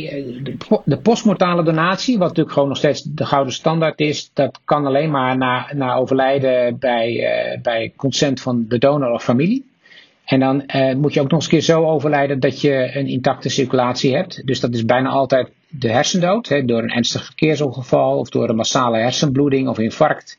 de 0.83 0.97
postmortale 0.97 1.63
donatie, 1.63 2.17
wat 2.17 2.27
natuurlijk 2.27 2.53
gewoon 2.53 2.69
nog 2.69 2.77
steeds 2.77 3.01
de 3.01 3.25
gouden 3.25 3.53
standaard 3.53 3.99
is, 3.99 4.31
dat 4.33 4.59
kan 4.65 4.85
alleen 4.85 5.11
maar 5.11 5.37
na, 5.37 5.69
na 5.73 5.95
overlijden 5.95 6.79
bij, 6.79 7.11
uh, 7.11 7.61
bij 7.61 7.93
consent 7.95 8.41
van 8.41 8.65
de 8.67 8.77
donor 8.77 9.11
of 9.11 9.23
familie. 9.23 9.65
En 10.25 10.39
dan 10.39 10.63
uh, 10.75 10.95
moet 10.95 11.13
je 11.13 11.21
ook 11.21 11.29
nog 11.29 11.39
eens 11.39 11.49
keer 11.49 11.61
zo 11.61 11.85
overlijden 11.85 12.39
dat 12.39 12.61
je 12.61 12.91
een 12.93 13.07
intacte 13.07 13.49
circulatie 13.49 14.15
hebt. 14.15 14.47
Dus 14.47 14.59
dat 14.59 14.73
is 14.73 14.85
bijna 14.85 15.09
altijd 15.09 15.49
de 15.69 15.91
hersendood, 15.91 16.47
hè, 16.47 16.65
door 16.65 16.83
een 16.83 16.91
ernstig 16.93 17.25
verkeersongeval 17.25 18.17
of 18.17 18.29
door 18.29 18.49
een 18.49 18.55
massale 18.55 18.97
hersenbloeding 18.97 19.67
of 19.67 19.79
infarct. 19.79 20.37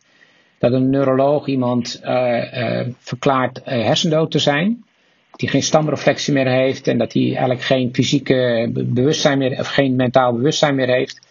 Dat 0.58 0.72
een 0.72 0.90
neuroloog 0.90 1.46
iemand 1.46 2.00
verklaart 2.98 3.60
hersendood 3.64 4.30
te 4.30 4.38
zijn 4.38 4.84
die 5.38 5.48
geen 5.48 5.62
stamreflectie 5.62 6.32
meer 6.32 6.48
heeft 6.48 6.86
en 6.86 6.98
dat 6.98 7.12
hij 7.12 7.22
eigenlijk 7.22 7.62
geen 7.62 7.94
fysieke 7.94 8.70
bewustzijn 8.72 9.38
meer, 9.38 9.58
of 9.58 9.68
geen 9.68 9.96
mentaal 9.96 10.32
bewustzijn 10.32 10.74
meer 10.74 10.88
heeft, 10.88 11.26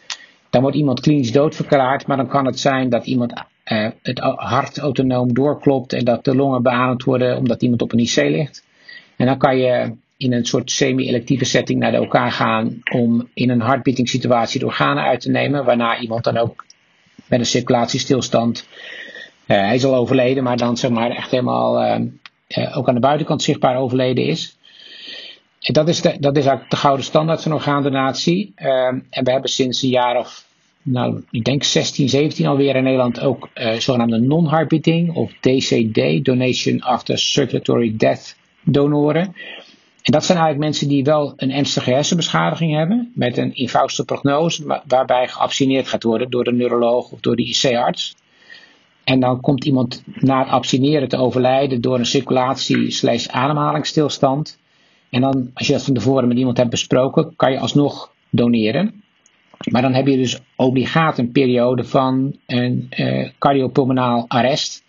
dan 0.49 0.61
wordt 0.61 0.77
iemand 0.77 0.99
klinisch 0.99 1.31
dood 1.31 1.55
verklaard. 1.55 2.07
Maar 2.07 2.17
dan 2.17 2.27
kan 2.27 2.45
het 2.45 2.59
zijn 2.59 2.89
dat 2.89 3.05
iemand 3.05 3.33
uh, 3.65 3.87
het 4.01 4.19
hart 4.35 4.77
autonoom 4.77 5.33
doorklopt 5.33 5.93
en 5.93 6.05
dat 6.05 6.23
de 6.23 6.35
longen 6.35 6.63
beademd 6.63 7.03
worden 7.03 7.37
omdat 7.37 7.61
iemand 7.61 7.81
op 7.81 7.93
een 7.93 7.99
IC 7.99 8.15
ligt. 8.15 8.63
En 9.15 9.25
dan 9.25 9.37
kan 9.37 9.57
je 9.57 9.95
in 10.17 10.33
een 10.33 10.45
soort 10.45 10.71
semi-electieve 10.71 11.45
setting 11.45 11.79
naar 11.79 11.91
de 11.91 12.07
gaan 12.09 12.81
om 12.91 13.29
in 13.33 13.49
een 13.49 13.61
heartbeating 13.61 14.09
situatie 14.09 14.59
de 14.59 14.65
organen 14.65 15.03
uit 15.03 15.21
te 15.21 15.29
nemen, 15.29 15.65
waarna 15.65 15.99
iemand 15.99 16.23
dan 16.23 16.37
ook 16.37 16.65
met 17.25 17.39
een 17.39 17.45
circulatiestilstand, 17.45 18.67
uh, 19.47 19.57
hij 19.57 19.75
is 19.75 19.85
al 19.85 19.95
overleden, 19.95 20.43
maar 20.43 20.57
dan 20.57 20.77
zeg 20.77 20.91
maar 20.91 21.11
echt 21.11 21.31
helemaal 21.31 21.83
uh, 21.83 22.05
uh, 22.47 22.77
ook 22.77 22.87
aan 22.87 22.93
de 22.93 22.99
buitenkant 22.99 23.43
zichtbaar 23.43 23.77
overleden 23.77 24.25
is. 24.25 24.57
En 25.59 25.73
dat 25.73 25.87
is, 25.87 26.01
de, 26.01 26.17
dat 26.19 26.37
is 26.37 26.45
eigenlijk 26.45 26.69
de 26.69 26.77
gouden 26.77 27.05
standaard 27.05 27.41
van 27.41 27.53
orgaandonatie. 27.53 28.53
Uh, 28.57 28.87
en 28.87 29.23
we 29.23 29.31
hebben 29.31 29.49
sinds 29.49 29.81
een 29.81 29.89
jaar 29.89 30.17
of, 30.17 30.45
nou, 30.81 31.23
ik 31.31 31.43
denk 31.43 31.63
16, 31.63 32.09
17 32.09 32.45
alweer 32.45 32.75
in 32.75 32.83
Nederland 32.83 33.19
ook 33.19 33.49
uh, 33.55 33.73
zogenaamde 33.73 34.19
non-heartbeating 34.19 35.15
of 35.15 35.31
DCD, 35.39 36.25
Donation 36.25 36.81
After 36.81 37.17
Circulatory 37.17 37.93
Death 37.97 38.35
donoren. 38.63 39.35
En 40.01 40.13
dat 40.13 40.25
zijn 40.25 40.37
eigenlijk 40.37 40.67
mensen 40.67 40.87
die 40.87 41.03
wel 41.03 41.33
een 41.37 41.51
ernstige 41.51 41.91
hersenbeschadiging 41.91 42.75
hebben, 42.75 43.11
met 43.15 43.37
een 43.37 43.51
eenvoudige 43.51 44.05
prognose, 44.05 44.81
waarbij 44.87 45.27
geabstineerd 45.27 45.87
gaat 45.87 46.03
worden 46.03 46.29
door 46.29 46.43
de 46.43 46.53
neuroloog 46.53 47.11
of 47.11 47.19
door 47.19 47.35
de 47.35 47.43
IC-arts. 47.43 48.15
En 49.07 49.19
dan 49.19 49.41
komt 49.41 49.65
iemand 49.65 50.03
na 50.05 50.39
het 50.39 50.49
abstineren 50.49 51.07
te 51.07 51.17
overlijden 51.17 51.81
door 51.81 51.99
een 51.99 52.05
circulatie 52.05 53.29
ademhalingsstilstand. 53.31 54.59
En 55.09 55.21
dan, 55.21 55.51
als 55.53 55.67
je 55.67 55.73
dat 55.73 55.83
van 55.83 55.93
tevoren 55.93 56.27
met 56.27 56.37
iemand 56.37 56.57
hebt 56.57 56.69
besproken, 56.69 57.35
kan 57.35 57.51
je 57.51 57.59
alsnog 57.59 58.11
doneren. 58.29 59.03
Maar 59.71 59.81
dan 59.81 59.93
heb 59.93 60.07
je 60.07 60.17
dus 60.17 60.39
obligaat 60.55 61.17
een 61.17 61.31
periode 61.31 61.83
van 61.83 62.35
een 62.45 62.89
uh, 62.97 63.29
cardiopulmonaal 63.39 64.25
arrest. 64.27 64.83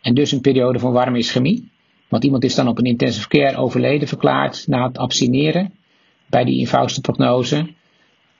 En 0.00 0.14
dus 0.14 0.32
een 0.32 0.40
periode 0.40 0.78
van 0.78 0.92
warme 0.92 1.18
ischemie. 1.18 1.70
Want 2.08 2.24
iemand 2.24 2.44
is 2.44 2.54
dan 2.54 2.68
op 2.68 2.78
een 2.78 2.84
intensive 2.84 3.28
care 3.28 3.56
overleden 3.56 4.08
verklaard 4.08 4.64
na 4.66 4.86
het 4.86 4.98
abstineren. 4.98 5.72
Bij 6.26 6.44
die 6.44 6.58
eenvoudigste 6.58 7.00
prognose. 7.00 7.66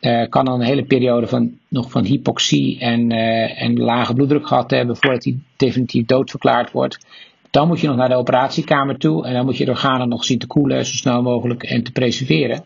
Uh, 0.03 0.29
kan 0.29 0.45
dan 0.45 0.61
een 0.61 0.67
hele 0.67 0.85
periode 0.85 1.27
van, 1.27 1.59
nog 1.69 1.91
van 1.91 2.05
hypoxie 2.05 2.79
en, 2.79 3.11
uh, 3.13 3.63
en 3.63 3.79
lage 3.79 4.15
bloeddruk 4.15 4.47
gehad 4.47 4.71
hebben 4.71 4.97
voordat 4.97 5.25
hij 5.25 5.39
definitief 5.57 6.07
doodverklaard 6.07 6.71
wordt. 6.71 7.07
Dan 7.51 7.69
moet 7.69 7.81
je 7.81 7.87
nog 7.87 7.97
naar 7.97 8.09
de 8.09 8.17
operatiekamer 8.17 8.99
toe 8.99 9.27
en 9.27 9.35
dan 9.35 9.45
moet 9.45 9.57
je 9.57 9.65
de 9.65 9.71
organen 9.71 10.09
nog 10.09 10.25
zien 10.25 10.39
te 10.39 10.47
koelen 10.47 10.87
zo 10.87 10.95
snel 10.95 11.23
mogelijk 11.23 11.63
en 11.63 11.83
te 11.83 11.93
preserveren. 11.93 12.65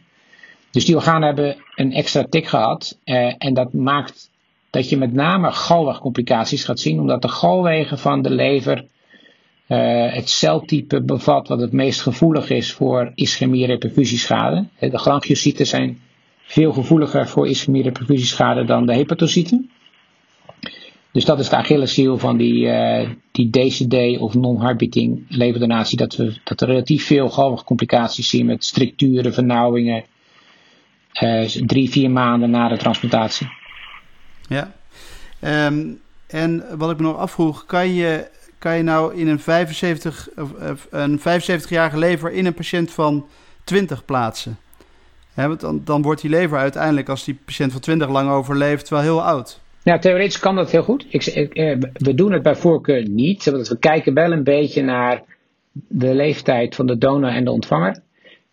Dus 0.70 0.84
die 0.84 0.94
organen 0.94 1.26
hebben 1.26 1.56
een 1.74 1.92
extra 1.92 2.26
tik 2.30 2.46
gehad 2.46 2.98
uh, 3.04 3.34
en 3.38 3.54
dat 3.54 3.72
maakt 3.72 4.30
dat 4.70 4.88
je 4.88 4.96
met 4.96 5.12
name 5.12 5.52
galwegcomplicaties 5.52 6.64
gaat 6.64 6.80
zien, 6.80 7.00
omdat 7.00 7.22
de 7.22 7.28
galwegen 7.28 7.98
van 7.98 8.22
de 8.22 8.30
lever 8.30 8.84
het 9.66 10.28
celtype 10.28 11.02
bevat 11.02 11.48
wat 11.48 11.60
het 11.60 11.72
meest 11.72 12.00
gevoelig 12.02 12.50
is 12.50 12.72
voor 12.72 13.12
ischemie-reperfusieschade. 13.14 14.64
De 14.78 14.98
glangiocyten 14.98 15.66
zijn 15.66 15.98
veel 16.46 16.72
gevoeliger 16.72 17.28
voor 17.28 17.48
ischemie 17.48 17.92
perfussieschade 17.92 18.64
dan 18.64 18.86
de 18.86 18.94
hepatocyten. 18.94 19.70
Dus 21.12 21.24
dat 21.24 21.38
is 21.38 21.48
de 21.48 21.56
Achilleshiel 21.56 22.18
van 22.18 22.36
die, 22.36 22.66
uh, 22.66 23.08
die 23.32 23.50
DCD 23.50 24.18
of 24.18 24.34
non-heartbeating 24.34 25.24
leverdonatie. 25.28 25.96
Dat 25.96 26.16
we 26.16 26.36
dat 26.44 26.60
er 26.60 26.68
relatief 26.68 27.06
veel 27.06 27.28
galwegcomplicaties 27.28 28.28
zien 28.28 28.46
met 28.46 28.64
structuren, 28.64 29.34
vernauwingen. 29.34 30.04
Uh, 31.22 31.44
drie, 31.44 31.90
vier 31.90 32.10
maanden 32.10 32.50
na 32.50 32.68
de 32.68 32.76
transplantatie. 32.76 33.48
Ja. 34.48 34.72
Um, 35.66 36.00
en 36.26 36.64
wat 36.78 36.90
ik 36.90 36.96
me 36.96 37.02
nog 37.02 37.16
afvroeg, 37.16 37.66
kan 37.66 37.94
je, 37.94 38.30
kan 38.58 38.76
je 38.76 38.82
nou 38.82 39.14
in 39.14 39.28
een 39.28 39.40
75, 39.40 40.28
of, 40.36 40.86
een 40.90 41.18
75-jarige 41.18 41.98
lever 41.98 42.32
in 42.32 42.46
een 42.46 42.54
patiënt 42.54 42.90
van 42.90 43.26
20 43.64 44.04
plaatsen? 44.04 44.58
Want 45.36 45.60
dan, 45.60 45.80
dan 45.84 46.02
wordt 46.02 46.20
die 46.20 46.30
lever 46.30 46.58
uiteindelijk, 46.58 47.08
als 47.08 47.24
die 47.24 47.38
patiënt 47.44 47.72
van 47.72 47.80
20 47.80 48.08
lang 48.08 48.30
overleeft, 48.30 48.88
wel 48.88 49.00
heel 49.00 49.22
oud. 49.22 49.60
Ja, 49.82 49.98
theoretisch 49.98 50.38
kan 50.38 50.56
dat 50.56 50.70
heel 50.70 50.82
goed. 50.82 51.06
Ik, 51.08 51.24
eh, 51.24 51.76
we 51.92 52.14
doen 52.14 52.32
het 52.32 52.42
bij 52.42 52.56
voorkeur 52.56 53.08
niet. 53.08 53.44
Want 53.44 53.68
we 53.68 53.78
kijken 53.78 54.14
wel 54.14 54.32
een 54.32 54.44
beetje 54.44 54.82
naar 54.82 55.22
de 55.72 56.14
leeftijd 56.14 56.74
van 56.74 56.86
de 56.86 56.98
donor 56.98 57.30
en 57.30 57.44
de 57.44 57.50
ontvanger. 57.50 57.98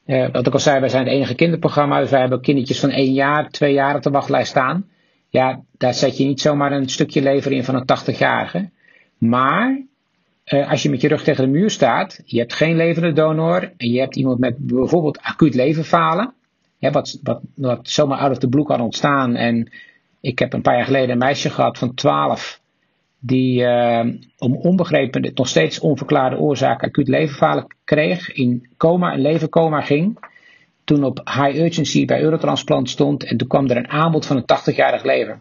Uh, 0.05 0.29
wat 0.31 0.47
ik 0.47 0.53
al 0.53 0.59
zei, 0.59 0.79
wij 0.79 0.89
zijn 0.89 1.03
het 1.03 1.13
enige 1.13 1.35
kinderprogramma. 1.35 1.99
Dus 1.99 2.09
wij 2.09 2.19
hebben 2.19 2.41
kindertjes 2.41 2.79
van 2.79 2.89
één 2.89 3.13
jaar, 3.13 3.49
twee 3.49 3.73
jaar 3.73 3.95
op 3.95 4.01
de 4.01 4.09
wachtlijst 4.09 4.49
staan. 4.49 4.85
Ja, 5.29 5.61
daar 5.77 5.93
zet 5.93 6.17
je 6.17 6.25
niet 6.25 6.41
zomaar 6.41 6.71
een 6.71 6.89
stukje 6.89 7.21
lever 7.21 7.51
in 7.51 7.63
van 7.63 7.75
een 7.75 7.99
80-jarige. 7.99 8.69
Maar 9.17 9.81
uh, 10.45 10.71
als 10.71 10.83
je 10.83 10.89
met 10.89 11.01
je 11.01 11.07
rug 11.07 11.23
tegen 11.23 11.43
de 11.43 11.51
muur 11.51 11.69
staat, 11.69 12.21
je 12.25 12.39
hebt 12.39 12.53
geen 12.53 12.75
levende 12.75 13.13
donor 13.13 13.71
en 13.77 13.91
je 13.91 13.99
hebt 13.99 14.15
iemand 14.15 14.39
met 14.39 14.55
bijvoorbeeld 14.57 15.19
acuut 15.21 15.55
leverfalen, 15.55 16.33
wat, 16.91 17.19
wat, 17.55 17.79
zomaar 17.83 18.17
out 18.17 18.31
of 18.31 18.37
the 18.37 18.47
blue 18.47 18.65
kan 18.65 18.81
ontstaan. 18.81 19.35
En 19.35 19.71
ik 20.21 20.39
heb 20.39 20.53
een 20.53 20.61
paar 20.61 20.75
jaar 20.75 20.85
geleden 20.85 21.09
een 21.09 21.17
meisje 21.17 21.49
gehad 21.49 21.77
van 21.77 21.93
12 21.93 22.61
die 23.19 23.61
uh, 23.61 24.05
om 24.37 24.55
onbegrepen, 24.55 25.31
nog 25.33 25.47
steeds 25.47 25.79
onverklaarde 25.79 26.37
oorzaak 26.37 26.83
acuut 26.83 27.07
leverfalen 27.07 27.67
kreeg, 27.83 28.31
in 28.31 28.67
coma, 28.77 29.13
een 29.13 29.21
levercoma 29.21 29.81
ging. 29.81 30.31
Toen 30.83 31.03
op 31.03 31.21
high 31.25 31.55
urgency 31.55 32.05
bij 32.05 32.21
Eurotransplant 32.21 32.89
stond 32.89 33.23
en 33.23 33.37
toen 33.37 33.47
kwam 33.47 33.69
er 33.69 33.77
een 33.77 33.89
aanbod 33.89 34.25
van 34.25 34.37
een 34.37 34.73
80-jarig 34.73 35.03
lever. 35.03 35.39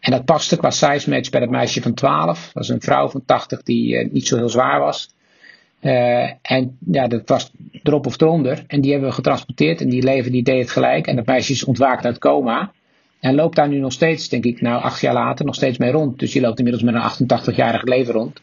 En 0.00 0.12
dat 0.12 0.24
paste 0.24 0.56
qua 0.56 0.70
size 0.70 1.10
match 1.10 1.30
bij 1.30 1.40
dat 1.40 1.50
meisje 1.50 1.82
van 1.82 1.94
12. 1.94 2.44
Dat 2.44 2.52
was 2.52 2.68
een 2.68 2.80
vrouw 2.80 3.08
van 3.08 3.24
80 3.24 3.62
die 3.62 3.94
uh, 3.94 4.12
niet 4.12 4.26
zo 4.26 4.36
heel 4.36 4.48
zwaar 4.48 4.80
was. 4.80 5.14
Uh, 5.80 6.30
en 6.42 6.78
ja, 6.90 7.08
dat 7.08 7.28
was 7.28 7.50
erop 7.82 8.06
of 8.06 8.20
eronder. 8.20 8.64
En 8.66 8.80
die 8.80 8.90
hebben 8.90 9.08
we 9.08 9.14
getransporteerd 9.14 9.80
en 9.80 9.88
die 9.88 10.02
leven 10.02 10.32
die 10.32 10.42
deed 10.42 10.60
het 10.60 10.70
gelijk. 10.70 11.06
En 11.06 11.16
dat 11.16 11.26
meisje 11.26 11.52
is 11.52 11.64
ontwaakt 11.64 12.04
uit 12.04 12.18
coma. 12.18 12.72
En 13.20 13.34
loopt 13.34 13.56
daar 13.56 13.68
nu 13.68 13.78
nog 13.78 13.92
steeds, 13.92 14.28
denk 14.28 14.44
ik, 14.44 14.60
nou 14.60 14.82
acht 14.82 15.00
jaar 15.00 15.14
later, 15.14 15.44
nog 15.44 15.54
steeds 15.54 15.78
mee 15.78 15.90
rond. 15.90 16.18
Dus 16.18 16.32
die 16.32 16.40
loopt 16.40 16.58
inmiddels 16.58 16.84
met 16.84 16.94
een 16.94 17.52
88-jarig 17.52 17.82
lever 17.82 18.14
rond. 18.14 18.40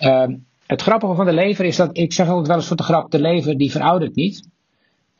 Uh, 0.00 0.26
het 0.66 0.82
grappige 0.82 1.14
van 1.14 1.26
de 1.26 1.32
lever 1.32 1.64
is 1.64 1.76
dat, 1.76 1.98
ik 1.98 2.12
zeg 2.12 2.28
altijd 2.28 2.46
wel 2.46 2.56
eens 2.56 2.66
voor 2.66 2.76
de 2.76 2.82
grap, 2.82 3.10
de 3.10 3.20
lever 3.20 3.58
die 3.58 3.70
veroudert 3.70 4.14
niet. 4.14 4.48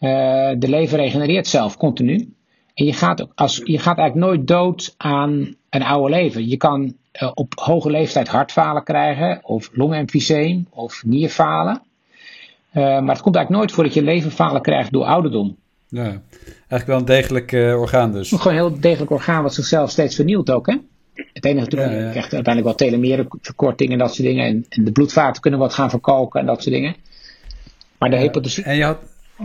Uh, 0.01 0.11
de 0.59 0.69
lever 0.69 0.99
regenereert 0.99 1.47
zelf 1.47 1.77
continu. 1.77 2.35
En 2.75 2.85
je 2.85 2.93
gaat, 2.93 3.27
als, 3.35 3.61
je 3.65 3.79
gaat 3.79 3.99
eigenlijk 3.99 4.27
nooit 4.27 4.47
dood 4.47 4.95
aan 4.97 5.55
een 5.71 5.83
oude 5.83 6.15
lever. 6.15 6.41
Je 6.41 6.57
kan 6.57 6.97
uh, 7.23 7.31
op 7.35 7.53
hoge 7.55 7.91
leeftijd 7.91 8.29
hartfalen 8.29 8.85
krijgen, 8.85 9.39
of 9.43 9.71
longemfyseem, 9.73 10.67
of 10.71 11.03
nierfalen. 11.07 11.83
Uh, 12.73 12.83
maar 12.83 13.15
het 13.15 13.23
komt 13.23 13.37
eigenlijk 13.37 13.51
nooit 13.51 13.73
voor 13.73 13.85
dat 13.85 13.95
je 13.95 14.03
leverfalen 14.03 14.63
krijgt 14.63 14.93
door 14.93 15.05
ouderdom. 15.05 15.57
Ja, 15.89 16.21
eigenlijk 16.49 16.87
wel 16.87 16.99
een 16.99 17.05
degelijk 17.05 17.53
uh, 17.53 17.81
orgaan 17.81 18.13
dus. 18.13 18.29
Gewoon 18.29 18.47
een 18.47 18.69
heel 18.69 18.81
degelijk 18.81 19.11
orgaan 19.11 19.43
wat 19.43 19.55
zichzelf 19.55 19.91
steeds 19.91 20.15
vernieuwt 20.15 20.51
ook, 20.51 20.67
hè? 20.67 20.77
Het 21.33 21.45
enige 21.45 21.61
natuurlijk, 21.61 21.93
ja, 21.93 21.99
ja. 21.99 22.05
je 22.05 22.11
krijgt 22.11 22.33
uiteindelijk 22.35 22.79
wel 22.79 22.89
telomerenverkorting 22.89 23.93
en 23.93 23.99
dat 23.99 24.15
soort 24.15 24.29
dingen. 24.29 24.47
En, 24.47 24.67
en, 24.69 24.85
de 24.85 24.93
bloedvaten 24.93 25.43
kunnen 25.43 25.61
wat 25.61 25.75
gaan 25.75 25.91
verkalken 25.91 26.41
en 26.41 26.47
dat 26.47 26.63
soort 26.63 26.75
dingen. 26.75 26.97
Maar 27.99 28.11
de 28.11 28.17
ja, 28.17 28.63
en 28.63 28.77
je 28.77 28.85
had... 28.85 28.99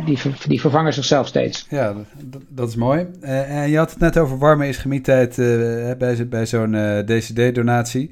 die, 0.06 0.18
die 0.48 0.62
vervangen 0.62 0.94
zichzelf 0.94 1.28
steeds. 1.28 1.66
Ja, 1.70 1.96
dat, 2.24 2.42
dat 2.50 2.68
is 2.68 2.76
mooi. 2.76 3.08
Uh, 3.22 3.62
en 3.62 3.70
je 3.70 3.78
had 3.78 3.90
het 3.90 4.00
net 4.00 4.18
over 4.18 4.38
warme 4.38 4.68
ischemietijd 4.68 5.38
uh, 5.38 5.92
bij, 5.98 6.28
bij 6.28 6.46
zo'n 6.46 6.74
uh, 6.74 7.00
DCD-donatie. 7.00 8.12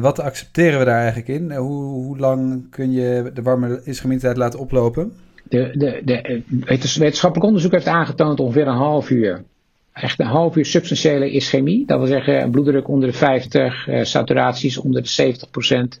wat 0.00 0.20
accepteren 0.20 0.78
we 0.78 0.84
daar 0.84 0.98
eigenlijk 1.00 1.28
in? 1.28 1.52
Hoe, 1.52 1.82
hoe 1.82 2.18
lang 2.18 2.70
kun 2.70 2.92
je 2.92 3.30
de 3.34 3.42
warme 3.42 3.80
ischemietijd 3.84 4.36
laten 4.36 4.58
oplopen? 4.58 5.12
De, 5.48 5.70
de, 5.72 6.00
de, 6.04 6.42
wetenschappelijk 6.66 7.44
onderzoek 7.44 7.72
heeft 7.72 7.86
aangetoond 7.86 8.40
ongeveer 8.40 8.66
een 8.66 8.76
half 8.76 9.10
uur. 9.10 9.44
Echt 9.92 10.20
een 10.20 10.26
half 10.26 10.56
uur 10.56 10.66
substantiële 10.66 11.30
ischemie. 11.30 11.86
Dat 11.86 11.98
wil 11.98 12.06
zeggen 12.06 12.50
bloeddruk 12.50 12.88
onder 12.88 13.10
de 13.10 13.16
50, 13.16 13.88
uh, 13.88 14.04
saturaties 14.04 14.78
onder 14.78 15.02
de 15.02 15.08
70 15.08 15.50
procent. 15.50 16.00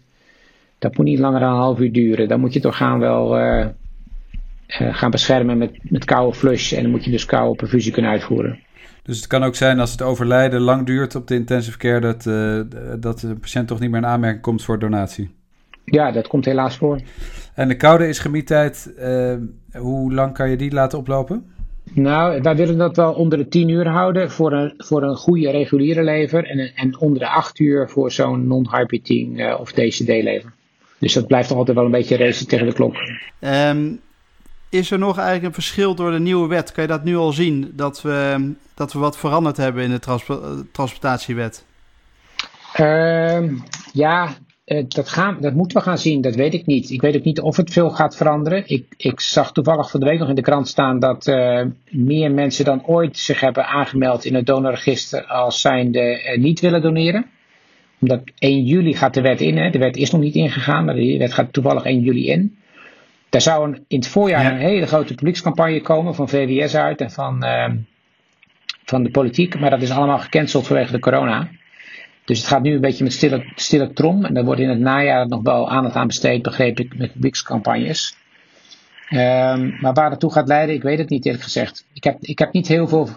Dat 0.78 0.96
moet 0.96 1.06
niet 1.06 1.18
langer 1.18 1.40
dan 1.40 1.52
een 1.52 1.56
half 1.56 1.78
uur 1.78 1.92
duren. 1.92 2.28
Dan 2.28 2.40
moet 2.40 2.52
je 2.52 2.58
het 2.58 2.68
orgaan 2.68 2.98
wel 2.98 3.36
gaan 4.66 5.10
beschermen 5.10 5.58
met, 5.58 5.78
met 5.82 6.04
koude 6.04 6.36
flush. 6.36 6.72
En 6.72 6.82
dan 6.82 6.90
moet 6.90 7.04
je 7.04 7.10
dus 7.10 7.24
koude 7.24 7.56
perfusie 7.56 7.92
kunnen 7.92 8.10
uitvoeren. 8.10 8.58
Dus 9.02 9.16
het 9.16 9.26
kan 9.26 9.44
ook 9.44 9.54
zijn 9.54 9.80
als 9.80 9.90
het 9.90 10.02
overlijden 10.02 10.60
lang 10.60 10.86
duurt 10.86 11.14
op 11.14 11.26
de 11.26 11.34
intensive 11.34 11.78
care... 11.78 12.00
dat, 12.00 12.22
dat 13.02 13.20
de 13.20 13.34
patiënt 13.40 13.68
toch 13.68 13.80
niet 13.80 13.90
meer 13.90 14.00
in 14.00 14.06
aanmerking 14.06 14.42
komt 14.42 14.64
voor 14.64 14.78
donatie. 14.78 15.30
Ja, 15.84 16.12
dat 16.12 16.26
komt 16.26 16.44
helaas 16.44 16.76
voor. 16.76 17.00
En 17.54 17.68
de 17.68 17.76
koude 17.76 18.08
ischemietijd, 18.08 18.92
uh, 18.98 19.34
hoe 19.72 20.14
lang 20.14 20.34
kan 20.34 20.50
je 20.50 20.56
die 20.56 20.72
laten 20.72 20.98
oplopen? 20.98 21.44
Nou, 21.92 22.40
wij 22.42 22.56
willen 22.56 22.78
dat 22.78 22.96
wel 22.96 23.12
onder 23.12 23.38
de 23.38 23.48
10 23.48 23.68
uur 23.68 23.88
houden 23.88 24.30
voor 24.30 24.52
een, 24.52 24.74
voor 24.76 25.02
een 25.02 25.16
goede 25.16 25.50
reguliere 25.50 26.02
lever. 26.02 26.44
En, 26.44 26.72
en 26.74 26.98
onder 26.98 27.18
de 27.18 27.28
8 27.28 27.58
uur 27.58 27.88
voor 27.88 28.12
zo'n 28.12 28.46
non-hyperting 28.46 29.40
uh, 29.40 29.60
of 29.60 29.72
DCD-lever. 29.72 30.52
Dus 30.98 31.12
dat 31.12 31.26
blijft 31.26 31.48
toch 31.48 31.58
altijd 31.58 31.76
wel 31.76 31.86
een 31.86 31.92
beetje 31.92 32.16
racen 32.16 32.48
tegen 32.48 32.66
de 32.66 32.72
klok. 32.72 32.94
Um, 33.40 34.00
is 34.68 34.90
er 34.90 34.98
nog 34.98 35.16
eigenlijk 35.16 35.46
een 35.46 35.62
verschil 35.62 35.94
door 35.94 36.10
de 36.10 36.20
nieuwe 36.20 36.48
wet? 36.48 36.72
Kan 36.72 36.82
je 36.82 36.88
dat 36.88 37.04
nu 37.04 37.16
al 37.16 37.32
zien? 37.32 37.72
Dat 37.74 38.02
we, 38.02 38.52
dat 38.74 38.92
we 38.92 38.98
wat 38.98 39.18
veranderd 39.18 39.56
hebben 39.56 39.84
in 39.84 39.90
de 39.90 39.98
transp 39.98 40.40
transportatiewet? 40.72 41.64
Uh, 42.80 43.52
ja, 43.92 44.34
uh, 44.66 44.84
dat, 44.88 45.08
gaan, 45.08 45.36
dat 45.40 45.54
moeten 45.54 45.78
we 45.78 45.82
gaan 45.82 45.98
zien, 45.98 46.20
dat 46.20 46.34
weet 46.34 46.54
ik 46.54 46.66
niet. 46.66 46.90
Ik 46.90 47.00
weet 47.00 47.16
ook 47.16 47.24
niet 47.24 47.40
of 47.40 47.56
het 47.56 47.72
veel 47.72 47.90
gaat 47.90 48.16
veranderen. 48.16 48.62
Ik, 48.66 48.94
ik 48.96 49.20
zag 49.20 49.52
toevallig 49.52 49.90
van 49.90 50.00
de 50.00 50.06
week 50.06 50.18
nog 50.18 50.28
in 50.28 50.34
de 50.34 50.42
krant 50.42 50.68
staan 50.68 50.98
dat 50.98 51.26
uh, 51.26 51.62
meer 51.90 52.30
mensen 52.30 52.64
dan 52.64 52.86
ooit 52.86 53.18
zich 53.18 53.40
hebben 53.40 53.66
aangemeld 53.66 54.24
in 54.24 54.34
het 54.34 54.46
donorregister 54.46 55.24
als 55.24 55.60
zijnde 55.60 56.00
uh, 56.00 56.42
niet 56.42 56.60
willen 56.60 56.82
doneren. 56.82 57.26
Omdat 58.00 58.20
1 58.38 58.64
juli 58.64 58.94
gaat 58.94 59.14
de 59.14 59.20
wet 59.20 59.40
in, 59.40 59.56
hè. 59.56 59.70
de 59.70 59.78
wet 59.78 59.96
is 59.96 60.10
nog 60.10 60.20
niet 60.20 60.34
ingegaan, 60.34 60.84
maar 60.84 60.94
de 60.94 61.18
wet 61.18 61.32
gaat 61.32 61.52
toevallig 61.52 61.84
1 61.84 62.00
juli 62.00 62.28
in. 62.28 62.56
Daar 63.36 63.44
zou 63.44 63.68
een, 63.68 63.84
in 63.88 63.98
het 63.98 64.08
voorjaar 64.08 64.42
ja. 64.42 64.50
een 64.50 64.58
hele 64.58 64.86
grote 64.86 65.14
publiekscampagne 65.14 65.80
komen 65.80 66.14
van 66.14 66.28
VWS 66.28 66.74
uit 66.74 67.00
en 67.00 67.10
van, 67.10 67.44
ehm, 67.44 67.76
van 68.84 69.02
de 69.02 69.10
politiek, 69.10 69.58
maar 69.58 69.70
dat 69.70 69.82
is 69.82 69.90
allemaal 69.90 70.18
gecanceld 70.18 70.66
vanwege 70.66 70.92
de 70.92 70.98
corona. 70.98 71.48
Dus 72.24 72.38
het 72.38 72.46
gaat 72.46 72.62
nu 72.62 72.74
een 72.74 72.80
beetje 72.80 73.04
met 73.04 73.12
stille, 73.12 73.52
stille 73.54 73.92
trom. 73.92 74.24
En 74.24 74.34
daar 74.34 74.44
wordt 74.44 74.60
in 74.60 74.68
het 74.68 74.78
najaar 74.78 75.28
nog 75.28 75.42
wel 75.42 75.70
aandacht 75.70 75.94
aan 75.94 76.06
besteed, 76.06 76.42
begreep 76.42 76.80
ik, 76.80 76.98
met 76.98 77.12
publiekscampagnes. 77.12 78.16
Um, 79.10 79.76
maar 79.80 79.92
waar 79.92 80.10
dat 80.10 80.20
toe 80.20 80.32
gaat 80.32 80.48
leiden, 80.48 80.74
ik 80.74 80.82
weet 80.82 80.98
het 80.98 81.08
niet 81.08 81.24
eerlijk 81.24 81.44
gezegd. 81.44 81.86
Ik 81.92 82.04
heb, 82.04 82.18
ik 82.20 82.38
heb 82.38 82.52
niet 82.52 82.68
heel 82.68 82.88
veel 82.88 83.08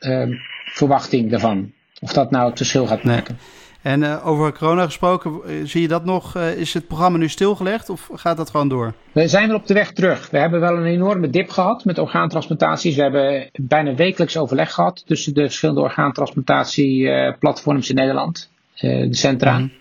um, 0.00 0.38
verwachting 0.64 1.30
daarvan. 1.30 1.72
Of 2.00 2.12
dat 2.12 2.30
nou 2.30 2.48
het 2.48 2.56
verschil 2.56 2.86
gaat 2.86 3.04
maken. 3.04 3.38
Nee. 3.38 3.59
En 3.82 4.02
uh, 4.02 4.26
over 4.26 4.52
corona 4.52 4.84
gesproken, 4.84 5.40
zie 5.68 5.80
je 5.80 5.88
dat 5.88 6.04
nog? 6.04 6.36
Uh, 6.36 6.56
is 6.56 6.74
het 6.74 6.86
programma 6.86 7.18
nu 7.18 7.28
stilgelegd 7.28 7.88
of 7.88 8.10
gaat 8.14 8.36
dat 8.36 8.50
gewoon 8.50 8.68
door? 8.68 8.94
We 9.12 9.28
zijn 9.28 9.48
weer 9.48 9.56
op 9.56 9.66
de 9.66 9.74
weg 9.74 9.92
terug. 9.92 10.30
We 10.30 10.38
hebben 10.38 10.60
wel 10.60 10.76
een 10.76 10.84
enorme 10.84 11.30
dip 11.30 11.50
gehad 11.50 11.84
met 11.84 11.98
orgaantransplantaties. 11.98 12.96
We 12.96 13.02
hebben 13.02 13.50
bijna 13.52 13.94
wekelijks 13.94 14.36
overleg 14.36 14.72
gehad 14.72 15.02
tussen 15.06 15.34
de 15.34 15.40
verschillende 15.40 15.80
orgaantransplantatieplatforms 15.80 17.88
in 17.88 17.94
Nederland, 17.94 18.50
de 18.74 19.08
centra. 19.10 19.58
Mm. 19.58 19.72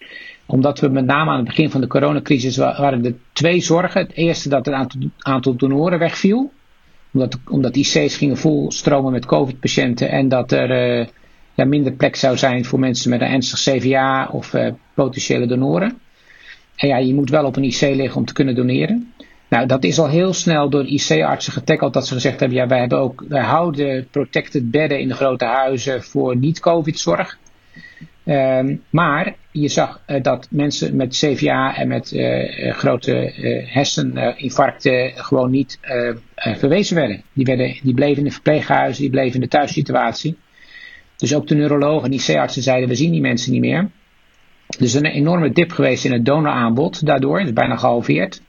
Omdat 0.45 0.79
we 0.79 0.87
met 0.87 1.05
name 1.05 1.31
aan 1.31 1.37
het 1.37 1.47
begin 1.47 1.69
van 1.69 1.81
de 1.81 1.87
coronacrisis 1.87 2.57
waren 2.57 3.05
er 3.05 3.15
twee 3.33 3.61
zorgen. 3.61 4.01
Het 4.01 4.13
eerste 4.13 4.49
dat 4.49 4.65
het 4.65 4.75
aantal, 4.75 5.01
aantal 5.17 5.55
donoren 5.55 5.99
wegviel. 5.99 6.51
Omdat, 7.13 7.37
omdat 7.49 7.75
IC's 7.75 8.17
gingen 8.17 8.37
vol 8.37 8.71
stromen 8.71 9.11
met 9.11 9.25
COVID-patiënten 9.25 10.09
en 10.09 10.29
dat 10.29 10.51
er 10.51 11.07
ja, 11.59 11.65
minder 11.65 11.93
plek 11.93 12.15
zou 12.15 12.37
zijn 12.37 12.65
voor 12.65 12.79
mensen 12.79 13.09
met 13.09 13.21
een 13.21 13.27
ernstig 13.27 13.59
CVA 13.59 14.27
of 14.31 14.53
uh, 14.53 14.67
potentiële 14.93 15.47
donoren. 15.47 15.99
En 16.75 16.87
ja, 16.87 16.97
je 16.97 17.13
moet 17.13 17.29
wel 17.29 17.45
op 17.45 17.55
een 17.55 17.63
IC 17.63 17.81
liggen 17.81 18.15
om 18.15 18.25
te 18.25 18.33
kunnen 18.33 18.55
doneren. 18.55 19.13
Nou, 19.49 19.65
dat 19.65 19.83
is 19.83 19.99
al 19.99 20.09
heel 20.09 20.33
snel 20.33 20.69
door 20.69 20.85
IC-artsen 20.85 21.53
getackeld 21.53 21.93
dat 21.93 22.07
ze 22.07 22.13
gezegd 22.13 22.39
hebben: 22.39 22.57
ja, 22.57 22.67
wij, 22.67 22.79
hebben 22.79 22.99
ook, 22.99 23.25
wij 23.27 23.41
houden 23.41 24.07
protected 24.11 24.71
bedden 24.71 24.99
in 24.99 25.07
de 25.07 25.13
grote 25.13 25.45
huizen 25.45 26.03
voor 26.03 26.37
niet-COVID-zorg. 26.37 27.37
Um, 28.25 28.83
maar 28.89 29.35
je 29.51 29.67
zag 29.67 30.01
uh, 30.07 30.21
dat 30.21 30.47
mensen 30.51 30.95
met 30.95 31.17
CVA 31.17 31.75
en 31.75 31.87
met 31.87 32.11
uh, 32.11 32.73
grote 32.73 33.33
herseninfarcten 33.65 35.11
gewoon 35.15 35.51
niet 35.51 35.79
verwezen 36.35 36.95
werden. 36.95 37.23
Die, 37.33 37.45
werden. 37.45 37.79
die 37.83 37.93
bleven 37.93 38.17
in 38.17 38.23
de 38.23 38.31
verpleeghuizen, 38.31 39.01
die 39.01 39.11
bleven 39.11 39.33
in 39.33 39.41
de 39.41 39.47
thuissituatie. 39.47 40.37
Dus 41.19 41.35
ook 41.35 41.47
de 41.47 41.55
neurologen 41.55 42.11
en 42.11 42.17
IC-artsen 42.17 42.61
zeiden, 42.61 42.89
we 42.89 42.95
zien 42.95 43.11
die 43.11 43.21
mensen 43.21 43.51
niet 43.51 43.61
meer. 43.61 43.89
Dus 44.77 44.93
een 44.93 45.05
enorme 45.05 45.51
dip 45.51 45.71
geweest 45.71 46.05
in 46.05 46.11
het 46.11 46.25
donoraanbod 46.25 47.05
daardoor, 47.05 47.41
is 47.41 47.53
bijna 47.53 47.75
gehalveerd. 47.75 48.41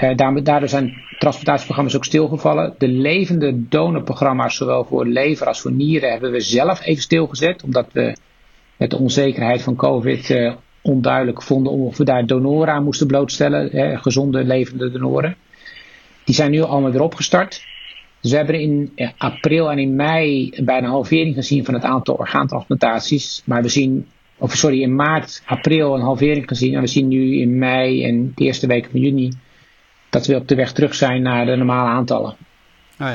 Uh, 0.00 0.16
daardoor 0.16 0.68
zijn 0.68 0.94
transplantatieprogramma's 1.18 1.96
ook 1.96 2.04
stilgevallen. 2.04 2.74
De 2.78 2.88
levende 2.88 3.68
donorprogramma's, 3.68 4.56
zowel 4.56 4.84
voor 4.84 5.06
lever 5.06 5.46
als 5.46 5.60
voor 5.60 5.72
nieren, 5.72 6.10
hebben 6.10 6.32
we 6.32 6.40
zelf 6.40 6.84
even 6.84 7.02
stilgezet. 7.02 7.62
Omdat 7.62 7.86
we 7.92 8.16
met 8.76 8.90
de 8.90 8.98
onzekerheid 8.98 9.62
van 9.62 9.76
COVID 9.76 10.30
uh, 10.30 10.54
onduidelijk 10.82 11.42
vonden 11.42 11.72
of 11.72 11.96
we 11.96 12.04
daar 12.04 12.26
donoren 12.26 12.74
aan 12.74 12.84
moesten 12.84 13.06
blootstellen. 13.06 13.98
Gezonde 14.00 14.44
levende 14.44 14.90
donoren. 14.90 15.36
Die 16.24 16.34
zijn 16.34 16.50
nu 16.50 16.60
allemaal 16.60 16.90
weer 16.90 17.02
opgestart. 17.02 17.64
Dus 18.26 18.34
we 18.34 18.40
hebben 18.40 18.60
in 18.60 18.92
april 19.16 19.70
en 19.70 19.78
in 19.78 19.96
mei 19.96 20.52
bijna 20.64 20.86
een 20.86 20.92
halvering 20.92 21.34
gezien 21.34 21.64
van 21.64 21.74
het 21.74 21.82
aantal 21.82 22.14
orgaantransplantaties. 22.14 23.42
Maar 23.44 23.62
we 23.62 23.68
zien, 23.68 24.06
of 24.36 24.54
sorry, 24.54 24.82
in 24.82 24.94
maart, 24.94 25.42
april 25.44 25.94
een 25.94 26.00
halvering 26.00 26.48
gezien. 26.48 26.74
En 26.74 26.80
we 26.80 26.86
zien 26.86 27.08
nu 27.08 27.40
in 27.40 27.58
mei 27.58 28.04
en 28.04 28.32
de 28.34 28.44
eerste 28.44 28.66
weken 28.66 28.90
van 28.90 29.00
juni 29.00 29.32
dat 30.10 30.26
we 30.26 30.34
op 30.34 30.48
de 30.48 30.54
weg 30.54 30.72
terug 30.72 30.94
zijn 30.94 31.22
naar 31.22 31.46
de 31.46 31.56
normale 31.56 31.88
aantallen. 31.88 32.36
Oh 33.00 33.10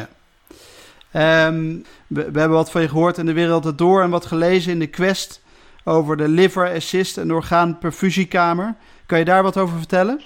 ja. 1.12 1.48
Um, 1.48 1.84
we, 2.08 2.22
hebben 2.22 2.50
wat 2.50 2.72
van 2.72 2.82
je 2.82 2.90
gehoord 2.90 3.18
in 3.18 3.26
de 3.26 3.34
wereld 3.34 3.78
door 3.78 4.02
en 4.02 4.10
wat 4.10 4.26
gelezen 4.26 4.72
in 4.72 4.80
de 4.80 4.88
Quest 4.88 5.42
over 5.84 6.18
de 6.18 6.28
Liver 6.28 6.70
Assist, 6.70 7.18
een 7.18 7.34
orgaanperfusiekamer. 7.34 8.76
Kan 9.06 9.20
je 9.20 9.26
daar 9.26 9.44
wat 9.44 9.58
over 9.58 9.78
vertellen? 9.78 10.22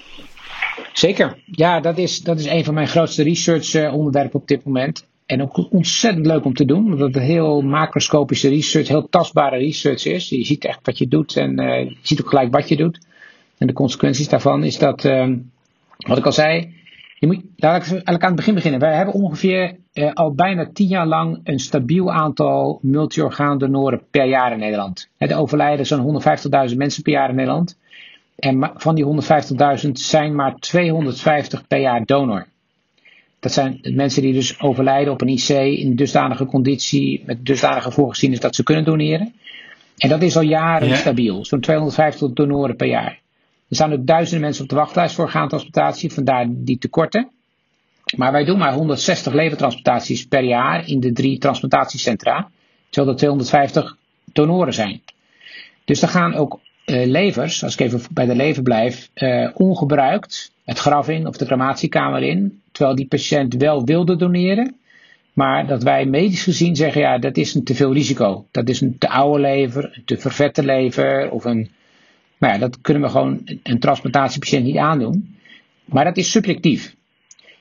Zeker. 0.97 1.37
Ja, 1.45 1.79
dat 1.79 1.97
is, 1.97 2.21
dat 2.21 2.39
is 2.39 2.45
een 2.45 2.63
van 2.63 2.73
mijn 2.73 2.87
grootste 2.87 3.23
research 3.23 3.73
eh, 3.73 3.93
onderwerpen 3.93 4.39
op 4.39 4.47
dit 4.47 4.63
moment. 4.63 5.07
En 5.25 5.41
ook 5.41 5.71
ontzettend 5.71 6.25
leuk 6.25 6.45
om 6.45 6.53
te 6.53 6.65
doen, 6.65 6.85
omdat 6.85 7.13
het 7.13 7.23
heel 7.23 7.61
macroscopische 7.61 8.49
research, 8.49 8.87
heel 8.87 9.09
tastbare 9.09 9.57
research 9.57 10.05
is. 10.05 10.29
Je 10.29 10.45
ziet 10.45 10.65
echt 10.65 10.79
wat 10.83 10.97
je 10.97 11.07
doet 11.07 11.37
en 11.37 11.61
uh, 11.61 11.83
je 11.83 11.97
ziet 12.01 12.21
ook 12.21 12.29
gelijk 12.29 12.53
wat 12.53 12.69
je 12.69 12.75
doet. 12.75 12.99
En 13.57 13.67
de 13.67 13.73
consequenties 13.73 14.29
daarvan 14.29 14.63
is 14.63 14.77
dat, 14.77 15.03
uh, 15.03 15.27
wat 15.97 16.17
ik 16.17 16.25
al 16.25 16.31
zei, 16.31 16.73
je 17.19 17.27
moet, 17.27 17.41
laat 17.55 17.75
ik 17.75 17.87
eigenlijk 17.87 18.23
aan 18.23 18.27
het 18.27 18.35
begin 18.35 18.53
beginnen. 18.53 18.79
Wij 18.79 18.95
hebben 18.95 19.13
ongeveer 19.13 19.75
uh, 19.93 20.13
al 20.13 20.33
bijna 20.33 20.69
tien 20.73 20.87
jaar 20.87 21.07
lang 21.07 21.39
een 21.43 21.59
stabiel 21.59 22.11
aantal 22.11 22.79
multiorgaandonoren 22.81 24.01
per 24.11 24.25
jaar 24.25 24.51
in 24.51 24.59
Nederland. 24.59 25.09
Er 25.17 25.37
overlijden 25.37 25.85
zo'n 25.85 26.21
150.000 26.69 26.77
mensen 26.77 27.03
per 27.03 27.13
jaar 27.13 27.29
in 27.29 27.35
Nederland. 27.35 27.77
En 28.35 28.71
van 28.75 28.95
die 28.95 29.05
150.000 29.85 29.91
zijn 29.91 30.35
maar 30.35 30.55
250 30.55 31.67
per 31.67 31.79
jaar 31.79 32.05
donor. 32.05 32.47
Dat 33.39 33.53
zijn 33.53 33.79
mensen 33.81 34.21
die 34.21 34.33
dus 34.33 34.59
overlijden 34.59 35.13
op 35.13 35.21
een 35.21 35.27
IC 35.27 35.49
in 35.79 35.95
dusdanige 35.95 36.45
conditie, 36.45 37.23
met 37.25 37.45
dusdanige 37.45 37.91
voorgezienis 37.91 38.39
dat 38.39 38.55
ze 38.55 38.63
kunnen 38.63 38.83
doneren. 38.83 39.33
En 39.97 40.09
dat 40.09 40.21
is 40.21 40.35
al 40.35 40.43
jaren 40.43 40.97
stabiel, 40.97 41.45
zo'n 41.45 41.59
250 41.59 42.33
donoren 42.33 42.75
per 42.75 42.87
jaar. 42.87 43.19
Er 43.69 43.75
staan 43.75 43.93
ook 43.93 44.05
duizenden 44.05 44.41
mensen 44.41 44.63
op 44.63 44.69
de 44.69 44.75
wachtlijst 44.75 45.15
voor 45.15 45.23
orgaantransplantatie, 45.23 46.13
vandaar 46.13 46.45
die 46.49 46.77
tekorten. 46.77 47.29
Maar 48.17 48.31
wij 48.31 48.45
doen 48.45 48.57
maar 48.57 48.73
160 48.73 49.33
levertransplantaties 49.33 50.27
per 50.27 50.43
jaar 50.43 50.87
in 50.87 50.99
de 50.99 51.11
drie 51.11 51.37
transplantatiecentra, 51.37 52.49
terwijl 52.89 53.13
er 53.13 53.19
250 53.19 53.97
donoren 54.33 54.73
zijn. 54.73 55.01
Dus 55.85 56.01
er 56.01 56.07
gaan 56.07 56.33
ook 56.33 56.59
levers, 56.85 57.63
als 57.63 57.73
ik 57.73 57.79
even 57.79 58.01
bij 58.11 58.25
de 58.25 58.35
lever 58.35 58.63
blijf, 58.63 59.09
uh, 59.15 59.49
ongebruikt 59.53 60.53
het 60.65 60.77
graf 60.77 61.09
in 61.09 61.27
of 61.27 61.37
de 61.37 61.45
crematiekamer 61.45 62.23
in, 62.23 62.61
terwijl 62.71 62.95
die 62.95 63.07
patiënt 63.07 63.55
wel 63.55 63.83
wilde 63.83 64.15
doneren, 64.15 64.75
maar 65.33 65.67
dat 65.67 65.83
wij 65.83 66.05
medisch 66.05 66.43
gezien 66.43 66.75
zeggen, 66.75 67.01
ja, 67.01 67.17
dat 67.17 67.37
is 67.37 67.53
een 67.53 67.63
te 67.63 67.75
veel 67.75 67.93
risico. 67.93 68.45
Dat 68.51 68.69
is 68.69 68.81
een 68.81 68.97
te 68.97 69.09
oude 69.09 69.39
lever, 69.39 69.83
een 69.93 70.05
te 70.05 70.17
vervette 70.17 70.63
lever 70.63 71.31
of 71.31 71.45
een, 71.45 71.69
nou 72.37 72.53
ja, 72.53 72.59
dat 72.59 72.81
kunnen 72.81 73.03
we 73.03 73.09
gewoon 73.09 73.41
een 73.63 73.79
transplantatiepatiënt 73.79 74.65
niet 74.65 74.77
aandoen. 74.77 75.35
Maar 75.85 76.03
dat 76.03 76.17
is 76.17 76.31
subjectief. 76.31 76.95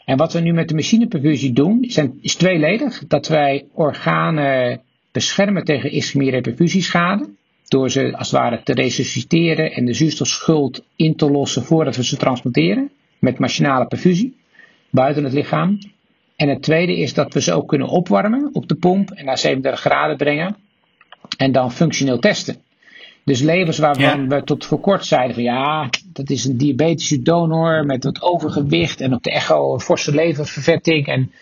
En 0.04 0.16
wat 0.16 0.32
we 0.32 0.40
nu 0.40 0.52
met 0.52 0.68
de 0.68 0.74
machineperfusie 0.74 1.52
doen, 1.52 1.84
zijn, 1.88 2.18
is 2.20 2.34
tweeledig. 2.34 3.06
Dat 3.06 3.28
wij 3.28 3.66
organen 3.72 4.80
beschermen 5.12 5.64
tegen 5.64 5.92
ischemie 5.92 6.40
perfusieschade 6.40 7.28
door 7.68 7.90
ze 7.90 8.16
als 8.16 8.30
het 8.30 8.40
ware 8.40 8.62
te 8.62 8.74
resusciteren 8.74 9.72
en 9.72 9.84
de 9.84 9.94
zuurstofschuld 9.94 10.84
in 10.96 11.16
te 11.16 11.30
lossen 11.30 11.62
voordat 11.62 11.96
we 11.96 12.04
ze 12.04 12.16
transplanteren 12.16 12.90
met 13.18 13.38
machinale 13.38 13.86
perfusie 13.86 14.36
buiten 14.90 15.24
het 15.24 15.32
lichaam. 15.32 15.78
En 16.36 16.48
het 16.48 16.62
tweede 16.62 16.96
is 16.96 17.14
dat 17.14 17.34
we 17.34 17.40
ze 17.40 17.52
ook 17.52 17.68
kunnen 17.68 17.88
opwarmen 17.88 18.50
op 18.52 18.68
de 18.68 18.74
pomp 18.74 19.10
en 19.10 19.24
naar 19.24 19.38
37 19.38 19.80
graden 19.80 20.16
brengen 20.16 20.56
en 21.36 21.52
dan 21.52 21.72
functioneel 21.72 22.18
testen. 22.18 22.56
Dus 23.24 23.40
levens 23.40 23.78
waarvan 23.78 24.28
we 24.28 24.44
tot 24.44 24.64
voor 24.64 24.80
kort 24.80 25.06
zeiden 25.06 25.34
van 25.34 25.42
ja, 25.42 25.88
dat 26.12 26.30
is 26.30 26.44
een 26.44 26.56
diabetische 26.56 27.22
donor 27.22 27.86
met 27.86 28.04
wat 28.04 28.22
overgewicht 28.22 29.00
en 29.00 29.14
op 29.14 29.22
de 29.22 29.30
echo 29.30 29.72
een 29.72 29.80
forse 29.80 30.14
leververvetting 30.14 31.06
en 31.06 31.32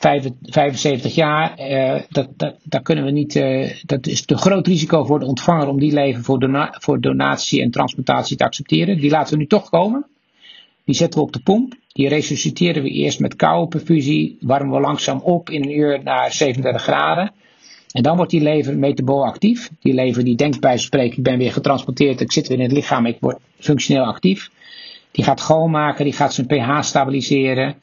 75 0.00 1.14
jaar, 1.14 1.70
uh, 1.70 2.02
dat, 2.08 2.28
dat, 2.36 2.56
daar 2.62 2.82
kunnen 2.82 3.04
we 3.04 3.10
niet, 3.10 3.34
uh, 3.34 3.70
dat 3.82 4.06
is 4.06 4.24
te 4.24 4.36
groot 4.36 4.66
risico 4.66 5.04
voor 5.04 5.18
de 5.18 5.26
ontvanger 5.26 5.68
om 5.68 5.78
die 5.78 5.92
leven 5.92 6.24
voor, 6.24 6.38
dona 6.38 6.74
voor 6.78 7.00
donatie 7.00 7.62
en 7.62 7.70
transplantatie 7.70 8.36
te 8.36 8.44
accepteren. 8.44 9.00
Die 9.00 9.10
laten 9.10 9.32
we 9.32 9.38
nu 9.38 9.46
toch 9.46 9.70
komen. 9.70 10.06
Die 10.84 10.94
zetten 10.94 11.20
we 11.20 11.26
op 11.26 11.32
de 11.32 11.40
pomp. 11.40 11.74
Die 11.92 12.08
resusciteren 12.08 12.82
we 12.82 12.88
eerst 12.88 13.20
met 13.20 13.36
koude 13.36 13.68
perfusie, 13.68 14.36
warmen 14.40 14.74
we 14.74 14.80
langzaam 14.80 15.20
op 15.20 15.50
in 15.50 15.62
een 15.62 15.78
uur 15.78 16.02
naar 16.02 16.32
37 16.32 16.82
graden. 16.82 17.32
En 17.92 18.02
dan 18.02 18.16
wordt 18.16 18.30
die 18.30 18.40
lever 18.40 18.78
metabol 18.78 19.24
actief. 19.24 19.70
Die 19.80 19.94
lever 19.94 20.24
die 20.24 20.36
denkt 20.36 20.60
bij 20.60 20.78
spreken, 20.78 21.16
ik 21.16 21.22
ben 21.22 21.38
weer 21.38 21.52
getransporteerd, 21.52 22.20
ik 22.20 22.32
zit 22.32 22.48
weer 22.48 22.58
in 22.58 22.64
het 22.64 22.72
lichaam, 22.72 23.06
ik 23.06 23.16
word 23.20 23.38
functioneel 23.58 24.04
actief. 24.04 24.50
Die 25.10 25.24
gaat 25.24 25.40
schoonmaken, 25.40 26.04
die 26.04 26.12
gaat 26.12 26.34
zijn 26.34 26.46
pH 26.46 26.82
stabiliseren. 26.82 27.74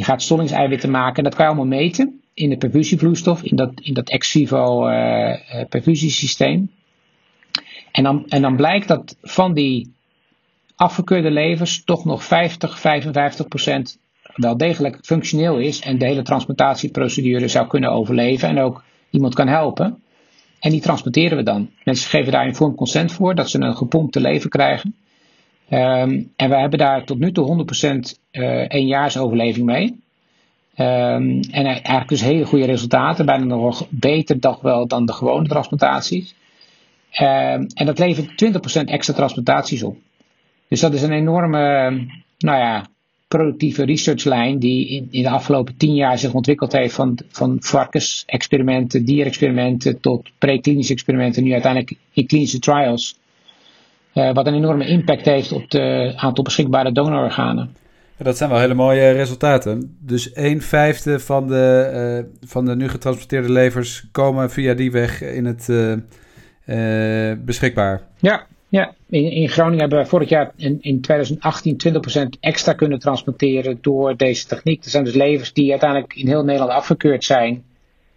Die 0.00 0.08
gaat 0.08 0.22
stollingseiwitten 0.22 0.90
maken. 0.90 1.16
En 1.16 1.24
dat 1.24 1.34
kan 1.34 1.44
je 1.44 1.50
allemaal 1.50 1.78
meten 1.78 2.20
in 2.34 2.50
de 2.50 2.56
perfusievloeistof, 2.56 3.42
in 3.42 3.56
dat, 3.56 3.72
in 3.80 3.94
dat 3.94 4.08
ex 4.08 4.30
vivo 4.30 4.88
uh, 4.88 5.34
perfusiesysteem. 5.68 6.70
En 7.92 8.02
dan, 8.02 8.28
en 8.28 8.42
dan 8.42 8.56
blijkt 8.56 8.88
dat 8.88 9.16
van 9.22 9.54
die 9.54 9.94
afgekeurde 10.76 11.30
levers 11.30 11.84
toch 11.84 12.04
nog 12.04 12.24
50, 12.24 12.78
55 12.78 13.48
procent 13.48 13.98
wel 14.34 14.56
degelijk 14.56 14.98
functioneel 15.02 15.58
is 15.58 15.80
en 15.80 15.98
de 15.98 16.06
hele 16.06 16.22
transplantatieprocedure 16.22 17.48
zou 17.48 17.66
kunnen 17.66 17.90
overleven 17.90 18.48
en 18.48 18.58
ook 18.58 18.82
iemand 19.10 19.34
kan 19.34 19.48
helpen. 19.48 20.02
En 20.60 20.70
die 20.70 20.80
transporteren 20.80 21.36
we 21.36 21.42
dan. 21.42 21.70
Mensen 21.84 22.10
geven 22.10 22.32
daar 22.32 22.46
informed 22.46 22.76
consent 22.76 23.12
voor 23.12 23.34
dat 23.34 23.50
ze 23.50 23.60
een 23.60 23.76
gepompte 23.76 24.20
lever 24.20 24.50
krijgen. 24.50 24.94
Um, 25.70 26.32
en 26.36 26.50
we 26.50 26.56
hebben 26.56 26.78
daar 26.78 27.04
tot 27.04 27.18
nu 27.18 27.32
toe 27.32 27.64
100% 28.14 28.18
uh, 28.32 28.64
eenjaarsoverleving 28.68 29.66
mee. 29.66 29.84
Um, 30.76 31.40
en 31.40 31.64
eigenlijk 31.66 32.08
dus 32.08 32.20
hele 32.20 32.44
goede 32.44 32.64
resultaten, 32.64 33.26
bijna 33.26 33.44
nog 33.44 33.86
beter 33.88 34.38
toch 34.38 34.60
wel 34.60 34.86
dan 34.86 35.06
de 35.06 35.12
gewone 35.12 35.48
transplantaties. 35.48 36.34
Um, 37.20 37.66
en 37.74 37.86
dat 37.86 37.98
levert 37.98 38.44
20% 38.80 38.84
extra 38.84 39.14
transplantaties 39.14 39.82
op. 39.82 39.96
Dus 40.68 40.80
dat 40.80 40.94
is 40.94 41.02
een 41.02 41.12
enorme, 41.12 41.90
nou 42.38 42.58
ja, 42.58 42.86
productieve 43.28 43.84
researchlijn 43.84 44.58
die 44.58 44.88
in, 44.88 45.08
in, 45.10 45.22
de 45.22 45.30
afgelopen 45.30 45.76
tien 45.76 45.94
jaar 45.94 46.18
zich 46.18 46.32
ontwikkeld 46.32 46.72
heeft 46.72 46.94
van, 46.94 47.18
van 47.28 47.56
varkensexperimenten, 47.60 49.04
dierexperimenten 49.04 50.00
tot 50.00 50.30
preklinische 50.38 50.92
experimenten, 50.92 51.42
nu 51.44 51.52
uiteindelijk 51.52 51.92
in 52.12 52.26
klinische 52.26 52.58
trials. 52.58 53.19
Uh, 54.14 54.32
wat 54.32 54.46
een 54.46 54.54
enorme 54.54 54.86
impact 54.86 55.24
heeft 55.24 55.52
op 55.52 55.62
het 55.68 56.16
aantal 56.16 56.44
beschikbare 56.44 56.92
donororganen. 56.92 57.76
Ja, 58.16 58.24
dat 58.24 58.36
zijn 58.36 58.50
wel 58.50 58.58
hele 58.58 58.74
mooie 58.74 59.10
resultaten. 59.10 59.96
Dus 60.00 60.30
een 60.32 60.62
vijfde 60.62 61.20
van 61.20 61.48
de, 61.48 62.24
uh, 62.24 62.48
van 62.48 62.64
de 62.64 62.76
nu 62.76 62.88
getransporteerde 62.88 63.52
levers 63.52 64.04
komen 64.12 64.50
via 64.50 64.74
die 64.74 64.90
weg 64.90 65.22
in 65.22 65.44
het 65.44 65.68
uh, 65.68 67.32
beschikbaar. 67.44 68.02
Ja, 68.18 68.46
ja. 68.68 68.94
In, 69.08 69.30
in, 69.30 69.48
Groningen 69.48 69.80
hebben 69.80 69.98
we 69.98 70.06
vorig 70.06 70.28
jaar 70.28 70.52
in, 70.56 70.78
in 70.80 71.00
2018 71.00 71.80
20% 72.34 72.38
extra 72.40 72.72
kunnen 72.72 72.98
transporteren 72.98 73.78
door 73.80 74.16
deze 74.16 74.46
techniek. 74.46 74.84
Er 74.84 74.90
zijn 74.90 75.04
dus 75.04 75.14
levers 75.14 75.52
die 75.52 75.70
uiteindelijk 75.70 76.14
in 76.14 76.26
heel 76.26 76.44
Nederland 76.44 76.72
afgekeurd 76.72 77.24
zijn. 77.24 77.64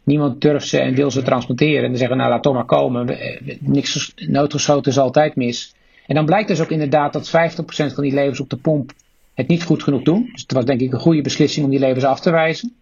Niemand 0.03 0.41
durft 0.41 0.67
ze 0.67 0.79
en 0.79 0.93
wil 0.93 1.11
ze 1.11 1.21
transporteren. 1.21 1.83
En 1.83 1.89
dan 1.89 1.97
zeggen, 1.97 2.17
nou 2.17 2.29
laat 2.29 2.43
toch 2.43 2.53
maar 2.53 2.65
komen. 2.65 3.17
Niks 3.59 4.13
noodgeschoten 4.15 4.91
is 4.91 4.97
altijd 4.97 5.35
mis. 5.35 5.75
En 6.05 6.15
dan 6.15 6.25
blijkt 6.25 6.47
dus 6.47 6.61
ook 6.61 6.71
inderdaad 6.71 7.13
dat 7.13 7.29
50% 7.29 7.31
van 7.65 8.03
die 8.03 8.13
levens 8.13 8.39
op 8.39 8.49
de 8.49 8.57
pomp 8.57 8.91
het 9.33 9.47
niet 9.47 9.63
goed 9.63 9.83
genoeg 9.83 10.01
doen. 10.01 10.29
Dus 10.31 10.41
het 10.41 10.51
was 10.51 10.65
denk 10.65 10.81
ik 10.81 10.93
een 10.93 10.99
goede 10.99 11.21
beslissing 11.21 11.65
om 11.65 11.71
die 11.71 11.79
levens 11.79 12.03
af 12.03 12.19
te 12.19 12.31
wijzen. 12.31 12.73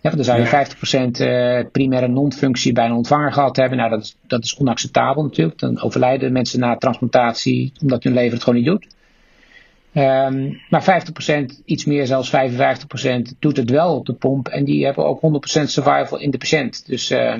Ja, 0.00 0.10
dan 0.10 0.24
zou 0.24 0.40
je 0.40 0.46
50% 0.46 1.20
uh, 1.20 1.70
primaire 1.72 2.08
non-functie 2.08 2.72
bij 2.72 2.84
een 2.84 2.92
ontvanger 2.92 3.32
gehad 3.32 3.56
hebben. 3.56 3.78
Nou, 3.78 3.90
dat 3.90 4.02
is, 4.02 4.16
dat 4.26 4.44
is 4.44 4.56
onacceptabel 4.56 5.22
natuurlijk. 5.22 5.58
Dan 5.58 5.80
overlijden 5.80 6.32
mensen 6.32 6.60
na 6.60 6.76
transplantatie 6.76 7.72
omdat 7.82 8.02
hun 8.02 8.12
lever 8.12 8.32
het 8.32 8.42
gewoon 8.42 8.58
niet 8.58 8.68
doet. 8.68 8.86
Um, 9.94 10.60
maar 10.68 11.02
50%, 11.62 11.64
iets 11.64 11.84
meer 11.84 12.06
zelfs 12.06 12.30
55% 12.30 12.34
doet 13.38 13.56
het 13.56 13.70
wel 13.70 13.94
op 13.94 14.06
de 14.06 14.12
pomp. 14.12 14.48
En 14.48 14.64
die 14.64 14.84
hebben 14.84 15.04
ook 15.04 15.20
100% 15.20 15.62
survival 15.62 16.18
in 16.18 16.30
de 16.30 16.38
patiënt. 16.38 16.86
Dus 16.86 17.10
uh, 17.10 17.34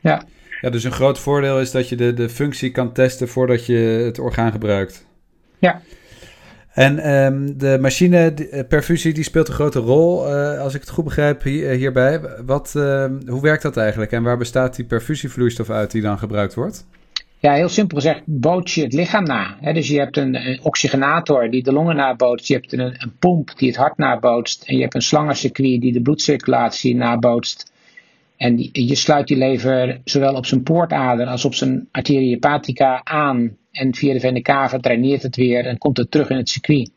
ja. 0.00 0.22
Ja, 0.62 0.70
dus 0.70 0.84
een 0.84 0.92
groot 0.92 1.18
voordeel 1.18 1.60
is 1.60 1.70
dat 1.70 1.88
je 1.88 1.96
de, 1.96 2.14
de 2.14 2.28
functie 2.28 2.70
kan 2.70 2.92
testen 2.92 3.28
voordat 3.28 3.66
je 3.66 3.76
het 4.04 4.18
orgaan 4.18 4.52
gebruikt. 4.52 5.06
Ja. 5.58 5.80
En 6.72 7.14
um, 7.14 7.58
de 7.58 7.78
machineperfusie 7.80 9.10
eh, 9.10 9.14
die 9.14 9.24
speelt 9.24 9.48
een 9.48 9.54
grote 9.54 9.78
rol, 9.78 10.28
uh, 10.28 10.60
als 10.60 10.74
ik 10.74 10.80
het 10.80 10.90
goed 10.90 11.04
begrijp, 11.04 11.42
hier, 11.42 11.70
eh, 11.70 11.76
hierbij. 11.76 12.20
Wat, 12.46 12.74
uh, 12.76 13.04
hoe 13.26 13.40
werkt 13.40 13.62
dat 13.62 13.76
eigenlijk 13.76 14.12
en 14.12 14.22
waar 14.22 14.38
bestaat 14.38 14.76
die 14.76 14.84
perfusievloeistof 14.84 15.70
uit 15.70 15.90
die 15.90 16.02
dan 16.02 16.18
gebruikt 16.18 16.54
wordt? 16.54 16.86
Ja, 17.38 17.52
heel 17.52 17.68
simpel 17.68 17.96
gezegd, 17.96 18.22
bootst 18.24 18.74
je 18.74 18.82
het 18.82 18.92
lichaam 18.92 19.24
na. 19.24 19.72
Dus 19.72 19.88
je 19.88 19.98
hebt 19.98 20.16
een, 20.16 20.34
een, 20.34 20.60
oxygenator 20.62 21.50
die 21.50 21.62
de 21.62 21.72
longen 21.72 21.96
nabootst, 21.96 22.46
je 22.46 22.54
hebt 22.54 22.72
een, 22.72 22.80
een 22.80 23.12
pomp 23.18 23.58
die 23.58 23.68
het 23.68 23.76
hart 23.76 23.96
nabootst 23.96 24.62
en 24.62 24.76
je 24.76 24.82
hebt 24.82 24.94
een 24.94 25.02
slangencircuit 25.02 25.80
die 25.80 25.92
de 25.92 26.02
bloedcirculatie 26.02 26.94
nabootst. 26.94 27.71
En 28.42 28.68
je 28.72 28.94
sluit 28.94 29.26
die 29.26 29.36
lever 29.36 30.00
zowel 30.04 30.34
op 30.34 30.46
zijn 30.46 30.62
poortader 30.62 31.26
als 31.26 31.44
op 31.44 31.54
zijn 31.54 31.88
arteria 31.90 32.30
hepatica 32.30 33.00
aan. 33.04 33.56
En 33.70 33.94
via 33.94 34.12
de 34.12 34.20
vena 34.20 34.40
cava 34.40 34.78
draineert 34.78 35.22
het 35.22 35.36
weer 35.36 35.66
en 35.66 35.78
komt 35.78 35.96
het 35.96 36.10
terug 36.10 36.30
in 36.30 36.36
het 36.36 36.48
circuit. 36.48 36.90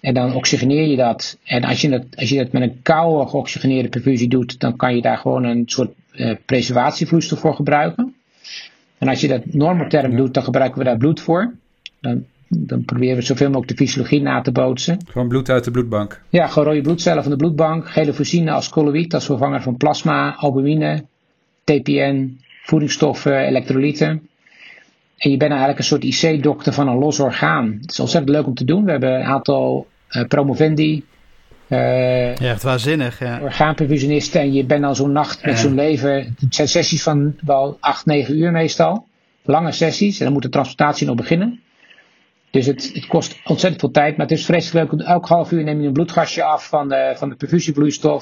En 0.00 0.14
dan 0.14 0.34
oxygeneer 0.34 0.86
je 0.86 0.96
dat. 0.96 1.38
En 1.44 1.64
als 1.64 1.80
je 1.80 1.88
dat, 1.88 2.04
als 2.16 2.28
je 2.28 2.36
dat 2.36 2.52
met 2.52 2.62
een 2.62 2.82
koude 2.82 3.30
geoxygeneerde 3.30 3.88
perfusie 3.88 4.28
doet, 4.28 4.60
dan 4.60 4.76
kan 4.76 4.94
je 4.94 5.02
daar 5.02 5.18
gewoon 5.18 5.44
een 5.44 5.62
soort 5.66 5.90
uh, 6.12 6.34
preservatievloeistof 6.44 7.38
voor 7.38 7.54
gebruiken. 7.54 8.14
En 8.98 9.08
als 9.08 9.20
je 9.20 9.28
dat 9.28 9.54
normoterm 9.54 10.16
doet, 10.16 10.34
dan 10.34 10.44
gebruiken 10.44 10.78
we 10.78 10.84
daar 10.84 10.96
bloed 10.96 11.20
voor. 11.20 11.54
Dan, 12.00 12.24
dan 12.58 12.84
proberen 12.84 13.16
we 13.16 13.22
zoveel 13.22 13.46
mogelijk 13.46 13.68
de 13.68 13.84
fysiologie 13.84 14.22
na 14.22 14.40
te 14.40 14.52
bootsen. 14.52 14.98
Gewoon 15.10 15.28
bloed 15.28 15.50
uit 15.50 15.64
de 15.64 15.70
bloedbank. 15.70 16.22
Ja, 16.28 16.46
gewoon 16.46 16.68
rode 16.68 16.80
bloedcellen 16.80 17.22
van 17.22 17.32
de 17.32 17.38
bloedbank. 17.38 17.88
Gele 17.88 18.14
fusine 18.14 18.50
als 18.50 18.68
colloïd, 18.68 19.14
als 19.14 19.24
vervanger 19.24 19.62
van 19.62 19.76
plasma, 19.76 20.34
albumine, 20.36 21.04
TPN, 21.64 22.40
voedingsstoffen, 22.62 23.38
elektrolyten. 23.38 24.28
En 25.16 25.30
je 25.30 25.36
bent 25.36 25.50
eigenlijk 25.50 25.78
een 25.78 25.84
soort 25.84 26.04
IC-dokter 26.04 26.72
van 26.72 26.88
een 26.88 26.98
los 26.98 27.20
orgaan. 27.20 27.78
Het 27.80 27.90
is 27.90 28.00
ontzettend 28.00 28.36
leuk 28.36 28.46
om 28.46 28.54
te 28.54 28.64
doen. 28.64 28.84
We 28.84 28.90
hebben 28.90 29.14
een 29.14 29.26
aantal 29.26 29.86
uh, 30.10 30.24
promovendi. 30.24 31.04
Uh, 31.68 32.36
ja, 32.36 32.50
echt 32.50 32.62
waanzinnig. 32.62 33.18
Ja. 33.18 33.40
Orgaanperfusionisten. 33.42 34.40
En 34.40 34.52
je 34.52 34.64
bent 34.64 34.84
al 34.84 34.94
zo'n 34.94 35.12
nacht 35.12 35.44
met 35.44 35.58
zo'n 35.58 35.74
leven. 35.74 36.34
Het 36.40 36.54
zijn 36.54 36.68
sessies 36.68 37.02
van 37.02 37.34
wel 37.40 37.76
8, 37.80 38.06
9 38.06 38.38
uur 38.38 38.50
meestal. 38.50 39.06
Lange 39.42 39.72
sessies. 39.72 40.18
En 40.18 40.24
dan 40.24 40.32
moet 40.32 40.42
de 40.42 40.48
transportatie 40.48 41.06
nog 41.06 41.16
beginnen. 41.16 41.60
Dus 42.52 42.66
het, 42.66 42.90
het, 42.94 43.06
kost 43.06 43.40
ontzettend 43.44 43.80
veel 43.80 43.90
tijd. 43.90 44.16
Maar 44.16 44.26
het 44.26 44.38
is 44.38 44.44
vreselijk 44.44 44.92
leuk. 44.92 45.00
Elk 45.00 45.26
half 45.26 45.52
uur 45.52 45.64
neem 45.64 45.80
je 45.80 45.86
een 45.86 45.92
bloedgasje 45.92 46.42
af 46.42 46.68
van 46.68 46.88
de, 46.88 47.12
van 47.16 47.28
de. 47.28 48.20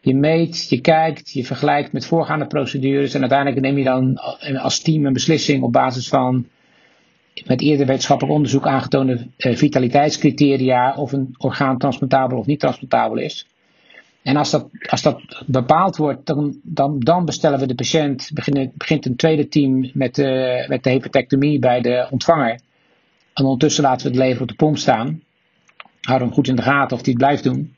Je 0.00 0.14
meet, 0.14 0.68
je 0.68 0.80
kijkt, 0.80 1.32
je 1.32 1.44
vergelijkt 1.44 1.92
met 1.92 2.06
voorgaande 2.06 2.46
procedures. 2.46 3.14
En 3.14 3.20
uiteindelijk 3.20 3.60
neem 3.60 3.78
je 3.78 3.84
dan 3.84 4.16
als 4.62 4.80
team 4.80 5.06
een 5.06 5.12
beslissing 5.12 5.62
op 5.62 5.72
basis 5.72 6.08
van 6.08 6.46
met 7.44 7.60
eerder 7.60 7.86
wetenschappelijk 7.86 8.34
onderzoek 8.34 8.66
aangetoonde 8.66 9.26
uh, 9.38 9.56
vitaliteitscriteria 9.56 10.94
of 10.94 11.12
een 11.12 11.34
orgaan 11.38 11.78
transplantabel 11.78 12.38
of 12.38 12.46
niet 12.46 12.60
transplantabel 12.60 13.16
is. 13.16 13.46
En 14.22 14.36
als 14.36 14.50
dat, 14.50 14.68
als 14.86 15.02
dat 15.02 15.44
bepaald 15.46 15.96
wordt, 15.96 16.26
dan, 16.26 16.60
dan, 16.62 16.98
dan 16.98 17.24
bestellen 17.24 17.58
we 17.58 17.66
de 17.66 17.74
patiënt, 17.74 18.30
begint, 18.34 18.76
begint 18.76 19.06
een 19.06 19.16
tweede 19.16 19.48
team 19.48 19.90
met 19.94 20.16
met 20.68 20.84
de 20.84 20.90
hepatectomie 20.90 21.58
bij 21.58 21.80
de 21.80 22.06
ontvanger. 22.10 22.60
En 23.36 23.44
ondertussen 23.44 23.82
laten 23.82 24.06
we 24.06 24.12
het 24.12 24.26
lever 24.26 24.42
op 24.42 24.48
de 24.48 24.54
pomp 24.54 24.78
staan. 24.78 25.22
Houden 26.00 26.26
hem 26.26 26.36
goed 26.36 26.48
in 26.48 26.56
de 26.56 26.62
gaten 26.62 26.96
of 26.96 27.02
hij 27.02 27.12
het 27.12 27.22
blijft 27.22 27.42
doen. 27.42 27.74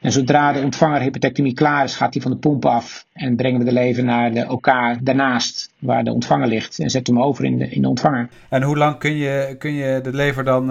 En 0.00 0.12
zodra 0.12 0.52
de 0.52 0.60
ontvanger 0.60 1.00
hepatectomie 1.00 1.54
klaar 1.54 1.84
is, 1.84 1.96
gaat 1.96 2.14
hij 2.14 2.22
van 2.22 2.30
de 2.30 2.36
pomp 2.36 2.64
af 2.64 3.06
en 3.12 3.36
brengen 3.36 3.58
we 3.58 3.64
de 3.64 3.72
lever 3.72 4.04
naar 4.04 4.32
de 4.32 4.48
OK 4.48 4.66
daarnaast, 5.02 5.72
waar 5.78 6.04
de 6.04 6.12
ontvanger 6.12 6.48
ligt, 6.48 6.78
en 6.78 6.90
zetten 6.90 7.14
hem 7.14 7.22
over 7.22 7.44
in 7.44 7.58
de, 7.58 7.68
in 7.68 7.82
de 7.82 7.88
ontvanger. 7.88 8.28
En 8.48 8.62
hoe 8.62 8.76
lang 8.76 8.98
kun 8.98 9.16
je, 9.16 9.54
kun 9.58 9.72
je 9.72 10.00
de 10.02 10.12
lever 10.12 10.44
dan 10.44 10.70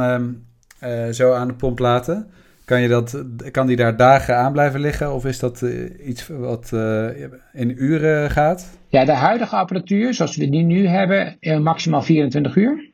uh, 0.83 1.09
zo 1.09 1.33
aan 1.33 1.47
de 1.47 1.53
pomp 1.53 1.79
laten? 1.79 2.27
Kan, 2.65 2.81
je 2.81 2.87
dat, 2.87 3.23
kan 3.51 3.67
die 3.67 3.75
daar 3.75 3.97
dagen 3.97 4.37
aan 4.37 4.51
blijven 4.51 4.79
liggen 4.79 5.13
of 5.13 5.25
is 5.25 5.39
dat 5.39 5.61
uh, 5.61 6.07
iets 6.07 6.27
wat 6.27 6.71
uh, 6.73 7.07
in 7.53 7.83
uren 7.83 8.29
gaat? 8.29 8.77
Ja, 8.87 9.05
de 9.05 9.11
huidige 9.11 9.55
apparatuur, 9.55 10.13
zoals 10.13 10.35
we 10.35 10.49
die 10.49 10.63
nu 10.63 10.87
hebben, 10.87 11.37
maximaal 11.61 12.01
24 12.01 12.55
uur. 12.55 12.89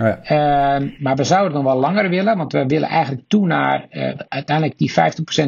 Uh, 0.00 0.08
maar 0.98 1.16
we 1.16 1.24
zouden 1.24 1.52
nog 1.52 1.64
wel 1.64 1.80
langer 1.80 2.08
willen, 2.08 2.36
want 2.36 2.52
we 2.52 2.66
willen 2.66 2.88
eigenlijk 2.88 3.22
toe 3.28 3.46
naar 3.46 3.86
uh, 3.90 4.12
uiteindelijk 4.28 4.78
die 4.78 4.90
50% 4.90 4.94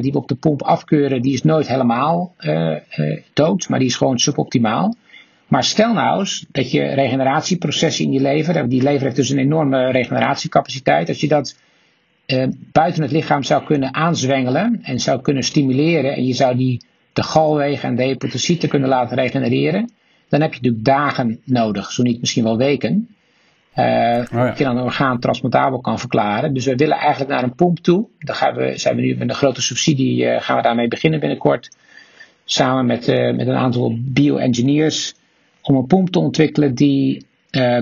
die 0.00 0.12
we 0.12 0.18
op 0.18 0.28
de 0.28 0.34
pomp 0.34 0.62
afkeuren, 0.62 1.22
die 1.22 1.32
is 1.32 1.42
nooit 1.42 1.68
helemaal 1.68 2.34
uh, 2.40 2.76
dood, 3.32 3.68
maar 3.68 3.78
die 3.78 3.88
is 3.88 3.96
gewoon 3.96 4.18
suboptimaal. 4.18 4.94
Maar 5.46 5.64
stel 5.64 5.92
nou 5.92 6.18
eens 6.18 6.46
dat 6.50 6.70
je 6.70 6.82
regeneratieprocessen 6.82 8.04
in 8.04 8.12
je 8.12 8.20
lever, 8.20 8.68
die 8.68 8.82
lever 8.82 9.02
heeft 9.02 9.16
dus 9.16 9.30
een 9.30 9.38
enorme 9.38 9.90
regeneratiecapaciteit, 9.90 11.08
als 11.08 11.20
je 11.20 11.28
dat 11.28 11.56
buiten 12.72 13.02
het 13.02 13.12
lichaam 13.12 13.42
zou 13.42 13.64
kunnen 13.64 13.94
aanzwengelen 13.94 14.78
en 14.82 15.00
zou 15.00 15.20
kunnen 15.20 15.42
stimuleren 15.42 16.14
en 16.14 16.26
je 16.26 16.34
zou 16.34 16.56
die 16.56 16.82
de 17.12 17.22
galwegen 17.22 17.88
en 17.88 17.96
de 17.96 18.02
hepatocyten 18.02 18.68
kunnen 18.68 18.88
laten 18.88 19.16
regenereren, 19.16 19.90
dan 20.28 20.40
heb 20.40 20.54
je 20.54 20.56
natuurlijk 20.56 20.84
dagen 20.84 21.40
nodig, 21.44 21.92
zo 21.92 22.02
niet 22.02 22.20
misschien 22.20 22.44
wel 22.44 22.56
weken. 22.56 23.08
Uh, 23.78 23.84
oh 23.84 24.28
ja. 24.30 24.54
Je 24.56 24.64
dan 24.64 24.76
een 24.76 24.84
orgaan 24.84 25.20
transplantabel 25.20 25.80
kan 25.80 25.98
verklaren. 25.98 26.54
Dus 26.54 26.64
we 26.64 26.76
willen 26.76 26.96
eigenlijk 26.96 27.30
naar 27.30 27.42
een 27.42 27.54
pomp 27.54 27.78
toe. 27.78 28.06
Daar 28.18 28.36
gaan 28.36 28.54
we, 28.54 28.78
zijn 28.78 28.96
we 28.96 29.02
nu 29.02 29.16
met 29.16 29.28
een 29.28 29.34
grote 29.34 29.62
subsidie 29.62 30.24
uh, 30.24 30.40
gaan 30.40 30.56
we 30.56 30.62
daarmee 30.62 30.88
beginnen 30.88 31.20
binnenkort. 31.20 31.76
Samen 32.44 32.86
met, 32.86 33.08
uh, 33.08 33.36
met 33.36 33.46
een 33.46 33.54
aantal 33.54 33.96
bioengineers. 33.98 35.14
Om 35.62 35.76
een 35.76 35.86
pomp 35.86 36.10
te 36.10 36.18
ontwikkelen 36.18 36.74
die 36.74 37.26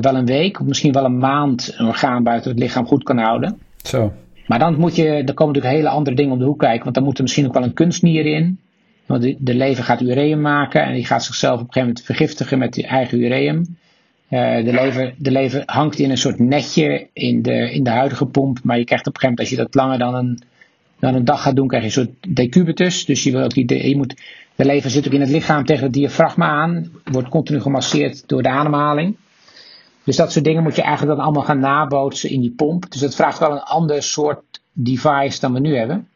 wel 0.00 0.14
een 0.14 0.26
week 0.26 0.60
of 0.60 0.66
misschien 0.66 0.92
wel 0.92 1.04
een 1.04 1.18
maand 1.18 1.74
een 1.76 1.86
orgaan 1.86 2.22
buiten 2.22 2.50
het 2.50 2.60
lichaam 2.60 2.86
goed 2.86 3.02
kan 3.02 3.18
houden. 3.18 3.58
Zo. 3.82 4.12
Maar 4.46 4.58
dan 4.58 4.78
moet 4.78 4.96
je, 4.96 5.06
er 5.06 5.34
komen 5.34 5.54
natuurlijk 5.54 5.74
hele 5.82 5.88
andere 5.88 6.16
dingen 6.16 6.32
om 6.32 6.38
de 6.38 6.44
hoek 6.44 6.58
kijken. 6.58 6.82
Want 6.82 6.94
dan 6.94 7.04
moet 7.04 7.16
er 7.16 7.22
misschien 7.22 7.46
ook 7.46 7.54
wel 7.54 7.62
een 7.62 7.74
kunstnier 7.74 8.26
in. 8.26 8.60
Want 9.06 9.22
de, 9.22 9.36
de 9.38 9.54
lever 9.54 9.84
gaat 9.84 10.00
ureum 10.00 10.40
maken 10.40 10.82
en 10.82 10.92
die 10.92 11.04
gaat 11.04 11.24
zichzelf 11.24 11.54
op 11.54 11.66
een 11.66 11.72
gegeven 11.72 11.88
moment 11.88 12.06
vergiftigen 12.06 12.58
met 12.58 12.72
die 12.72 12.86
eigen 12.86 13.20
ureum. 13.20 13.76
Uh, 14.30 14.64
de, 14.64 14.72
lever, 14.72 15.14
de 15.18 15.30
lever 15.30 15.62
hangt 15.66 15.98
in 15.98 16.10
een 16.10 16.18
soort 16.18 16.38
netje 16.38 17.08
in 17.12 17.42
de, 17.42 17.72
in 17.72 17.84
de 17.84 17.90
huidige 17.90 18.26
pomp. 18.26 18.58
Maar 18.62 18.78
je 18.78 18.84
krijgt 18.84 19.06
op 19.06 19.14
een 19.14 19.20
gegeven 19.20 19.36
moment, 19.36 19.40
als 19.40 19.48
je 19.48 19.56
dat 19.56 19.74
langer 19.74 19.98
dan 19.98 20.14
een, 20.14 20.42
dan 20.98 21.14
een 21.14 21.24
dag 21.24 21.42
gaat 21.42 21.56
doen, 21.56 21.68
krijg 21.68 21.82
je 21.82 21.88
een 21.88 22.06
soort 22.06 22.34
decubitus. 22.36 23.04
Dus 23.04 23.22
je, 23.22 23.32
wil 23.32 23.42
ook 23.42 23.54
die, 23.54 23.88
je 23.88 23.96
moet, 23.96 24.14
de 24.54 24.64
lever 24.64 24.90
zit 24.90 25.06
ook 25.06 25.12
in 25.12 25.20
het 25.20 25.30
lichaam 25.30 25.64
tegen 25.64 25.84
het 25.84 25.92
diafragma 25.92 26.48
aan. 26.48 26.90
Wordt 27.04 27.28
continu 27.28 27.60
gemasseerd 27.60 28.28
door 28.28 28.42
de 28.42 28.48
ademhaling. 28.48 29.16
Dus 30.04 30.16
dat 30.16 30.32
soort 30.32 30.44
dingen 30.44 30.62
moet 30.62 30.76
je 30.76 30.82
eigenlijk 30.82 31.16
dan 31.16 31.24
allemaal 31.24 31.44
gaan 31.44 31.58
nabootsen 31.58 32.30
in 32.30 32.40
die 32.40 32.54
pomp. 32.56 32.90
Dus 32.90 33.00
dat 33.00 33.14
vraagt 33.14 33.38
wel 33.38 33.52
een 33.52 33.62
ander 33.62 34.02
soort 34.02 34.60
device 34.72 35.40
dan 35.40 35.52
we 35.52 35.60
nu 35.60 35.76
hebben. 35.76 36.08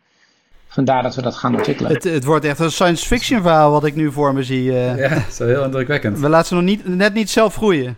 Vandaar 0.73 1.03
dat 1.03 1.15
we 1.15 1.23
dat 1.23 1.35
gaan 1.35 1.57
ontwikkelen. 1.57 1.93
Het, 1.93 2.05
het 2.05 2.25
wordt 2.25 2.45
echt 2.45 2.59
een 2.59 2.73
science 2.73 3.07
fiction 3.07 3.43
verhaal 3.43 3.71
wat 3.71 3.85
ik 3.85 3.95
nu 3.95 4.13
voor 4.13 4.35
me 4.35 4.43
zie. 4.43 4.65
Uh. 4.65 4.99
Ja, 4.99 5.25
zo 5.31 5.47
heel 5.47 5.65
indrukwekkend. 5.65 6.19
We 6.19 6.29
laten 6.29 6.47
ze 6.47 6.55
nog 6.55 6.63
niet, 6.63 6.89
net 6.89 7.15
niet 7.15 7.31
zelf 7.31 7.55
groeien. 7.55 7.97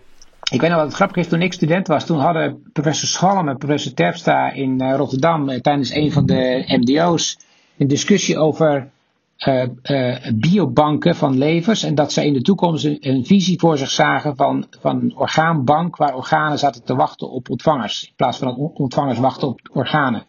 Ik 0.50 0.60
weet 0.60 0.70
nog 0.70 0.78
wat 0.78 0.86
het 0.86 0.96
grappig 0.96 1.16
is, 1.16 1.28
toen 1.28 1.42
ik 1.42 1.52
student 1.52 1.86
was, 1.86 2.06
toen 2.06 2.18
hadden 2.18 2.62
professor 2.72 3.08
Schalm 3.08 3.48
en 3.48 3.56
professor 3.56 3.94
Terpstra 3.94 4.52
in 4.52 4.82
uh, 4.82 4.94
Rotterdam 4.96 5.48
uh, 5.48 5.60
tijdens 5.60 5.94
een 5.94 6.12
van 6.12 6.26
de 6.26 6.64
MDO's 6.66 7.38
een 7.78 7.88
discussie 7.88 8.38
over 8.38 8.88
biobanken 10.34 11.16
van 11.16 11.38
levers. 11.38 11.82
En 11.82 11.94
dat 11.94 12.12
ze 12.12 12.26
in 12.26 12.32
de 12.32 12.42
toekomst 12.42 12.84
een, 12.84 12.96
een, 13.00 13.24
visie 13.24 13.58
voor 13.58 13.78
zich 13.78 13.90
zagen 13.90 14.36
van, 14.36 14.66
van 14.80 15.00
een 15.00 15.16
orgaanbank 15.16 15.96
waar 15.96 16.14
organen 16.14 16.58
zaten 16.58 16.84
te 16.84 16.94
wachten 16.94 17.30
op 17.30 17.50
ontvangers. 17.50 18.04
In 18.04 18.12
plaats 18.16 18.38
van 18.38 18.48
dat 18.48 18.70
ontvangers 18.74 19.18
wachten 19.18 19.48
op 19.48 19.60
organen. 19.72 20.26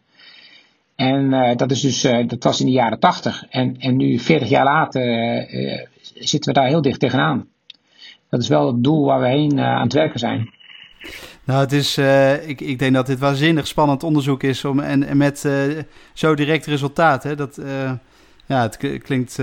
En 0.95 1.31
uh, 1.31 1.55
dat, 1.55 1.71
is 1.71 1.81
dus, 1.81 2.05
uh, 2.05 2.27
dat 2.27 2.43
was 2.43 2.59
in 2.59 2.65
de 2.65 2.71
jaren 2.71 2.99
80. 2.99 3.45
En, 3.49 3.75
en 3.79 3.97
nu, 3.97 4.19
40 4.19 4.49
jaar 4.49 4.63
later, 4.63 5.03
uh, 5.53 5.81
zitten 6.13 6.53
we 6.53 6.59
daar 6.59 6.67
heel 6.67 6.81
dicht 6.81 6.99
tegenaan. 6.99 7.47
Dat 8.29 8.41
is 8.41 8.47
wel 8.47 8.67
het 8.67 8.83
doel 8.83 9.05
waar 9.05 9.21
we 9.21 9.27
heen 9.27 9.59
aan 9.59 9.83
het 9.83 9.93
werken 9.93 10.19
zijn. 10.19 10.49
Nou, 11.43 11.59
het 11.59 11.71
is, 11.71 11.97
ik, 12.47 12.61
ik 12.61 12.79
denk 12.79 12.93
dat 12.93 13.05
dit 13.05 13.19
waanzinnig 13.19 13.67
spannend 13.67 14.03
onderzoek 14.03 14.43
is 14.43 14.65
om, 14.65 14.79
en, 14.79 15.03
en 15.03 15.17
met 15.17 15.47
zo 16.13 16.35
direct 16.35 16.65
resultaat. 16.65 17.23
Hè, 17.23 17.35
dat, 17.35 17.61
ja, 18.45 18.61
het 18.61 18.77
klinkt 19.03 19.37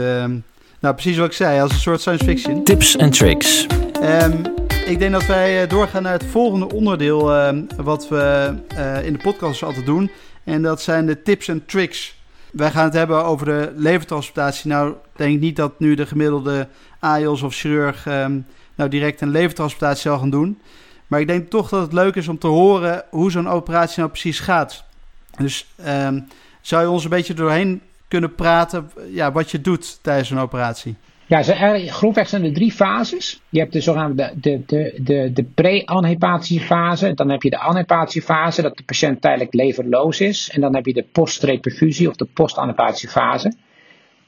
nou, 0.80 0.94
precies 0.94 1.16
wat 1.16 1.26
ik 1.26 1.32
zei, 1.32 1.60
als 1.60 1.72
een 1.72 1.78
soort 1.78 2.00
science 2.00 2.24
fiction. 2.24 2.64
Tips 2.64 2.96
en 2.96 3.10
tricks. 3.10 3.66
Um, 4.02 4.42
ik 4.86 4.98
denk 4.98 5.12
dat 5.12 5.26
wij 5.26 5.66
doorgaan 5.66 6.02
naar 6.02 6.12
het 6.12 6.24
volgende 6.24 6.74
onderdeel 6.74 7.34
ehm, 7.34 7.62
wat 7.76 8.08
we 8.08 8.54
in 9.04 9.12
de 9.12 9.20
podcast 9.22 9.62
altijd 9.62 9.86
doen. 9.86 10.10
En 10.50 10.62
dat 10.62 10.82
zijn 10.82 11.06
de 11.06 11.22
tips 11.22 11.48
en 11.48 11.64
tricks. 11.66 12.14
Wij 12.52 12.70
gaan 12.70 12.84
het 12.84 12.92
hebben 12.92 13.24
over 13.24 13.46
de 13.46 13.72
levertransplantatie. 13.76 14.70
Nou, 14.70 14.94
denk 15.16 15.40
niet 15.40 15.56
dat 15.56 15.78
nu 15.78 15.94
de 15.94 16.06
gemiddelde 16.06 16.68
AIOS 16.98 17.42
of 17.42 17.54
chirurg 17.54 18.06
um, 18.06 18.46
nou 18.74 18.90
direct 18.90 19.20
een 19.20 19.30
levertransplantatie 19.30 20.10
zal 20.10 20.18
gaan 20.18 20.30
doen. 20.30 20.60
Maar 21.06 21.20
ik 21.20 21.26
denk 21.26 21.50
toch 21.50 21.68
dat 21.68 21.82
het 21.82 21.92
leuk 21.92 22.14
is 22.14 22.28
om 22.28 22.38
te 22.38 22.46
horen 22.46 23.04
hoe 23.10 23.30
zo'n 23.30 23.48
operatie 23.48 23.98
nou 23.98 24.10
precies 24.10 24.40
gaat. 24.40 24.84
Dus 25.36 25.66
um, 25.86 26.26
zou 26.60 26.82
je 26.82 26.90
ons 26.90 27.04
een 27.04 27.10
beetje 27.10 27.34
doorheen 27.34 27.82
kunnen 28.08 28.34
praten 28.34 28.90
ja, 29.10 29.32
wat 29.32 29.50
je 29.50 29.60
doet 29.60 29.98
tijdens 30.02 30.28
zo'n 30.28 30.40
operatie? 30.40 30.96
Ja, 31.30 31.42
grofweg 31.86 32.28
zijn 32.28 32.44
er 32.44 32.52
drie 32.52 32.72
fases. 32.72 33.42
Je 33.48 33.58
hebt 33.58 33.72
de 33.72 33.80
zogenaamde 33.80 34.32
de, 34.34 34.62
de, 34.66 35.00
de, 35.02 35.30
de 35.32 35.44
pre-anhepatiefase. 35.54 37.14
Dan 37.14 37.30
heb 37.30 37.42
je 37.42 37.50
de 37.50 37.58
anhepatiefase, 37.58 38.62
dat 38.62 38.76
de 38.76 38.82
patiënt 38.82 39.20
tijdelijk 39.20 39.54
leverloos 39.54 40.20
is. 40.20 40.50
En 40.52 40.60
dan 40.60 40.74
heb 40.74 40.86
je 40.86 40.92
de 40.92 41.06
post-reperfusie 41.12 42.08
of 42.08 42.16
de 42.16 42.24
post-anhepatiefase. 42.24 43.52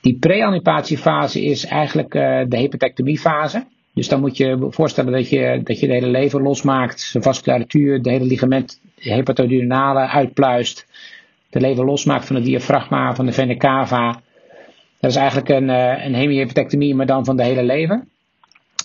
Die 0.00 0.18
pre-anhepatiefase 0.18 1.44
is 1.44 1.66
eigenlijk 1.66 2.14
uh, 2.14 2.42
de 2.48 2.56
hepatectomiefase. 2.56 3.66
Dus 3.94 4.08
dan 4.08 4.20
moet 4.20 4.36
je 4.36 4.66
voorstellen 4.70 5.12
dat 5.12 5.28
je, 5.28 5.60
dat 5.64 5.80
je 5.80 5.86
de 5.86 5.92
hele 5.92 6.10
lever 6.10 6.42
losmaakt, 6.42 7.12
de 7.12 7.22
vasculatuur, 7.22 8.02
de 8.02 8.10
hele 8.10 8.24
ligament, 8.24 8.80
de 8.94 9.10
hepatoduodenale 9.10 10.06
uitpluist. 10.06 10.86
De 11.50 11.60
lever 11.60 11.84
losmaakt 11.84 12.26
van 12.26 12.36
het 12.36 12.44
diafragma, 12.44 13.14
van 13.14 13.26
de 13.26 13.32
vena 13.32 13.56
cava 13.56 14.21
dat 15.02 15.10
is 15.10 15.16
eigenlijk 15.16 15.48
een, 15.48 15.68
uh, 15.68 16.04
een 16.04 16.14
hemihepatectomie, 16.14 16.94
maar 16.94 17.06
dan 17.06 17.24
van 17.24 17.36
de 17.36 17.42
hele 17.42 17.62
lever. 17.62 18.04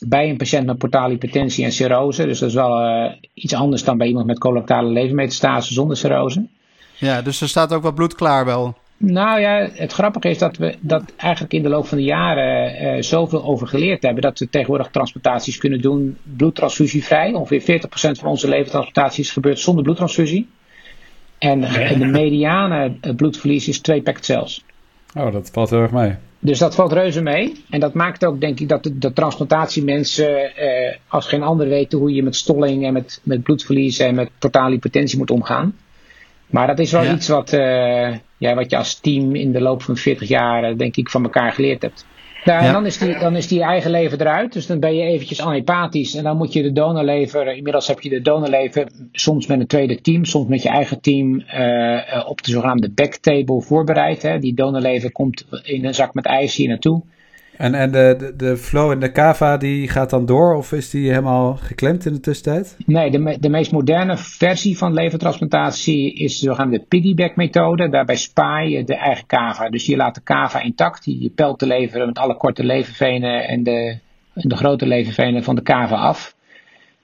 Bij 0.07 0.29
een 0.29 0.37
patiënt 0.37 0.65
met 0.65 0.77
portale 0.77 1.11
hypertensie 1.11 1.65
en 1.65 1.71
cirrose. 1.71 2.25
Dus 2.25 2.39
dat 2.39 2.49
is 2.49 2.55
wel 2.55 2.85
uh, 2.85 3.11
iets 3.33 3.53
anders 3.53 3.83
dan 3.83 3.97
bij 3.97 4.07
iemand 4.07 4.25
met 4.25 4.39
colorectale 4.39 4.89
levermetastase 4.89 5.73
zonder 5.73 5.97
cirrose. 5.97 6.45
Ja, 6.97 7.21
dus 7.21 7.41
er 7.41 7.47
staat 7.47 7.73
ook 7.73 7.83
wat 7.83 7.95
bloed 7.95 8.15
klaar 8.15 8.45
wel. 8.45 8.75
Nou 8.97 9.39
ja, 9.39 9.69
het 9.73 9.93
grappige 9.93 10.29
is 10.29 10.37
dat 10.37 10.57
we 10.57 10.75
dat 10.79 11.03
eigenlijk 11.17 11.53
in 11.53 11.63
de 11.63 11.69
loop 11.69 11.87
van 11.87 11.97
de 11.97 12.03
jaren 12.03 12.83
uh, 12.83 13.01
zoveel 13.01 13.43
over 13.43 13.67
geleerd 13.67 14.03
hebben. 14.03 14.21
Dat 14.21 14.39
we 14.39 14.49
tegenwoordig 14.49 14.87
transplantaties 14.87 15.57
kunnen 15.57 15.81
doen 15.81 16.17
bloedtransfusievrij. 16.37 17.33
Ongeveer 17.33 17.81
40% 17.81 18.19
van 18.19 18.29
onze 18.29 18.47
levertransplantaties 18.47 19.31
gebeurt 19.31 19.59
zonder 19.59 19.83
bloedtransfusie. 19.83 20.49
En, 21.37 21.61
de 21.99 22.05
mediane 22.05 22.91
bloedverlies 23.15 23.67
is 23.67 23.79
2 23.79 24.01
packet 24.01 24.25
cells. 24.25 24.63
Oh, 25.17 25.31
dat 25.33 25.49
valt 25.53 25.69
heel 25.69 25.81
erg 25.81 25.91
mee. 25.91 26.15
Dus 26.39 26.59
dat 26.59 26.75
valt 26.75 26.91
reuze 26.91 27.21
mee. 27.21 27.63
En 27.69 27.79
dat 27.79 27.93
maakt 27.93 28.25
ook, 28.25 28.41
denk 28.41 28.59
ik, 28.59 28.69
dat 28.69 28.83
de, 28.83 28.97
de 28.97 29.13
transplantatiemensen 29.13 30.51
uh, 30.59 30.95
als 31.07 31.27
geen 31.27 31.43
ander 31.43 31.67
weten 31.67 31.99
hoe 31.99 32.13
je 32.13 32.23
met 32.23 32.35
stolling 32.35 32.85
en 32.85 32.93
met, 32.93 33.21
met 33.23 33.43
bloedverlies 33.43 33.99
en 33.99 34.15
met 34.15 34.29
portale 34.39 34.71
hypertensie 34.73 35.17
moet 35.17 35.31
omgaan. 35.31 35.75
Maar 36.47 36.67
dat 36.67 36.79
is 36.79 36.91
wel 36.91 37.13
iets 37.13 37.27
wat, 37.27 37.53
uh, 37.53 38.15
ja, 38.37 38.55
wat 38.55 38.69
je 38.69 38.77
als 38.77 38.99
team 38.99 39.35
in 39.35 39.51
de 39.51 39.61
loop 39.61 39.81
van 39.81 39.97
40 39.97 40.27
jaar, 40.27 40.77
denk 40.77 40.95
ik, 40.95 41.09
van 41.09 41.23
elkaar 41.23 41.51
geleerd 41.51 41.81
hebt. 41.81 42.05
Nou, 42.47 42.65
en 42.65 42.73
dan 42.73 42.85
is, 42.85 42.97
die, 42.97 43.19
dan 43.19 43.35
is 43.35 43.47
die 43.47 43.61
eigen 43.61 43.91
lever 43.91 44.21
eruit. 44.21 44.53
Dus 44.53 44.67
dan 44.67 44.79
ben 44.79 44.95
je 44.95 45.03
eventjes 45.03 45.41
anepathisch. 45.41 46.15
En 46.15 46.23
dan 46.23 46.37
moet 46.37 46.53
je 46.53 46.61
de 46.61 46.71
donorlever. 46.71 47.55
Inmiddels 47.55 47.87
heb 47.87 47.99
je 47.99 48.09
de 48.09 48.21
donorlever 48.21 48.87
soms 49.11 49.47
met 49.47 49.59
een 49.59 49.67
tweede 49.67 50.01
team, 50.01 50.25
soms 50.25 50.47
met 50.47 50.63
je 50.63 50.69
eigen 50.69 51.01
team. 51.01 51.43
Uh, 51.55 52.25
op 52.27 52.43
de 52.43 52.51
zogenaamde 52.51 52.89
backtable 52.89 53.61
voorbereid. 53.61 54.21
Hè. 54.21 54.39
Die 54.39 54.53
donorlever 54.53 55.11
komt 55.11 55.45
in 55.63 55.85
een 55.85 55.95
zak 55.95 56.13
met 56.13 56.25
ijs 56.25 56.55
hier 56.55 56.67
naartoe. 56.67 57.01
En, 57.57 57.73
en 57.73 57.91
de, 57.91 58.15
de, 58.17 58.35
de 58.35 58.57
flow 58.57 58.91
in 58.91 58.99
de 58.99 59.11
cava 59.11 59.57
die 59.57 59.87
gaat 59.87 60.09
dan 60.09 60.25
door 60.25 60.55
of 60.55 60.71
is 60.71 60.89
die 60.89 61.09
helemaal 61.09 61.55
geklemd 61.55 62.05
in 62.05 62.13
de 62.13 62.19
tussentijd? 62.19 62.75
Nee, 62.85 63.11
de, 63.11 63.37
de 63.39 63.49
meest 63.49 63.71
moderne 63.71 64.17
versie 64.17 64.77
van 64.77 64.93
levertransplantatie 64.93 66.13
is 66.13 66.39
de 66.39 66.45
zogenaamde 66.45 66.79
piggyback 66.87 67.35
methode. 67.35 67.89
Daarbij 67.89 68.15
spaar 68.15 68.67
je 68.67 68.83
de 68.83 68.95
eigen 68.95 69.25
cava. 69.25 69.69
Dus 69.69 69.85
je 69.85 69.95
laat 69.95 70.15
de 70.15 70.23
cava 70.23 70.61
intact, 70.61 71.05
je 71.05 71.31
pelt 71.35 71.59
de 71.59 71.67
lever 71.67 72.05
met 72.05 72.17
alle 72.17 72.37
korte 72.37 72.63
levervenen 72.63 73.47
en 73.47 73.63
de, 73.63 73.97
en 74.33 74.49
de 74.49 74.55
grote 74.55 74.87
levervenen 74.87 75.43
van 75.43 75.55
de 75.55 75.61
cava 75.61 75.95
af. 75.95 76.35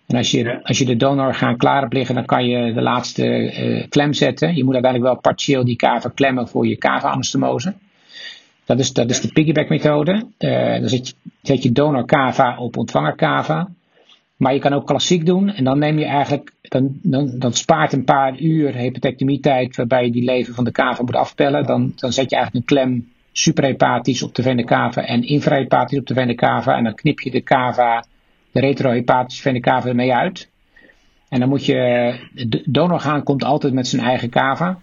En 0.07 0.17
als 0.17 0.31
je, 0.31 0.63
als 0.63 0.77
je 0.77 0.85
de 0.85 0.95
donorgaan 0.95 1.57
klaar 1.57 1.81
hebt 1.81 1.93
liggen, 1.93 2.15
dan 2.15 2.25
kan 2.25 2.45
je 2.45 2.73
de 2.73 2.81
laatste 2.81 3.25
uh, 3.25 3.83
klem 3.89 4.13
zetten. 4.13 4.55
Je 4.55 4.63
moet 4.63 4.73
uiteindelijk 4.73 5.13
wel 5.13 5.21
partieel 5.21 5.65
die 5.65 5.75
cava 5.75 6.09
klemmen 6.15 6.47
voor 6.47 6.67
je 6.67 6.77
cava-anastomose. 6.77 7.73
Dat 8.65 8.79
is, 8.79 8.93
dat 8.93 9.09
is 9.09 9.21
de 9.21 9.27
piggyback 9.27 9.69
methode. 9.69 10.25
Uh, 10.39 10.79
dan 10.79 10.89
zet 10.89 11.07
je, 11.07 11.13
zet 11.41 11.63
je 11.63 11.71
donor 11.71 12.05
kava 12.05 12.57
op 12.57 12.77
ontvanger 12.77 13.15
kava. 13.15 13.67
Maar 14.37 14.53
je 14.53 14.59
kan 14.59 14.73
ook 14.73 14.87
klassiek 14.87 15.25
doen. 15.25 15.49
En 15.49 15.63
dan 15.63 15.79
neem 15.79 15.99
je 15.99 16.05
eigenlijk, 16.05 16.53
dan, 16.61 16.99
dan, 17.01 17.39
dan 17.39 17.53
spaart 17.53 17.93
een 17.93 18.03
paar 18.03 18.39
uur 18.39 18.75
hepatectomietijd 18.75 19.75
waarbij 19.75 20.05
je 20.05 20.11
die 20.11 20.23
lever 20.23 20.53
van 20.53 20.63
de 20.63 20.71
kava 20.71 21.03
moet 21.03 21.15
afpellen. 21.15 21.65
Dan, 21.65 21.93
dan 21.95 22.13
zet 22.13 22.29
je 22.29 22.35
eigenlijk 22.35 22.65
een 22.65 22.75
klem 22.75 23.11
superhepatisch 23.31 24.23
op 24.23 24.35
de 24.35 24.41
vene 24.41 24.63
cava 24.63 25.05
en 25.05 25.23
infrahepatisch 25.23 25.99
op 25.99 26.07
de 26.07 26.13
vene 26.13 26.35
cava. 26.35 26.77
En 26.77 26.83
dan 26.83 26.95
knip 26.95 27.19
je 27.19 27.31
de 27.31 27.43
cava, 27.43 28.05
de 28.51 28.59
retrohepatische 28.59 29.41
vene 29.41 29.59
cava 29.59 29.87
ermee 29.87 30.13
uit. 30.13 30.49
En 31.29 31.39
dan 31.39 31.49
moet 31.49 31.65
je, 31.65 32.13
de 32.33 32.63
donorgaan 32.65 33.23
komt 33.23 33.43
altijd 33.43 33.73
met 33.73 33.87
zijn 33.87 34.01
eigen 34.01 34.29
cava. 34.29 34.79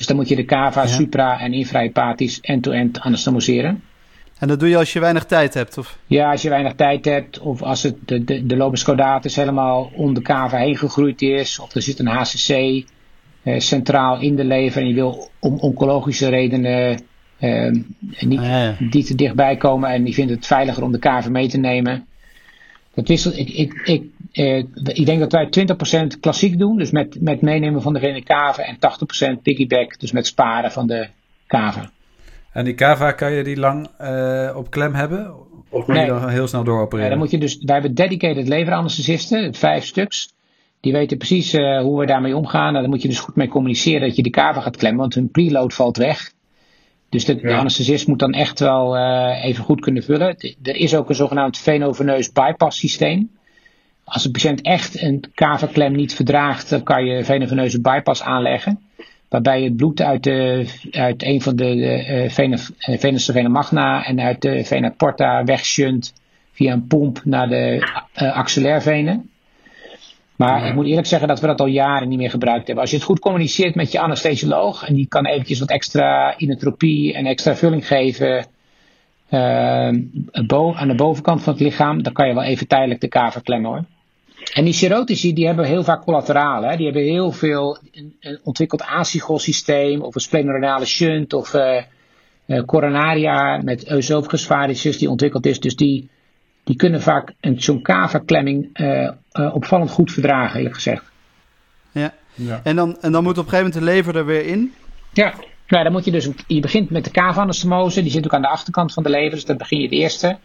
Dus 0.00 0.08
dan 0.08 0.18
moet 0.18 0.28
je 0.28 0.36
de 0.36 0.44
cava, 0.44 0.86
supra 0.86 1.40
en 1.40 1.52
infrahepatisch 1.52 2.40
end-to-end 2.40 3.00
anastomoseren. 3.00 3.82
En 4.38 4.48
dat 4.48 4.60
doe 4.60 4.68
je 4.68 4.76
als 4.76 4.92
je 4.92 5.00
weinig 5.00 5.24
tijd 5.24 5.54
hebt? 5.54 5.78
Of? 5.78 5.98
Ja, 6.06 6.30
als 6.30 6.42
je 6.42 6.48
weinig 6.48 6.74
tijd 6.74 7.04
hebt. 7.04 7.38
Of 7.38 7.62
als 7.62 7.82
het, 7.82 7.94
de, 8.04 8.24
de, 8.24 8.46
de 8.46 8.56
lobus 8.56 8.82
caudatus 8.82 9.36
helemaal 9.36 9.90
om 9.94 10.14
de 10.14 10.22
cava 10.22 10.56
heen 10.56 10.76
gegroeid 10.76 11.22
is. 11.22 11.58
Of 11.58 11.74
er 11.74 11.82
zit 11.82 11.98
een 11.98 12.06
HCC 12.06 12.48
eh, 13.42 13.58
centraal 13.58 14.20
in 14.20 14.36
de 14.36 14.44
lever. 14.44 14.82
En 14.82 14.88
je 14.88 14.94
wil 14.94 15.30
om 15.38 15.58
oncologische 15.58 16.28
redenen 16.28 17.00
eh, 17.38 17.70
niet, 18.20 18.40
ah, 18.40 18.68
die 18.90 19.04
te 19.04 19.14
dichtbij 19.14 19.56
komen. 19.56 19.90
En 19.90 20.04
die 20.04 20.14
vindt 20.14 20.30
het 20.30 20.46
veiliger 20.46 20.82
om 20.82 20.92
de 20.92 20.98
cava 20.98 21.30
mee 21.30 21.48
te 21.48 21.58
nemen. 21.58 22.06
Dat 22.94 23.08
wisselt, 23.08 23.38
ik, 23.38 23.48
ik, 23.48 23.80
ik, 23.84 24.02
eh, 24.32 24.58
ik 24.84 25.06
denk 25.06 25.20
dat 25.20 25.32
wij 25.32 25.48
20% 26.14 26.20
klassiek 26.20 26.58
doen, 26.58 26.78
dus 26.78 26.90
met, 26.90 27.20
met 27.20 27.40
meenemen 27.40 27.82
van 27.82 27.92
de 27.92 28.22
kaven, 28.22 28.64
en 28.64 28.76
80% 29.38 29.42
piggyback, 29.42 30.00
dus 30.00 30.12
met 30.12 30.26
sparen 30.26 30.72
van 30.72 30.86
de 30.86 31.08
kaven. 31.46 31.90
En 32.52 32.64
die 32.64 32.74
kava, 32.74 33.12
kan 33.12 33.32
je 33.32 33.44
die 33.44 33.56
lang 33.56 33.88
uh, 34.00 34.56
op 34.56 34.70
klem 34.70 34.94
hebben? 34.94 35.34
Of 35.68 35.86
moet 35.86 35.96
je 35.96 36.06
dan 36.06 36.28
heel 36.28 36.46
snel 36.46 36.64
dooropereren? 36.64 37.04
Ja, 37.04 37.10
dan 37.10 37.18
moet 37.18 37.30
je 37.30 37.38
dus, 37.38 37.58
wij 37.58 37.74
hebben 37.74 37.94
dedicated 37.94 38.48
leveranesthesisten, 38.48 39.54
vijf 39.54 39.84
stuks. 39.84 40.32
Die 40.80 40.92
weten 40.92 41.16
precies 41.16 41.54
uh, 41.54 41.80
hoe 41.80 42.00
we 42.00 42.06
daarmee 42.06 42.36
omgaan. 42.36 42.74
En 42.74 42.80
dan 42.80 42.90
moet 42.90 43.02
je 43.02 43.08
dus 43.08 43.20
goed 43.20 43.36
mee 43.36 43.48
communiceren 43.48 44.00
dat 44.00 44.16
je 44.16 44.22
de 44.22 44.30
kava 44.30 44.60
gaat 44.60 44.76
klemmen, 44.76 45.00
want 45.00 45.14
hun 45.14 45.30
preload 45.30 45.74
valt 45.74 45.96
weg. 45.96 46.32
Dus 47.08 47.24
de, 47.24 47.34
de 47.34 47.54
anesthesist 47.54 48.06
moet 48.06 48.18
dan 48.18 48.32
echt 48.32 48.60
wel 48.60 48.96
uh, 48.96 49.44
even 49.44 49.64
goed 49.64 49.80
kunnen 49.80 50.02
vullen. 50.02 50.36
er 50.62 50.76
is 50.76 50.94
ook 50.94 51.08
een 51.08 51.14
zogenaamd 51.14 51.58
venoveneus 51.58 52.32
bypass 52.32 52.78
systeem. 52.78 53.30
Als 54.10 54.22
de 54.22 54.30
patiënt 54.30 54.62
echt 54.62 55.02
een 55.02 55.24
kaverklem 55.34 55.92
niet 55.92 56.14
verdraagt, 56.14 56.70
dan 56.70 56.82
kan 56.82 57.04
je 57.04 57.24
venoveneuze 57.24 57.80
bypass 57.80 58.22
aanleggen. 58.22 58.80
Waarbij 59.28 59.58
je 59.58 59.64
het 59.64 59.76
bloed 59.76 60.02
uit, 60.02 60.22
de, 60.22 60.68
uit 60.90 61.22
een 61.22 61.42
van 61.42 61.56
de, 61.56 61.76
uh, 61.76 62.30
vena, 62.30 62.58
uh, 62.88 63.18
vena 63.18 63.48
magna 63.48 64.04
en 64.04 64.20
uit 64.20 64.42
de 64.42 64.64
vena 64.64 64.90
porta 64.96 65.44
wegshunt 65.44 66.14
via 66.52 66.72
een 66.72 66.86
pomp 66.86 67.20
naar 67.24 67.48
de 67.48 67.76
uh, 68.22 68.36
axillairvenen. 68.36 69.30
Maar 70.36 70.66
ik 70.66 70.74
moet 70.74 70.86
eerlijk 70.86 71.06
zeggen 71.06 71.28
dat 71.28 71.40
we 71.40 71.46
dat 71.46 71.60
al 71.60 71.66
jaren 71.66 72.08
niet 72.08 72.18
meer 72.18 72.30
gebruikt 72.30 72.66
hebben. 72.66 72.82
Als 72.82 72.90
je 72.90 72.96
het 72.96 73.06
goed 73.06 73.18
communiceert 73.18 73.74
met 73.74 73.92
je 73.92 74.00
anesthesioloog 74.00 74.86
en 74.86 74.94
die 74.94 75.06
kan 75.08 75.26
eventjes 75.26 75.58
wat 75.58 75.70
extra 75.70 76.34
inotropie 76.36 77.14
en 77.14 77.26
extra 77.26 77.54
vulling 77.54 77.86
geven 77.86 78.46
uh, 79.30 79.86
aan 80.74 80.88
de 80.88 80.94
bovenkant 80.96 81.42
van 81.42 81.52
het 81.52 81.62
lichaam, 81.62 82.02
dan 82.02 82.12
kan 82.12 82.28
je 82.28 82.34
wel 82.34 82.42
even 82.42 82.66
tijdelijk 82.66 83.00
de 83.00 83.08
kaver 83.08 83.42
klemmen 83.42 83.70
hoor. 83.70 83.84
En 84.52 84.64
die 84.64 84.72
serotici 84.72 85.32
die 85.32 85.46
hebben 85.46 85.64
heel 85.64 85.84
vaak 85.84 86.02
collateralen. 86.02 86.76
Die 86.76 86.86
hebben 86.86 87.02
heel 87.02 87.32
veel 87.32 87.78
een, 87.92 88.40
ontwikkeld 88.42 88.84
systeem 89.36 90.00
of 90.00 90.14
een 90.14 90.20
splenorenale 90.20 90.84
shunt 90.84 91.32
of 91.32 91.54
uh, 91.54 91.82
uh, 92.46 92.64
coronaria 92.64 93.60
met 93.62 93.92
oesophagus 93.92 94.46
varices 94.46 94.98
die 94.98 95.10
ontwikkeld 95.10 95.46
is. 95.46 95.60
Dus 95.60 95.76
die, 95.76 96.10
die 96.64 96.76
kunnen 96.76 97.02
vaak 97.02 97.32
een 97.40 97.60
Choncava-klemming 97.60 98.80
uh, 98.80 99.10
uh, 99.32 99.54
opvallend 99.54 99.90
goed 99.90 100.12
verdragen, 100.12 100.56
eerlijk 100.56 100.74
gezegd. 100.74 101.04
Ja. 101.92 102.14
ja. 102.34 102.60
En, 102.64 102.76
dan, 102.76 102.96
en 103.00 103.12
dan 103.12 103.22
moet 103.22 103.38
op 103.38 103.44
een 103.44 103.50
gegeven 103.50 103.72
moment 103.72 103.86
de 103.86 103.92
lever 103.92 104.16
er 104.16 104.26
weer 104.26 104.46
in? 104.46 104.74
Ja, 105.12 105.34
nou, 105.70 105.84
dan 105.84 105.92
moet 105.92 106.04
je 106.04 106.10
dus, 106.10 106.28
je 106.46 106.60
begint 106.60 106.90
met 106.90 107.04
de 107.04 107.10
cava-anastomose, 107.10 108.02
die 108.02 108.10
zit 108.10 108.24
ook 108.24 108.34
aan 108.34 108.42
de 108.42 108.48
achterkant 108.48 108.92
van 108.92 109.02
de 109.02 109.10
lever, 109.10 109.30
dus 109.30 109.44
dan 109.44 109.56
begin 109.56 109.78
je 109.78 109.84
het 109.84 109.92
eerste. 109.92 110.38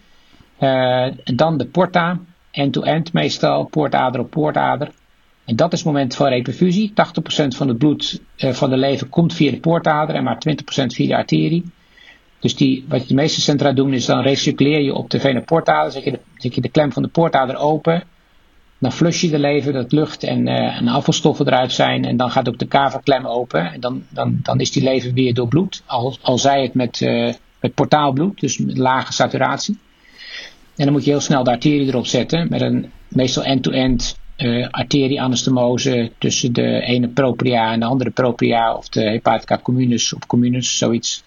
Uh, 0.60 1.08
dan 1.24 1.58
de 1.58 1.66
porta, 1.66 2.20
end-to-end 2.56 3.14
meestal, 3.14 3.64
poortader 3.64 4.22
op 4.22 4.30
poortader. 4.30 4.90
En 5.46 5.56
dat 5.56 5.74
is 5.74 5.80
het 5.80 5.88
moment 5.88 6.16
van 6.16 6.28
reperfusie. 6.28 6.90
80% 6.90 6.94
van 7.48 7.68
het 7.68 7.78
bloed 7.78 8.22
uh, 8.38 8.54
van 8.54 8.70
de 8.70 8.78
lever 8.78 9.08
komt 9.08 9.34
via 9.34 9.52
de 9.52 9.60
poortader 9.60 10.16
en 10.16 10.24
maar 10.24 10.42
20% 10.50 10.86
via 10.86 11.08
de 11.08 11.16
arterie. 11.16 11.64
Dus 12.40 12.56
die, 12.56 12.86
wat 12.88 13.08
de 13.08 13.14
meeste 13.14 13.42
centra 13.42 13.72
doen 13.72 13.94
is 13.94 14.06
dan 14.06 14.22
recirculeer 14.22 14.82
je 14.82 14.94
op 14.94 15.10
de 15.10 15.20
vena 15.20 15.40
portader, 15.40 15.92
zet 15.92 16.20
zet 16.38 16.56
je 16.56 16.62
de 16.62 16.70
klem 16.70 16.92
van 16.92 17.04
de 17.04 17.08
poortader 17.08 17.58
open. 17.58 18.04
Dan 18.78 18.92
flush 18.92 19.22
je 19.22 19.30
de 19.30 19.40
lever, 19.40 19.74
dat 19.74 19.92
lucht 19.92 20.24
en, 20.24 20.48
uh, 20.48 20.78
en 20.78 20.88
afvalstoffen 20.88 21.48
eruit 21.48 21.72
zijn. 21.72 22.06
En 22.06 22.18
dan 22.18 22.32
gaat 22.32 22.48
ook 22.48 22.58
de 22.58 22.68
kava-klem 22.68 23.26
open. 23.26 23.72
En 23.72 23.80
dan, 23.80 24.04
dan, 24.10 24.40
dan 24.42 24.60
is 24.60 24.72
die 24.72 24.84
lever 24.84 25.14
weer 25.14 25.34
doorbloed. 25.34 25.84
Al, 25.86 26.18
al 26.22 26.38
zij 26.38 26.62
het 26.62 26.74
met, 26.74 27.02
uh, 27.02 27.34
met 27.60 27.74
portaalbloed, 27.74 28.40
dus 28.40 28.58
met 28.58 28.78
lage 28.78 29.14
saturatie. 29.14 29.78
En 30.76 30.84
dan 30.84 30.94
moet 30.94 31.04
je 31.04 31.12
heel 31.12 31.20
snel 31.20 31.44
de 31.44 31.52
arterie 31.52 31.88
erop 31.88 32.06
zetten. 32.06 32.48
Met 32.50 32.62
een 32.62 32.92
meestal 33.08 33.44
end-to-end 33.44 34.20
uh, 34.38 34.68
arterie-anastomose 34.70 36.12
tussen 36.18 36.54
de 36.54 36.82
ene 36.82 37.08
propria 37.08 37.72
en 37.72 37.80
de 37.80 37.86
andere 37.86 38.10
propria. 38.10 38.76
Of 38.76 38.90
de 38.90 39.02
hepatica 39.02 39.60
communis 39.64 40.14
of 40.14 40.26
communis, 40.28 40.78
zoiets. 40.78 41.24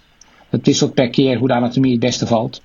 Het 0.48 0.66
wisselt 0.66 0.94
per 0.94 1.10
keer 1.10 1.38
hoe 1.38 1.48
de 1.48 1.54
anatomie 1.54 1.90
het 1.90 2.00
beste 2.00 2.26
valt. 2.26 2.62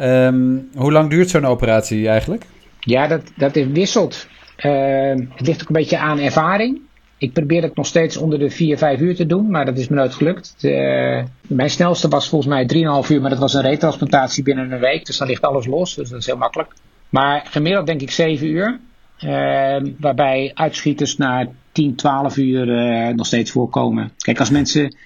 Um, 0.00 0.68
hoe 0.74 0.92
lang 0.92 1.10
duurt 1.10 1.30
zo'n 1.30 1.44
operatie 1.44 2.08
eigenlijk? 2.08 2.46
Ja, 2.80 3.06
dat, 3.06 3.32
dat 3.36 3.54
wisselt. 3.54 4.26
Uh, 4.64 5.10
het 5.10 5.46
ligt 5.46 5.62
ook 5.62 5.68
een 5.68 5.74
beetje 5.74 5.98
aan 5.98 6.18
ervaring. 6.18 6.80
Ik 7.22 7.32
probeer 7.32 7.62
het 7.62 7.76
nog 7.76 7.86
steeds 7.86 8.16
onder 8.16 8.38
de 8.38 8.50
4, 8.50 8.78
5 8.78 9.00
uur 9.00 9.14
te 9.14 9.26
doen, 9.26 9.50
maar 9.50 9.64
dat 9.64 9.78
is 9.78 9.88
me 9.88 9.96
nooit 9.96 10.14
gelukt. 10.14 10.54
De, 10.58 11.24
mijn 11.46 11.70
snelste 11.70 12.08
was 12.08 12.28
volgens 12.28 12.50
mij 12.50 13.02
3,5 13.04 13.10
uur, 13.10 13.20
maar 13.20 13.30
dat 13.30 13.38
was 13.38 13.54
een 13.54 13.62
retransplantatie 13.62 14.42
binnen 14.42 14.72
een 14.72 14.80
week. 14.80 15.06
Dus 15.06 15.16
dan 15.16 15.26
ligt 15.28 15.42
alles 15.42 15.66
los, 15.66 15.94
dus 15.94 16.08
dat 16.10 16.18
is 16.18 16.26
heel 16.26 16.36
makkelijk. 16.36 16.72
Maar 17.08 17.46
gemiddeld 17.50 17.86
denk 17.86 18.00
ik 18.00 18.10
7 18.10 18.46
uur. 18.46 18.80
Uh, 19.24 19.92
waarbij 19.98 20.50
uitschieters 20.54 21.16
na 21.16 21.48
10, 21.72 21.94
12 21.94 22.36
uur 22.36 22.68
uh, 22.68 23.14
nog 23.14 23.26
steeds 23.26 23.50
voorkomen. 23.50 24.12
Kijk, 24.16 24.38
als 24.38 24.50
mensen 24.50 24.96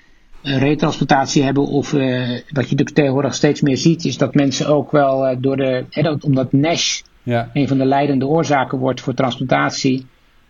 een 0.42 0.58
retransplantatie 0.58 1.42
hebben, 1.42 1.66
of 1.66 1.92
uh, 1.92 2.40
wat 2.48 2.70
je 2.70 2.76
tegenwoordig 2.76 3.34
steeds 3.34 3.60
meer 3.60 3.76
ziet, 3.76 4.04
is 4.04 4.18
dat 4.18 4.34
mensen 4.34 4.66
ook 4.66 4.90
wel 4.90 5.40
door 5.40 5.56
de. 5.56 5.84
omdat 6.20 6.52
NASH 6.52 7.02
ja. 7.22 7.50
een 7.52 7.68
van 7.68 7.78
de 7.78 7.86
leidende 7.86 8.26
oorzaken 8.26 8.78
wordt 8.78 9.00
voor 9.00 9.14
transplantatie 9.14 10.06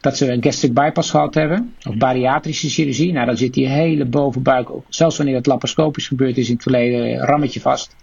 dat 0.07 0.17
ze 0.17 0.33
een 0.33 0.43
gastric 0.43 0.73
bypass 0.73 1.11
gehad 1.11 1.35
hebben, 1.35 1.75
of 1.89 1.97
bariatrische 1.97 2.69
chirurgie. 2.69 3.13
Nou, 3.13 3.27
dan 3.27 3.37
zit 3.37 3.55
die 3.55 3.69
hele 3.69 4.05
bovenbuik, 4.05 4.69
zelfs 4.89 5.17
wanneer 5.17 5.35
het 5.35 5.47
laparoscopisch 5.47 6.07
gebeurd 6.07 6.37
is 6.37 6.49
in 6.49 6.55
het 6.55 6.63
verleden, 6.63 7.19
rammetje 7.19 7.61
vast. 7.61 7.97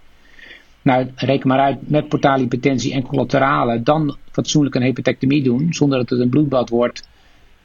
Nou, 0.82 1.10
reken 1.14 1.48
maar 1.48 1.58
uit 1.58 1.90
met 1.90 2.08
portaalhypertensie 2.08 2.92
en 2.92 3.02
collaterale, 3.02 3.82
dan 3.82 4.16
fatsoenlijk 4.30 4.74
een 4.74 4.82
hepatectomie 4.82 5.42
doen, 5.42 5.66
zonder 5.70 5.98
dat 5.98 6.10
het 6.10 6.20
een 6.20 6.28
bloedbad 6.28 6.68
wordt. 6.68 7.08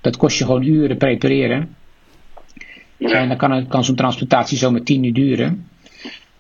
Dat 0.02 0.18
kost 0.18 0.38
je 0.38 0.46
gewoon 0.46 0.64
uren 0.64 0.98
prepareren. 0.98 1.76
En 2.98 3.28
dan 3.28 3.38
kan, 3.38 3.68
kan 3.68 3.84
zo'n 3.84 3.96
transplantatie 3.96 4.58
zomaar 4.58 4.84
10 4.84 5.04
uur 5.04 5.14
duren. 5.14 5.68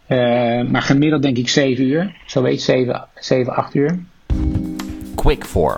Uh, 0.08 0.70
maar 0.70 0.82
gemiddeld 0.82 1.22
denk 1.22 1.38
ik 1.38 1.50
7 1.50 1.86
uur. 1.86 2.16
Zo 2.26 2.41
weet 2.41 2.62
7, 2.62 3.08
7 3.16 3.54
8 3.54 3.74
uur. 3.74 4.00
Quick 5.16 5.45
for. 5.45 5.76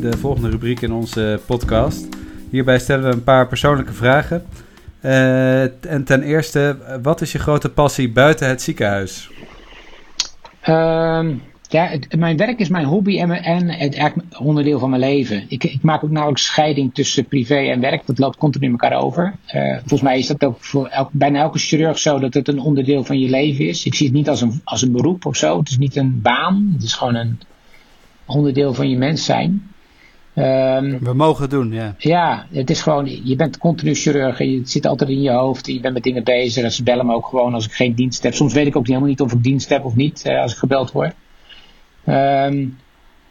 De 0.00 0.16
volgende 0.18 0.50
rubriek 0.50 0.80
in 0.80 0.92
onze 0.92 1.40
podcast. 1.46 2.08
Hierbij 2.50 2.78
stellen 2.78 3.08
we 3.08 3.14
een 3.14 3.24
paar 3.24 3.48
persoonlijke 3.48 3.92
vragen. 3.92 4.44
Uh, 5.04 5.62
en 5.62 6.04
ten 6.04 6.22
eerste, 6.22 6.76
wat 7.02 7.20
is 7.20 7.32
je 7.32 7.38
grote 7.38 7.68
passie 7.68 8.10
buiten 8.10 8.48
het 8.48 8.62
ziekenhuis? 8.62 9.30
Uh, 10.68 11.28
ja, 11.68 11.90
mijn 12.18 12.36
werk 12.36 12.58
is 12.58 12.68
mijn 12.68 12.84
hobby 12.84 13.18
en, 13.18 13.30
en 13.30 13.68
het 13.68 13.94
eigenlijk 13.94 14.40
onderdeel 14.40 14.78
van 14.78 14.90
mijn 14.90 15.02
leven. 15.02 15.44
Ik, 15.48 15.64
ik, 15.64 15.82
maak 15.82 16.04
ook 16.04 16.10
nauwelijks 16.10 16.44
scheiding 16.44 16.94
tussen 16.94 17.24
privé 17.24 17.56
en 17.56 17.80
werk. 17.80 18.06
Dat 18.06 18.18
loopt 18.18 18.36
continu 18.36 18.66
in 18.66 18.72
elkaar 18.72 19.02
over. 19.02 19.34
Uh, 19.54 19.78
volgens 19.78 20.02
mij 20.02 20.18
is 20.18 20.26
dat 20.26 20.44
ook 20.44 20.56
voor 20.58 20.86
elk, 20.86 21.08
bijna 21.12 21.40
elke 21.40 21.58
chirurg 21.58 21.98
zo 21.98 22.18
dat 22.18 22.34
het 22.34 22.48
een 22.48 22.60
onderdeel 22.60 23.04
van 23.04 23.18
je 23.18 23.30
leven 23.30 23.68
is. 23.68 23.86
Ik 23.86 23.94
zie 23.94 24.06
het 24.06 24.16
niet 24.16 24.28
als 24.28 24.40
een, 24.40 24.60
als 24.64 24.82
een 24.82 24.92
beroep 24.92 25.26
of 25.26 25.36
zo. 25.36 25.58
Het 25.58 25.68
is 25.68 25.78
niet 25.78 25.96
een 25.96 26.20
baan. 26.22 26.70
Het 26.72 26.82
is 26.82 26.94
gewoon 26.94 27.14
een 27.14 27.38
onderdeel 28.34 28.74
van 28.74 28.90
je 28.90 28.96
mens 28.96 29.24
zijn. 29.24 29.70
Um, 30.34 30.98
We 30.98 31.14
mogen 31.14 31.42
het 31.42 31.50
doen, 31.50 31.72
ja. 31.72 31.94
Ja, 31.98 32.46
het 32.52 32.70
is 32.70 32.82
gewoon, 32.82 33.24
je 33.24 33.36
bent 33.36 33.58
continu 33.58 33.94
chirurg 33.94 34.40
en 34.40 34.58
het 34.58 34.70
zit 34.70 34.86
altijd 34.86 35.10
in 35.10 35.22
je 35.22 35.30
hoofd. 35.30 35.66
Je 35.66 35.80
bent 35.80 35.94
met 35.94 36.02
dingen 36.02 36.24
bezig 36.24 36.64
en 36.64 36.72
ze 36.72 36.82
bellen 36.82 37.06
me 37.06 37.14
ook 37.14 37.26
gewoon 37.26 37.54
als 37.54 37.64
ik 37.64 37.72
geen 37.72 37.94
dienst 37.94 38.22
heb. 38.22 38.34
Soms 38.34 38.52
weet 38.52 38.66
ik 38.66 38.76
ook 38.76 38.86
helemaal 38.86 39.08
niet 39.08 39.20
of 39.20 39.32
ik 39.32 39.42
dienst 39.42 39.68
heb 39.68 39.84
of 39.84 39.94
niet 39.94 40.24
uh, 40.26 40.40
als 40.40 40.52
ik 40.52 40.58
gebeld 40.58 40.92
word. 40.92 41.14
Um, 42.06 42.78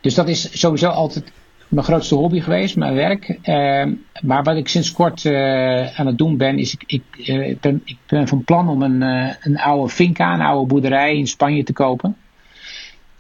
dus 0.02 0.14
dat 0.14 0.28
is 0.28 0.60
sowieso 0.60 0.88
altijd 0.88 1.32
mijn 1.68 1.86
grootste 1.86 2.16
hobby 2.16 2.40
geweest, 2.40 2.76
mijn 2.76 2.94
werk. 2.94 3.38
Um, 3.44 4.06
maar 4.22 4.44
wat 4.44 4.56
ik 4.56 4.68
sinds 4.68 4.92
kort 4.92 5.24
uh, 5.24 6.00
aan 6.00 6.06
het 6.06 6.18
doen 6.18 6.38
ben, 6.38 6.58
is 6.58 6.74
ik, 6.74 6.84
ik, 6.86 7.28
uh, 7.28 7.56
ben, 7.62 7.82
ik 7.86 7.98
ben 8.08 8.28
van 8.28 8.44
plan 8.44 8.70
om 8.70 8.82
een, 8.82 9.02
een 9.42 9.58
oude 9.58 9.90
finca, 9.90 10.34
een 10.34 10.42
oude 10.42 10.68
boerderij 10.68 11.18
in 11.18 11.28
Spanje 11.28 11.64
te 11.64 11.74
kopen. 11.74 12.16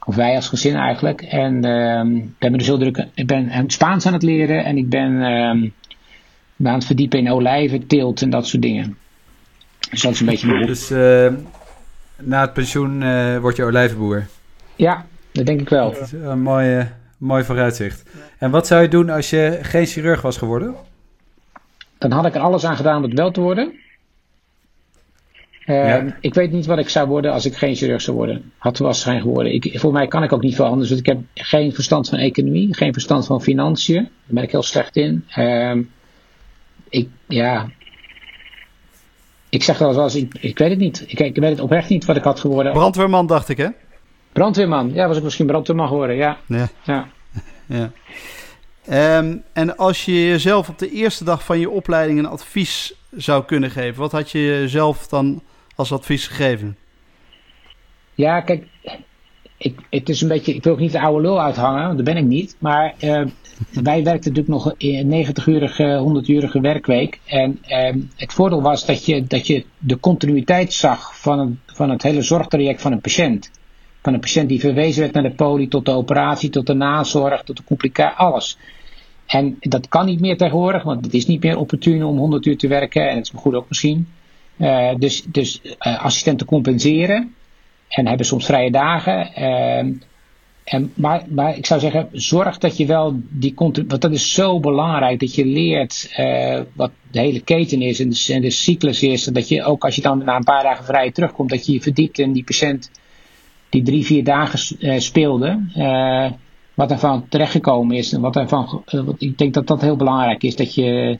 Of 0.06 0.16
wij 0.16 0.36
als 0.36 0.47
gezin 0.47 0.76
eigenlijk. 0.76 1.22
En 1.22 1.66
um, 1.66 2.18
ik 2.18 2.38
ben 2.38 2.52
me 2.52 2.58
dus 2.58 2.68
heel 2.68 2.78
druk. 2.78 3.06
Ik 3.14 3.28
ben 3.28 3.64
Spaans 3.68 4.06
aan 4.06 4.14
het 4.14 4.24
leren 4.24 4.66
en 4.66 4.78
ik 4.78 4.89
ben 4.89 5.12
um, 5.12 5.74
aan 6.64 6.74
het 6.74 6.86
verdiepen 6.86 7.20
in 7.20 7.32
olijven, 7.32 7.88
teelt 7.88 8.22
en 8.22 8.30
dat 8.30 8.47
soort 8.47 8.62
dingen. 8.62 8.97
Dus 9.89 10.02
dat 10.02 10.12
is 10.12 10.20
een 10.20 10.26
beetje 10.26 10.47
mijn 10.47 10.66
Dus 10.66 10.89
na 12.18 12.41
het 12.41 12.54
pensioen 12.54 12.99
word 13.39 13.56
je 13.56 13.64
olijvenboer? 13.64 14.28
Ja, 14.76 15.06
dat 15.32 15.45
denk 15.45 15.62
ik 15.62 15.70
wel. 15.70 15.91
Dat 15.91 16.02
is 16.02 16.12
een 16.12 16.41
mooi, 16.41 16.88
mooi 17.18 17.43
vooruitzicht. 17.43 18.10
En 18.38 18.52
wat 18.52 18.68
zou 18.68 18.82
je 18.82 18.88
doen 18.88 19.10
als 19.10 19.30
je 19.30 19.60
geen 19.62 19.86
chirurg 19.86 20.22
was 20.22 20.38
geworden? 20.38 20.76
Dan 21.97 22.12
had 22.12 22.26
ik 22.26 22.36
er 22.36 22.41
alles 22.41 22.66
aan 22.66 22.76
gedaan 22.76 22.97
om 22.97 23.04
het 23.04 23.14
wel 23.14 23.32
te 23.32 23.41
worden. 23.41 23.74
Uh, 25.66 25.88
ja. 25.88 26.18
Ik 26.20 26.34
weet 26.34 26.51
niet 26.51 26.66
wat 26.66 26.78
ik 26.78 26.89
zou 26.89 27.07
worden 27.07 27.32
als 27.32 27.45
ik 27.45 27.55
geen 27.55 27.76
chirurg 27.76 28.01
zou 28.01 28.18
worden. 28.18 28.51
Had 28.57 28.78
waarschijnlijk 28.78 29.28
geworden. 29.28 29.53
Ik, 29.53 29.80
voor 29.80 29.91
mij 29.91 30.07
kan 30.07 30.24
ik 30.24 30.34
ook 30.34 30.41
niet 30.41 30.55
veel 30.55 30.66
anders. 30.66 30.89
Want 30.89 31.01
ik 31.01 31.07
heb 31.07 31.20
geen 31.34 31.74
verstand 31.74 32.09
van 32.09 32.18
economie, 32.18 32.76
geen 32.76 32.93
verstand 32.93 33.26
van 33.26 33.41
financiën. 33.41 34.03
Daar 34.03 34.12
ben 34.26 34.43
ik 34.43 34.51
heel 34.51 34.64
slecht 34.64 34.95
in. 34.95 35.26
Uh, 35.38 35.76
ik, 36.89 37.09
ja. 37.28 37.70
Ik 39.49 39.64
zeg 39.64 39.78
wel 39.78 39.93
zoals 39.93 40.16
ik, 40.16 40.34
ik 40.39 40.57
weet 40.57 40.70
het 40.70 40.80
niet. 40.80 41.03
Ik, 41.07 41.20
ik 41.20 41.36
weet 41.36 41.49
het 41.49 41.59
oprecht 41.59 41.89
niet 41.89 42.05
wat 42.05 42.16
ik 42.16 42.24
had 42.24 42.39
geworden. 42.39 42.74
Brandweerman, 42.74 43.28
dacht 43.28 43.49
ik, 43.49 43.57
hè? 43.57 43.68
Brandweerman, 44.32 44.93
ja, 44.93 45.07
was 45.07 45.18
ik 45.18 45.24
misschien 45.24 45.45
brandweerman 45.45 45.88
geworden, 45.88 46.16
ja. 46.16 46.38
Ja. 46.45 46.70
ja. 46.84 47.07
ja. 47.78 47.91
Um, 49.18 49.43
en 49.53 49.78
als 49.78 50.05
je 50.05 50.28
jezelf 50.28 50.70
op 50.70 50.80
de 50.80 50.91
eerste 50.91 51.24
dag 51.24 51.45
van 51.45 51.59
je 51.59 51.70
opleiding 51.70 52.20
een 52.20 52.28
advies 52.28 52.93
zou 53.12 53.43
kunnen 53.45 53.72
geven, 53.72 53.99
wat 53.99 54.12
had 54.12 54.32
je 54.32 54.39
jezelf 54.39 55.07
dan 55.07 55.41
als 55.82 55.91
advies 55.91 56.27
gegeven? 56.27 56.77
Ja, 58.15 58.41
kijk, 58.41 58.67
ik, 59.57 59.79
het 59.89 60.09
is 60.09 60.21
een 60.21 60.27
beetje, 60.27 60.55
ik 60.55 60.63
wil 60.63 60.73
ook 60.73 60.79
niet 60.79 60.91
de 60.91 61.01
oude 61.01 61.21
lul 61.21 61.41
uithangen, 61.41 61.84
want 61.84 61.95
dat 61.95 62.05
ben 62.05 62.17
ik 62.17 62.25
niet. 62.25 62.55
Maar 62.59 62.93
uh, 62.99 63.25
wij 63.89 64.03
werkten 64.03 64.34
natuurlijk 64.34 64.47
nog 64.47 64.73
een 64.77 65.25
90-urige, 65.25 66.21
100-urige 66.23 66.59
werkweek. 66.59 67.19
En 67.25 67.59
uh, 67.67 68.03
het 68.15 68.34
voordeel 68.34 68.61
was 68.61 68.86
dat 68.86 69.05
je, 69.05 69.23
dat 69.23 69.47
je 69.47 69.65
de 69.77 69.99
continuïteit 69.99 70.73
zag 70.73 71.19
van, 71.19 71.59
van 71.65 71.89
het 71.89 72.03
hele 72.03 72.21
zorgtraject 72.21 72.82
van 72.82 72.91
een 72.91 73.01
patiënt. 73.01 73.51
Van 74.01 74.13
een 74.13 74.19
patiënt 74.19 74.49
die 74.49 74.59
verwezen 74.59 75.01
werd 75.01 75.13
naar 75.13 75.23
de 75.23 75.32
poli, 75.32 75.67
tot 75.67 75.86
de 75.86 75.91
operatie, 75.91 76.49
tot 76.49 76.67
de 76.67 76.73
nazorg, 76.73 77.43
tot 77.43 77.57
de 77.57 77.63
complicatie, 77.63 78.17
alles. 78.17 78.57
En 79.25 79.57
dat 79.59 79.88
kan 79.88 80.05
niet 80.05 80.19
meer 80.19 80.38
tegenwoordig, 80.38 80.84
want 80.84 81.05
het 81.05 81.13
is 81.13 81.25
niet 81.25 81.43
meer 81.43 81.57
opportun 81.57 82.03
om 82.03 82.17
100 82.17 82.45
uur 82.45 82.57
te 82.57 82.67
werken. 82.67 83.09
En 83.09 83.15
het 83.15 83.25
is 83.34 83.39
goed 83.39 83.53
ook 83.53 83.69
misschien. 83.69 84.07
Uh, 84.62 84.95
dus 84.97 85.24
dus 85.24 85.62
uh, 85.64 86.03
assistenten 86.03 86.47
compenseren. 86.47 87.36
En 87.88 88.07
hebben 88.07 88.26
soms 88.26 88.45
vrije 88.45 88.72
dagen. 88.72 89.30
Uh, 89.38 89.95
en, 90.64 90.91
maar, 90.93 91.24
maar 91.30 91.57
ik 91.57 91.66
zou 91.66 91.80
zeggen, 91.80 92.09
zorg 92.12 92.57
dat 92.57 92.78
je 92.78 92.86
wel 92.86 93.20
die 93.30 93.53
want 93.55 94.01
dat 94.01 94.12
is 94.12 94.34
zo 94.34 94.59
belangrijk 94.59 95.20
dat 95.20 95.36
je 95.36 95.45
leert 95.45 96.14
uh, 96.20 96.59
wat 96.74 96.91
de 97.12 97.20
hele 97.20 97.39
keten 97.39 97.82
is 97.82 97.99
en 97.99 98.09
de, 98.09 98.39
de 98.39 98.49
cyclus 98.49 99.03
is. 99.03 99.28
En 99.28 99.34
dat 99.34 99.47
je 99.47 99.64
ook 99.64 99.84
als 99.84 99.95
je 99.95 100.01
dan 100.01 100.24
na 100.24 100.36
een 100.36 100.43
paar 100.43 100.64
dagen 100.64 100.86
vrij 100.86 101.12
terugkomt, 101.12 101.49
dat 101.49 101.66
je 101.66 101.74
je 101.74 101.82
verdiept 101.82 102.20
in 102.20 102.32
die 102.32 102.43
patiënt 102.43 102.91
die 103.70 103.84
drie, 103.84 104.05
vier 104.05 104.24
dagen 104.24 104.59
speelde. 105.01 105.59
Wat 106.74 106.91
er 106.91 106.99
van 106.99 107.28
terechtgekomen 107.30 107.97
is. 107.97 108.14
En 108.14 108.22
wat 108.22 108.36
ik 109.18 109.38
denk 109.38 109.53
dat 109.53 109.68
dat 109.68 109.82
heel 109.82 109.95
belangrijk 109.95 110.43
is. 110.43 110.55
Dat 110.55 110.76
je 110.76 111.20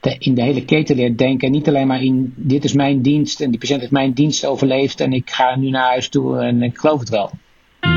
de, 0.00 0.16
in 0.18 0.34
de 0.34 0.42
hele 0.42 0.64
keten 0.64 0.96
leert 0.96 1.18
denken. 1.18 1.46
En 1.46 1.52
niet 1.52 1.68
alleen 1.68 1.86
maar 1.86 2.02
in 2.02 2.32
dit 2.36 2.64
is 2.64 2.72
mijn 2.72 3.02
dienst. 3.02 3.40
En 3.40 3.50
die 3.50 3.58
patiënt 3.58 3.80
heeft 3.80 3.92
mijn 3.92 4.12
dienst 4.12 4.46
overleefd. 4.46 5.00
En 5.00 5.12
ik 5.12 5.30
ga 5.30 5.56
nu 5.56 5.70
naar 5.70 5.88
huis 5.88 6.08
toe 6.08 6.38
en 6.38 6.62
ik 6.62 6.78
geloof 6.78 7.00
het 7.00 7.08
wel. 7.08 7.30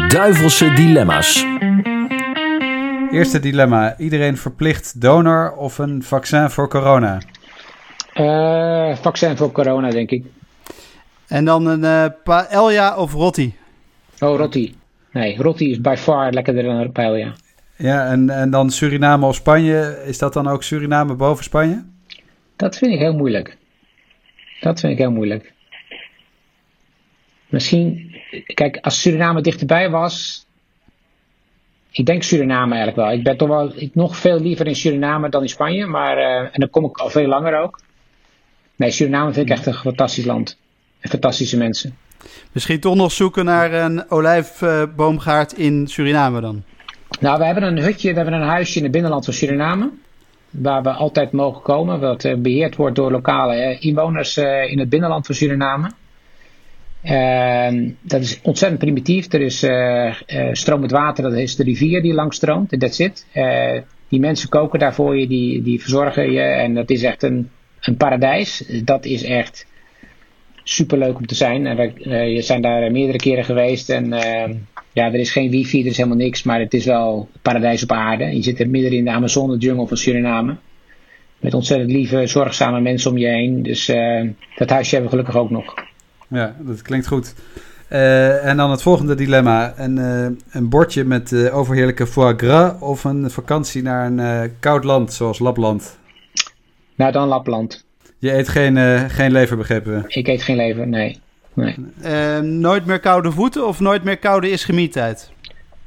Duivelse 0.08 0.74
dilemma's. 0.74 1.45
Eerste 3.12 3.39
dilemma. 3.39 3.97
Iedereen 3.97 4.38
verplicht 4.38 5.01
donor 5.01 5.54
of 5.58 5.78
een 5.78 6.04
vaccin 6.04 6.49
voor 6.49 6.70
corona? 6.70 7.22
Uh, 8.16 8.95
vaccin 8.95 9.38
voor 9.38 9.51
corona, 9.51 9.89
denk 9.89 10.10
ik. 10.10 10.26
En 11.28 11.45
dan 11.45 11.66
een 11.66 11.82
uh, 11.82 12.06
paella 12.24 12.97
of 12.97 13.14
rotti? 13.14 13.56
Oh, 14.20 14.38
rotti. 14.38 14.76
Nee, 15.12 15.38
rotti 15.38 15.72
is 15.72 15.82
by 15.82 15.95
far 15.97 16.32
lekkerder 16.32 16.64
dan 16.64 16.76
een 16.76 16.91
paella. 16.91 17.34
Ja, 17.78 18.08
en, 18.08 18.30
en 18.30 18.49
dan 18.49 18.70
Suriname 18.70 19.26
of 19.26 19.36
Spanje. 19.36 20.04
Is 20.06 20.18
dat 20.18 20.34
dan 20.34 20.47
ook 20.47 20.64
Suriname 20.64 21.14
boven 21.14 21.43
Spanje? 21.43 21.84
Dat 22.64 22.78
vind 22.78 22.93
ik 22.93 22.99
heel 22.99 23.14
moeilijk. 23.14 23.57
Dat 24.59 24.80
vind 24.80 24.93
ik 24.93 24.99
heel 24.99 25.11
moeilijk. 25.11 25.53
Misschien, 27.47 28.16
kijk, 28.53 28.78
als 28.78 29.01
Suriname 29.01 29.41
dichterbij 29.41 29.89
was. 29.89 30.45
Ik 31.91 32.05
denk 32.05 32.24
Suriname 32.24 32.76
eigenlijk 32.76 32.95
wel. 32.95 33.18
Ik 33.18 33.24
ben 33.24 33.38
toch 33.38 33.47
wel 33.47 33.72
ik, 33.76 33.95
nog 33.95 34.18
veel 34.18 34.39
liever 34.39 34.68
in 34.68 34.76
Suriname 34.76 35.30
dan 35.30 35.41
in 35.41 35.49
Spanje. 35.49 35.86
Maar, 35.86 36.18
uh, 36.18 36.39
en 36.39 36.59
dan 36.59 36.70
kom 36.70 36.86
ik 36.86 36.97
al 36.97 37.09
veel 37.09 37.28
langer 37.28 37.59
ook. 37.59 37.80
Nee, 38.76 38.91
Suriname 38.91 39.34
vind 39.34 39.49
ik 39.49 39.51
echt 39.51 39.66
een 39.66 39.74
fantastisch 39.74 40.26
land. 40.26 40.57
En 40.99 41.09
fantastische 41.09 41.57
mensen. 41.57 41.97
Misschien 42.51 42.80
toch 42.80 42.95
nog 42.95 43.11
zoeken 43.11 43.45
naar 43.45 43.74
een 43.74 44.11
olijfboomgaard 44.11 45.53
in 45.53 45.88
Suriname 45.88 46.41
dan? 46.41 46.64
Nou, 47.20 47.39
we 47.39 47.45
hebben 47.45 47.64
een 47.64 47.80
hutje, 47.80 48.09
we 48.09 48.16
hebben 48.16 48.34
een 48.34 48.47
huisje 48.47 48.78
in 48.78 48.84
het 48.84 48.91
binnenland 48.91 49.26
van 49.26 49.34
Suriname. 49.34 49.91
Waar 50.54 50.84
we 50.84 50.89
altijd 50.91 51.32
mogen 51.32 51.62
komen. 51.62 51.99
Wat 51.99 52.36
beheerd 52.38 52.76
wordt 52.76 52.95
door 52.95 53.12
lokale 53.12 53.78
inwoners 53.80 54.38
in 54.68 54.80
het 54.80 54.89
binnenland 54.89 55.26
van 55.26 55.36
Suriname. 55.36 55.91
Uh, 57.04 57.91
dat 58.01 58.22
is 58.22 58.39
ontzettend 58.41 58.82
primitief. 58.82 59.34
Er 59.34 59.41
is 59.41 59.64
uh, 59.64 60.06
uh, 60.28 60.49
stromend 60.51 60.91
water, 60.91 61.24
dat 61.24 61.34
is 61.34 61.56
de 61.56 61.64
rivier 61.64 62.01
die 62.01 62.14
langs 62.14 62.36
stroomt. 62.36 62.72
En 62.72 62.80
that's 62.80 62.99
it. 62.99 63.28
Uh, 63.34 63.82
die 64.08 64.20
mensen 64.20 64.49
koken 64.49 64.80
daar 64.80 64.93
voor 64.93 65.18
je, 65.18 65.28
die, 65.28 65.62
die 65.62 65.82
verzorgen 65.82 66.32
je. 66.32 66.41
En 66.41 66.74
dat 66.74 66.89
is 66.89 67.04
echt 67.04 67.24
een, 67.24 67.49
een 67.80 67.97
paradijs. 67.97 68.82
Dat 68.84 69.06
is 69.06 69.24
echt 69.24 69.66
superleuk 70.64 71.18
om 71.18 71.26
te 71.26 71.36
zijn. 71.36 71.68
En 71.68 71.76
we 71.76 72.41
zijn 72.41 72.62
daar 72.62 72.91
meerdere 72.91 73.18
keren 73.18 73.45
geweest. 73.45 73.89
En 73.89 74.14
ja, 74.94 75.06
er 75.06 75.20
is 75.20 75.32
geen 75.32 75.50
wifi, 75.50 75.82
er 75.82 75.86
is 75.86 75.98
helemaal 75.98 76.18
niks. 76.18 76.44
Maar 76.44 76.60
het 76.60 76.74
is 76.74 76.86
wel 76.86 77.30
paradijs 77.41 77.84
op 77.84 77.91
aarde. 77.91 78.36
Je 78.36 78.44
zit 78.44 78.60
er 78.60 78.70
midden 78.70 78.91
in 78.91 79.06
de 79.06 79.12
Amazone 79.12 79.58
jungle 79.58 79.88
van 79.88 79.98
Suriname. 79.98 80.56
Met 81.39 81.54
ontzettend 81.54 81.91
lieve, 81.91 82.28
zorgzame 82.28 82.82
mensen 82.82 83.12
om 83.12 83.18
je 83.18 83.28
heen. 83.28 83.64
Dus 83.64 83.86
dat 84.56 84.70
huisje 84.70 84.96
hebben 84.96 85.12
we 85.12 85.18
gelukkig 85.18 85.41
ook 85.41 85.50
nog. 85.50 85.74
Ja, 86.28 86.56
dat 86.60 86.82
klinkt 86.82 87.08
goed. 87.08 87.34
Uh, 87.94 88.46
en 88.46 88.58
dan 88.58 88.72
het 88.72 88.82
volgende 88.82 89.16
dilemma. 89.16 89.74
Een, 89.78 89.98
uh, 89.98 90.28
een 90.52 90.70
bordje 90.70 91.04
met 91.04 91.32
uh, 91.32 91.58
overheerlijke 91.58 92.08
foie 92.08 92.34
gras 92.38 92.74
of 92.80 93.04
een 93.04 93.32
vakantie 93.32 93.82
naar 93.82 94.12
een 94.12 94.52
koud 94.60 94.84
land 94.84 95.14
zoals 95.14 95.39
Lapland? 95.39 95.98
Nou, 96.96 97.12
dan 97.12 97.28
Lapland. 97.28 97.86
Je 98.20 98.34
eet 98.34 98.50
geen, 98.50 98.78
geen 99.10 99.32
lever, 99.32 99.58
begrepen 99.58 100.02
we? 100.02 100.04
Ik 100.08 100.28
eet 100.28 100.44
geen 100.44 100.56
lever, 100.56 100.88
nee. 100.88 101.20
Nee. 101.54 102.41
nooit 102.41 102.86
meer 102.86 102.99
koude 102.99 103.32
voeten 103.32 103.68
of 103.68 103.80
nooit 103.80 104.04
meer 104.04 104.18
koude 104.18 104.51
ischemietijd? 104.51 105.32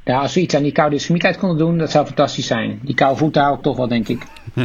Ja, 0.04 0.20
als 0.20 0.34
we 0.34 0.40
iets 0.40 0.54
aan 0.54 0.62
die 0.62 0.72
koude 0.72 0.96
ischemietijd 0.96 1.38
konden 1.38 1.58
doen, 1.58 1.78
dat 1.78 1.90
zou 1.90 2.06
fantastisch 2.06 2.46
zijn. 2.46 2.80
Die 2.82 2.94
koude 2.94 3.18
voeten 3.18 3.42
hou 3.42 3.56
ik 3.56 3.62
toch 3.62 3.76
wel, 3.76 3.88
denk 3.88 4.08
ik. 4.08 4.22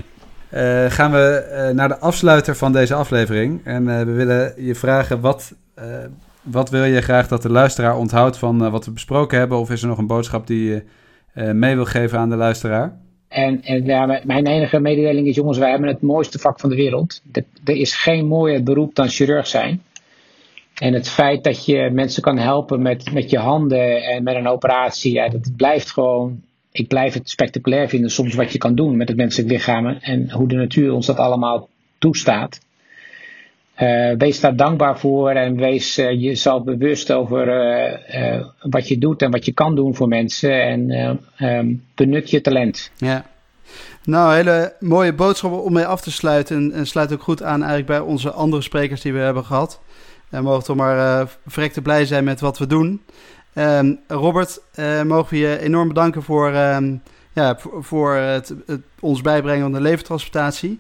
gaan 0.98 1.12
we 1.12 1.72
naar 1.76 1.88
de 1.88 2.00
afsluiter 2.00 2.56
van 2.56 2.72
deze 2.72 2.94
aflevering. 2.94 3.62
En 3.64 3.86
we 3.86 4.12
willen 4.12 4.54
je 4.58 4.76
vragen 4.76 5.20
wat 5.20 5.54
wat 6.42 6.70
wil 6.70 6.84
je 6.84 7.02
graag 7.02 7.28
dat 7.28 7.42
de 7.42 7.50
luisteraar 7.50 7.98
onthoudt 7.98 8.38
van 8.38 8.72
wat 8.72 8.86
we 8.86 8.92
besproken 8.92 9.38
hebben? 9.38 9.58
Of 9.58 9.70
is 9.70 9.82
er 9.82 9.88
nog 9.88 9.98
een 9.98 10.08
boodschap 10.08 10.48
die 10.48 10.70
je 10.70 10.84
mee 11.54 11.76
wil 11.76 11.86
geven 11.86 12.20
aan 12.20 12.30
de 12.30 12.36
luisteraar? 12.36 12.98
En, 13.32 13.64
en 13.64 13.86
ja, 13.86 14.22
mijn 14.24 14.48
enige 14.48 14.80
mededeling 14.80 15.28
is, 15.28 15.36
jongens, 15.36 15.58
wij 15.58 15.70
hebben 15.70 15.90
het 15.90 16.02
mooiste 16.02 16.40
vak 16.40 16.60
van 16.60 16.70
de 16.70 16.76
wereld. 16.76 17.22
er 17.64 17.76
is 17.76 17.96
geen 17.96 18.26
mooier 18.26 18.64
beroep 18.64 18.96
dan 18.96 19.08
chirurg 19.08 19.48
zijn. 19.48 19.82
En 20.82 20.94
het 20.94 21.10
feit 21.10 21.44
dat 21.44 21.66
je 21.66 21.90
mensen 21.94 22.22
kan 22.22 22.38
helpen 22.38 22.82
met, 22.82 23.12
met 23.12 23.30
je 23.30 23.38
handen 23.38 24.04
en 24.04 24.24
met 24.24 24.36
een 24.36 24.48
operatie, 24.48 25.14
ja, 25.14 25.30
dat 25.30 25.56
blijft 25.56 25.92
gewoon. 25.92 26.42
Ik 26.72 26.88
blijf 26.88 27.14
het 27.14 27.30
spectaculair 27.30 27.90
vinden 27.90 28.12
soms 28.12 28.36
wat 28.36 28.52
je 28.52 28.58
kan 28.58 28.76
doen 28.76 28.98
met 28.98 29.08
het 29.08 29.18
menselijk 29.18 29.52
lichaam 29.52 29.88
en 29.88 30.32
hoe 30.32 30.48
de 30.48 30.56
natuur 30.56 30.94
ons 30.94 31.06
dat 31.06 31.18
allemaal 31.18 31.70
toestaat. 31.98 32.60
Uh, 33.80 34.14
wees 34.18 34.40
daar 34.40 34.56
dankbaar 34.56 35.00
voor 35.00 35.30
en 35.30 35.56
wees 35.56 35.98
uh, 35.98 36.22
jezelf 36.22 36.64
bewust 36.64 37.12
over 37.12 37.48
uh, 38.16 38.46
wat 38.62 38.88
je 38.88 38.98
doet 38.98 39.22
en 39.22 39.32
wat 39.32 39.46
je 39.46 39.54
kan 39.54 39.76
doen 39.76 39.96
voor 39.96 40.08
mensen. 40.08 40.64
En 40.64 41.20
um, 41.40 41.84
benut 41.96 42.30
je 42.30 42.42
talent. 42.42 42.92
Ja. 42.98 43.26
Nou, 44.04 44.36
hele 44.36 44.74
mooie 44.80 45.14
boodschappen 45.14 45.64
om 45.64 45.74
mee 45.74 45.86
af 45.86 46.02
te 46.02 46.12
sluiten. 46.12 46.56
En, 46.56 46.72
en, 46.72 46.88
sluit 46.88 47.14
ook 47.14 47.22
goed 47.22 47.44
aan 47.44 47.60
eigenlijk 47.60 47.88
bij 47.88 48.00
onze 48.00 48.32
andere 48.32 48.62
sprekers 48.62 49.02
die 49.02 49.14
we 49.14 49.20
hebben 49.20 49.46
gehad. 49.46 49.82
En 50.32 50.44
mogen 50.44 50.64
toch 50.64 50.76
maar 50.76 51.28
verrekte 51.48 51.82
blij 51.82 52.06
zijn 52.06 52.24
met 52.24 52.40
wat 52.40 52.58
we 52.58 52.68
doen. 52.68 53.02
Um, 53.56 54.00
Robert, 54.08 54.62
mogen 55.06 55.30
we 55.30 55.38
je 55.38 55.60
enorm 55.60 55.88
bedanken 55.88 56.24
voor, 56.24 56.56
um, 56.56 57.02
ja, 57.34 57.58
voor, 57.58 57.84
voor 57.84 58.14
het, 58.16 58.54
het, 58.66 58.82
ons 59.00 59.22
bijbrengen 59.22 59.62
van 59.62 59.72
de 59.72 59.82
levertransplantatie. 59.82 60.80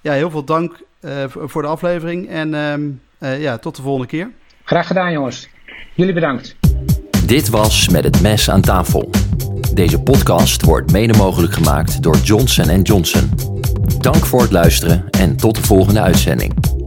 ja, 0.00 0.12
heel 0.12 0.30
veel 0.30 0.44
dank 0.44 0.82
uh, 1.00 1.24
voor 1.26 1.62
de 1.62 1.68
aflevering. 1.68 2.28
En 2.28 2.54
uh, 3.18 3.40
ja, 3.40 3.58
tot 3.58 3.76
de 3.76 3.82
volgende 3.82 4.08
keer. 4.08 4.30
Graag 4.64 4.86
gedaan, 4.86 5.12
jongens. 5.12 5.48
Jullie 5.94 6.14
bedankt. 6.14 6.56
Dit 7.26 7.48
was 7.48 7.88
Met 7.88 8.04
het 8.04 8.22
Mes 8.22 8.50
aan 8.50 8.60
tafel. 8.60 9.10
Deze 9.74 10.00
podcast 10.00 10.62
wordt 10.62 10.92
mede 10.92 11.16
mogelijk 11.16 11.52
gemaakt 11.52 12.02
door 12.02 12.16
Johnson 12.16 12.82
Johnson. 12.82 13.30
Dank 13.98 14.26
voor 14.26 14.40
het 14.40 14.52
luisteren 14.52 15.10
en 15.10 15.36
tot 15.36 15.54
de 15.54 15.62
volgende 15.62 16.00
uitzending. 16.00 16.81